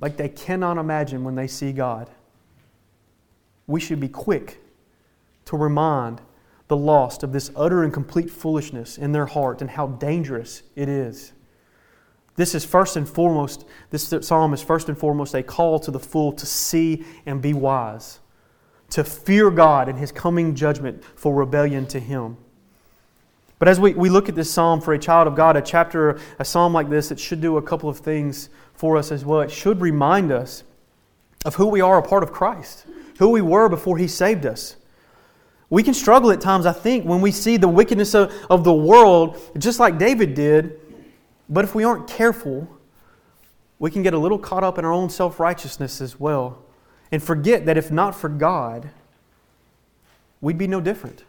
like 0.00 0.16
they 0.16 0.30
cannot 0.30 0.78
imagine 0.78 1.22
when 1.22 1.34
they 1.34 1.48
see 1.48 1.70
God. 1.70 2.08
We 3.66 3.78
should 3.78 4.00
be 4.00 4.08
quick 4.08 4.58
to 5.44 5.58
remind 5.58 6.22
the 6.68 6.76
lost 6.76 7.22
of 7.22 7.32
this 7.32 7.50
utter 7.54 7.82
and 7.82 7.92
complete 7.92 8.30
foolishness 8.30 8.96
in 8.98 9.12
their 9.12 9.26
heart 9.26 9.60
and 9.60 9.70
how 9.70 9.86
dangerous 9.86 10.62
it 10.76 10.88
is. 10.88 11.32
This 12.36 12.54
is 12.54 12.64
first 12.64 12.96
and 12.96 13.08
foremost, 13.08 13.64
this 13.90 14.12
psalm 14.22 14.54
is 14.54 14.62
first 14.62 14.88
and 14.88 14.98
foremost 14.98 15.34
a 15.34 15.42
call 15.42 15.78
to 15.80 15.90
the 15.90 16.00
fool 16.00 16.32
to 16.32 16.46
see 16.46 17.04
and 17.26 17.40
be 17.40 17.52
wise, 17.52 18.18
to 18.90 19.04
fear 19.04 19.50
God 19.50 19.88
and 19.88 19.98
his 19.98 20.10
coming 20.10 20.54
judgment 20.54 21.04
for 21.14 21.34
rebellion 21.34 21.86
to 21.86 22.00
him. 22.00 22.36
But 23.58 23.68
as 23.68 23.78
we, 23.78 23.94
we 23.94 24.08
look 24.08 24.28
at 24.28 24.34
this 24.34 24.50
psalm 24.50 24.80
for 24.80 24.94
a 24.94 24.98
child 24.98 25.28
of 25.28 25.36
God, 25.36 25.56
a 25.56 25.62
chapter, 25.62 26.18
a 26.38 26.44
psalm 26.44 26.72
like 26.72 26.90
this, 26.90 27.10
it 27.10 27.20
should 27.20 27.40
do 27.40 27.56
a 27.56 27.62
couple 27.62 27.88
of 27.88 27.98
things 27.98 28.48
for 28.74 28.96
us 28.96 29.12
as 29.12 29.24
well. 29.24 29.40
It 29.40 29.50
should 29.50 29.80
remind 29.80 30.32
us 30.32 30.64
of 31.44 31.54
who 31.54 31.66
we 31.66 31.80
are 31.80 31.98
a 31.98 32.02
part 32.02 32.22
of 32.22 32.32
Christ, 32.32 32.84
who 33.18 33.28
we 33.28 33.40
were 33.40 33.68
before 33.68 33.96
he 33.96 34.08
saved 34.08 34.44
us. 34.44 34.76
We 35.70 35.82
can 35.82 35.94
struggle 35.94 36.30
at 36.30 36.40
times, 36.40 36.66
I 36.66 36.72
think, 36.72 37.04
when 37.04 37.20
we 37.20 37.30
see 37.30 37.56
the 37.56 37.68
wickedness 37.68 38.14
of, 38.14 38.32
of 38.50 38.64
the 38.64 38.74
world, 38.74 39.40
just 39.58 39.80
like 39.80 39.98
David 39.98 40.34
did. 40.34 40.80
But 41.48 41.64
if 41.64 41.74
we 41.74 41.84
aren't 41.84 42.06
careful, 42.06 42.68
we 43.78 43.90
can 43.90 44.02
get 44.02 44.14
a 44.14 44.18
little 44.18 44.38
caught 44.38 44.64
up 44.64 44.78
in 44.78 44.84
our 44.84 44.92
own 44.92 45.10
self 45.10 45.40
righteousness 45.40 46.00
as 46.00 46.20
well 46.20 46.64
and 47.14 47.22
forget 47.22 47.64
that 47.66 47.76
if 47.76 47.92
not 47.92 48.12
for 48.12 48.28
God, 48.28 48.90
we'd 50.40 50.58
be 50.58 50.66
no 50.66 50.80
different. 50.80 51.22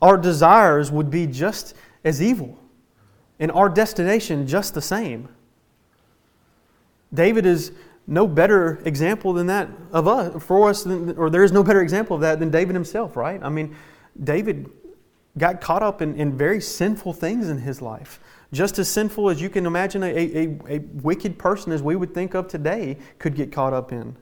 Our 0.00 0.16
desires 0.16 0.92
would 0.92 1.10
be 1.10 1.26
just 1.26 1.74
as 2.04 2.22
evil, 2.22 2.56
and 3.40 3.50
our 3.50 3.68
destination 3.68 4.46
just 4.46 4.74
the 4.74 4.80
same. 4.80 5.28
David 7.12 7.46
is 7.46 7.72
no 8.08 8.26
better 8.26 8.80
example 8.86 9.34
than 9.34 9.46
that 9.46 9.68
of 9.92 10.08
us 10.08 10.42
for 10.42 10.68
us 10.70 10.82
than, 10.82 11.16
or 11.18 11.28
there 11.28 11.44
is 11.44 11.52
no 11.52 11.62
better 11.62 11.82
example 11.82 12.16
of 12.16 12.22
that 12.22 12.40
than 12.40 12.50
david 12.50 12.74
himself 12.74 13.16
right? 13.16 13.40
I 13.42 13.50
mean 13.50 13.76
david 14.20 14.68
got 15.36 15.60
caught 15.60 15.82
up 15.82 16.02
in, 16.02 16.16
in 16.16 16.36
very 16.36 16.60
sinful 16.60 17.12
things 17.12 17.48
in 17.48 17.58
his 17.58 17.80
life. 17.80 18.18
Just 18.52 18.78
as 18.78 18.88
sinful 18.88 19.28
as 19.28 19.40
you 19.40 19.48
can 19.48 19.66
imagine 19.66 20.02
a, 20.02 20.08
a, 20.08 20.58
a 20.68 20.78
wicked 20.78 21.38
person 21.38 21.70
as 21.70 21.82
we 21.82 21.94
would 21.94 22.12
think 22.12 22.34
of 22.34 22.48
today 22.48 22.96
could 23.18 23.36
get 23.36 23.52
caught 23.52 23.72
up 23.72 23.92
in. 23.92 24.16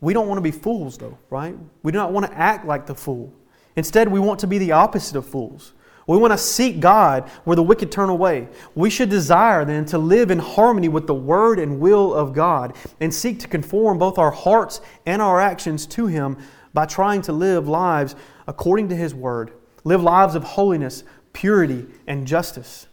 We 0.00 0.12
don't 0.12 0.28
want 0.28 0.38
to 0.38 0.42
be 0.42 0.50
fools 0.50 0.98
though 0.98 1.18
right? 1.30 1.56
We 1.82 1.90
do 1.90 1.98
not 1.98 2.12
want 2.12 2.26
to 2.26 2.38
act 2.38 2.66
like 2.66 2.86
the 2.86 2.94
fool. 2.94 3.32
Instead 3.76 4.08
we 4.08 4.20
want 4.20 4.40
to 4.40 4.46
be 4.46 4.58
the 4.58 4.72
opposite 4.72 5.16
of 5.16 5.26
fools 5.26 5.72
we 6.06 6.16
want 6.16 6.32
to 6.32 6.38
seek 6.38 6.80
God 6.80 7.28
where 7.44 7.54
the 7.54 7.62
wicked 7.62 7.92
turn 7.92 8.08
away. 8.08 8.48
We 8.74 8.90
should 8.90 9.08
desire 9.08 9.64
then 9.64 9.84
to 9.86 9.98
live 9.98 10.30
in 10.30 10.38
harmony 10.38 10.88
with 10.88 11.06
the 11.06 11.14
word 11.14 11.58
and 11.58 11.78
will 11.78 12.12
of 12.12 12.32
God 12.32 12.74
and 13.00 13.14
seek 13.14 13.38
to 13.40 13.48
conform 13.48 13.98
both 13.98 14.18
our 14.18 14.32
hearts 14.32 14.80
and 15.06 15.22
our 15.22 15.40
actions 15.40 15.86
to 15.86 16.06
Him 16.06 16.38
by 16.74 16.86
trying 16.86 17.22
to 17.22 17.32
live 17.32 17.68
lives 17.68 18.16
according 18.48 18.88
to 18.88 18.96
His 18.96 19.14
word. 19.14 19.52
Live 19.84 20.02
lives 20.02 20.34
of 20.34 20.42
holiness, 20.42 21.04
purity, 21.32 21.86
and 22.06 22.26
justice. 22.26 22.88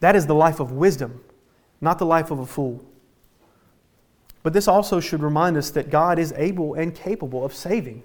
That 0.00 0.16
is 0.16 0.26
the 0.26 0.34
life 0.34 0.60
of 0.60 0.72
wisdom, 0.72 1.22
not 1.80 1.98
the 1.98 2.06
life 2.06 2.30
of 2.30 2.38
a 2.38 2.46
fool. 2.46 2.84
But 4.42 4.52
this 4.52 4.68
also 4.68 5.00
should 5.00 5.22
remind 5.22 5.56
us 5.56 5.70
that 5.70 5.90
God 5.90 6.18
is 6.18 6.32
able 6.36 6.74
and 6.74 6.94
capable 6.94 7.44
of 7.44 7.54
saving. 7.54 8.02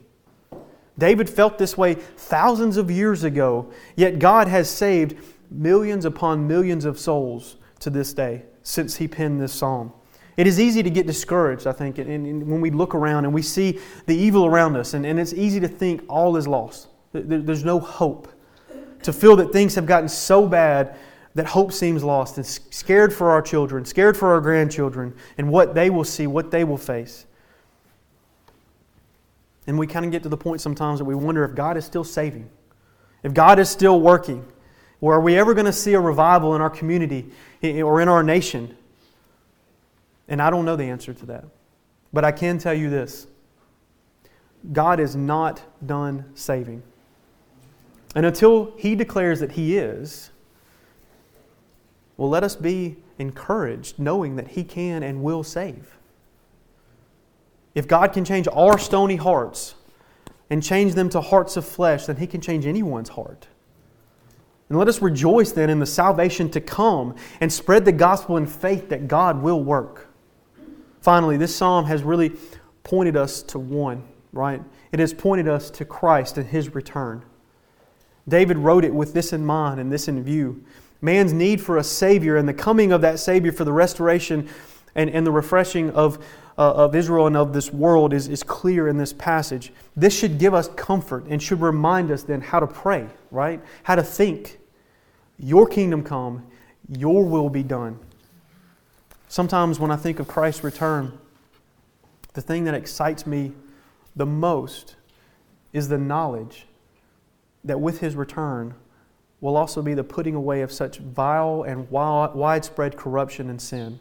David 0.99 1.29
felt 1.29 1.57
this 1.57 1.77
way 1.77 1.95
thousands 1.95 2.77
of 2.77 2.91
years 2.91 3.23
ago, 3.23 3.71
yet 3.95 4.19
God 4.19 4.47
has 4.47 4.69
saved 4.69 5.17
millions 5.49 6.05
upon 6.05 6.47
millions 6.47 6.85
of 6.85 6.99
souls 6.99 7.55
to 7.79 7.89
this 7.89 8.13
day 8.13 8.43
since 8.61 8.97
he 8.97 9.07
penned 9.07 9.41
this 9.41 9.53
psalm. 9.53 9.91
It 10.37 10.47
is 10.47 10.59
easy 10.59 10.83
to 10.83 10.89
get 10.89 11.07
discouraged, 11.07 11.67
I 11.67 11.73
think, 11.73 11.97
and 11.97 12.47
when 12.47 12.61
we 12.61 12.69
look 12.69 12.95
around 12.95 13.25
and 13.25 13.33
we 13.33 13.41
see 13.41 13.79
the 14.05 14.15
evil 14.15 14.45
around 14.45 14.77
us, 14.77 14.93
and, 14.93 15.05
and 15.05 15.19
it's 15.19 15.33
easy 15.33 15.59
to 15.59 15.67
think 15.67 16.03
all 16.07 16.37
is 16.37 16.47
lost. 16.47 16.87
There's 17.11 17.65
no 17.65 17.79
hope. 17.79 18.27
To 19.03 19.11
feel 19.11 19.35
that 19.37 19.51
things 19.51 19.75
have 19.75 19.85
gotten 19.85 20.07
so 20.07 20.47
bad 20.47 20.97
that 21.35 21.45
hope 21.45 21.71
seems 21.71 22.03
lost, 22.03 22.37
and 22.37 22.45
scared 22.45 23.13
for 23.13 23.31
our 23.31 23.41
children, 23.41 23.85
scared 23.85 24.15
for 24.15 24.31
our 24.31 24.41
grandchildren, 24.41 25.13
and 25.37 25.49
what 25.49 25.75
they 25.75 25.89
will 25.89 26.03
see, 26.03 26.27
what 26.27 26.51
they 26.51 26.63
will 26.63 26.77
face. 26.77 27.25
And 29.70 29.78
we 29.78 29.86
kind 29.86 30.03
of 30.03 30.11
get 30.11 30.24
to 30.24 30.30
the 30.30 30.36
point 30.36 30.61
sometimes 30.61 30.97
that 30.97 31.05
we 31.05 31.13
wonder 31.13 31.43
if 31.43 31.53
God 31.53 31.78
is 31.78 31.86
still 31.86 32.03
saving, 32.03 32.49
if 33.22 33.36
God 33.36 33.59
is 33.59 33.70
still 33.70 34.01
working. 34.01 34.43
Or 34.99 35.13
are 35.13 35.22
we 35.22 35.38
ever 35.38 35.53
going 35.53 35.67
to 35.67 35.72
see 35.72 35.93
a 35.93 35.99
revival 35.99 36.55
in 36.55 36.61
our 36.61 36.72
community 36.72 37.30
or 37.61 38.01
in 38.01 38.07
our 38.07 38.24
nation? 38.24 38.76
And 40.28 40.41
I 40.41 40.49
don't 40.49 40.65
know 40.65 40.76
the 40.76 40.86
answer 40.86 41.13
to 41.13 41.26
that. 41.28 41.45
But 42.11 42.26
I 42.26 42.32
can 42.32 42.57
tell 42.57 42.74
you 42.74 42.89
this 42.89 43.28
God 44.72 44.99
is 44.99 45.15
not 45.15 45.61
done 45.86 46.26
saving. 46.34 46.82
And 48.15 48.26
until 48.26 48.74
He 48.76 48.95
declares 48.95 49.39
that 49.39 49.51
He 49.51 49.78
is, 49.78 50.32
well, 52.17 52.30
let 52.30 52.43
us 52.43 52.55
be 52.55 52.97
encouraged 53.20 53.99
knowing 53.99 54.36
that 54.38 54.47
He 54.47 54.63
can 54.63 55.03
and 55.03 55.22
will 55.22 55.43
save. 55.43 55.98
If 57.80 57.88
God 57.88 58.11
can 58.11 58.25
change 58.25 58.45
our 58.51 58.77
stony 58.77 59.15
hearts 59.15 59.73
and 60.49 60.61
change 60.61 60.95
them 60.95 61.07
to 61.11 61.21
hearts 61.21 61.55
of 61.55 61.65
flesh, 61.65 62.07
then 62.07 62.17
He 62.17 62.27
can 62.27 62.41
change 62.41 62.65
anyone's 62.65 63.07
heart. 63.07 63.47
And 64.67 64.77
let 64.77 64.89
us 64.89 65.01
rejoice 65.01 65.53
then 65.53 65.69
in 65.69 65.80
the 65.80 65.86
salvation 65.86 66.49
to 66.51 66.59
come 66.59 67.15
and 67.39 67.51
spread 67.51 67.86
the 67.86 67.93
gospel 67.93 68.36
in 68.36 68.47
faith 68.47 68.89
that 68.89 69.07
God 69.07 69.41
will 69.41 69.63
work. 69.63 70.09
Finally, 70.99 71.38
this 71.38 71.55
psalm 71.55 71.86
has 71.86 72.03
really 72.03 72.34
pointed 72.84 73.15
us 73.15 73.41
to 73.43 73.57
one, 73.57 74.03
right? 74.34 74.61
It 74.91 74.99
has 74.99 75.13
pointed 75.13 75.47
us 75.47 75.71
to 75.71 75.86
Christ 75.86 76.38
and 76.38 76.45
His 76.45 76.75
return. 76.75 77.23
David 78.27 78.57
wrote 78.57 78.84
it 78.84 78.93
with 78.93 79.13
this 79.13 79.32
in 79.32 79.45
mind 79.45 79.80
and 79.80 79.89
this 79.89 80.09
in 80.09 80.21
view 80.21 80.65
man's 80.99 81.32
need 81.32 81.61
for 81.61 81.77
a 81.77 81.84
Savior 81.86 82.36
and 82.36 82.45
the 82.45 82.53
coming 82.53 82.91
of 82.91 82.99
that 82.99 83.19
Savior 83.19 83.53
for 83.53 83.63
the 83.63 83.71
restoration 83.71 84.49
and, 84.95 85.09
and 85.09 85.25
the 85.25 85.32
refreshing 85.32 85.91
of 85.91 86.21
uh, 86.60 86.74
of 86.74 86.93
Israel 86.93 87.26
and 87.26 87.38
of 87.38 87.53
this 87.53 87.72
world 87.72 88.12
is, 88.12 88.28
is 88.28 88.43
clear 88.43 88.89
in 88.89 88.97
this 88.97 89.14
passage. 89.14 89.72
This 89.95 90.14
should 90.14 90.38
give 90.38 90.53
us 90.53 90.68
comfort 90.76 91.26
and 91.28 91.41
should 91.41 91.62
remind 91.62 92.12
us 92.12 92.24
then 92.24 92.41
how 92.41 92.60
to 92.60 92.68
pray, 92.68 93.07
right? 93.32 93.62
How 93.84 93.95
to 93.95 94.03
think. 94.03 94.60
Your 95.38 95.66
kingdom 95.66 96.03
come, 96.03 96.45
your 96.89 97.24
will 97.24 97.49
be 97.49 97.64
done. 97.64 97.97
Sometimes 99.30 99.80
when 99.80 99.89
I 99.89 99.95
think 99.95 100.20
of 100.20 100.28
Christ's 100.28 100.66
return, 100.66 101.18
the 102.34 102.41
thing 102.41 102.66
that 102.66 102.74
excites 102.74 103.26
me 103.26 103.53
the 104.18 104.26
most 104.26 104.97
is 105.72 105.88
the 105.88 105.97
knowledge 105.97 106.68
that 107.64 107.80
with 107.80 108.01
his 108.01 108.18
return 108.18 108.74
will 109.39 109.55
also 109.55 109.82
be 109.82 109.93
the 109.93 110.03
putting 110.03 110.36
away 110.36 110.62
of 110.62 110.74
such 110.74 110.97
vile 110.97 111.64
and 111.64 111.89
widespread 111.89 112.97
corruption 112.97 113.49
and 113.49 113.62
sin. 113.62 113.97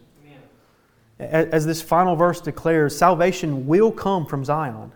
As 1.19 1.65
this 1.65 1.81
final 1.81 2.15
verse 2.15 2.39
declares, 2.39 2.97
salvation 2.97 3.67
will 3.67 3.91
come 3.91 4.25
from 4.25 4.45
Zion. 4.45 4.93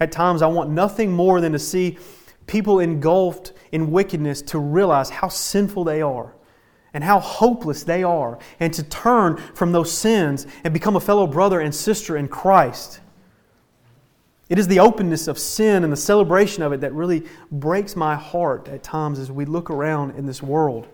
At 0.00 0.10
times, 0.10 0.42
I 0.42 0.46
want 0.46 0.70
nothing 0.70 1.12
more 1.12 1.40
than 1.40 1.52
to 1.52 1.58
see 1.58 1.98
people 2.46 2.80
engulfed 2.80 3.52
in 3.72 3.90
wickedness 3.90 4.42
to 4.42 4.58
realize 4.58 5.10
how 5.10 5.28
sinful 5.28 5.84
they 5.84 6.02
are 6.02 6.34
and 6.94 7.02
how 7.02 7.18
hopeless 7.18 7.82
they 7.82 8.04
are, 8.04 8.38
and 8.60 8.72
to 8.72 8.82
turn 8.84 9.36
from 9.36 9.72
those 9.72 9.90
sins 9.90 10.46
and 10.62 10.72
become 10.72 10.94
a 10.94 11.00
fellow 11.00 11.26
brother 11.26 11.58
and 11.58 11.74
sister 11.74 12.16
in 12.16 12.28
Christ. 12.28 13.00
It 14.48 14.60
is 14.60 14.68
the 14.68 14.78
openness 14.78 15.26
of 15.26 15.36
sin 15.36 15.82
and 15.82 15.92
the 15.92 15.96
celebration 15.96 16.62
of 16.62 16.72
it 16.72 16.80
that 16.82 16.92
really 16.92 17.24
breaks 17.50 17.96
my 17.96 18.14
heart 18.14 18.68
at 18.68 18.84
times 18.84 19.18
as 19.18 19.32
we 19.32 19.44
look 19.44 19.70
around 19.70 20.16
in 20.16 20.24
this 20.24 20.40
world. 20.40 20.86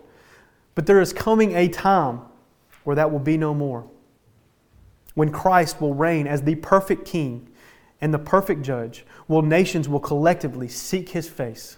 But 0.73 0.87
there 0.87 1.01
is 1.01 1.13
coming 1.13 1.55
a 1.55 1.67
time 1.67 2.21
where 2.83 2.95
that 2.95 3.11
will 3.11 3.19
be 3.19 3.37
no 3.37 3.53
more. 3.53 3.87
When 5.13 5.31
Christ 5.31 5.81
will 5.81 5.93
reign 5.93 6.27
as 6.27 6.43
the 6.43 6.55
perfect 6.55 7.05
king 7.05 7.49
and 7.99 8.13
the 8.13 8.19
perfect 8.19 8.61
judge, 8.63 9.05
will 9.27 9.41
nations 9.41 9.87
will 9.87 9.99
collectively 9.99 10.67
seek 10.67 11.09
his 11.09 11.29
face. 11.29 11.77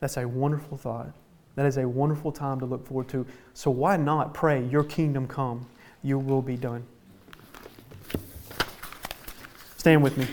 That's 0.00 0.16
a 0.16 0.26
wonderful 0.26 0.76
thought. 0.76 1.12
That 1.56 1.66
is 1.66 1.76
a 1.76 1.88
wonderful 1.88 2.30
time 2.30 2.60
to 2.60 2.66
look 2.66 2.86
forward 2.86 3.08
to. 3.08 3.26
So 3.52 3.70
why 3.70 3.96
not 3.96 4.32
pray, 4.32 4.64
Your 4.64 4.84
kingdom 4.84 5.26
come, 5.26 5.66
Your 6.02 6.18
will 6.18 6.42
be 6.42 6.56
done? 6.56 6.84
Stand 9.76 10.02
with 10.02 10.16
me. 10.16 10.26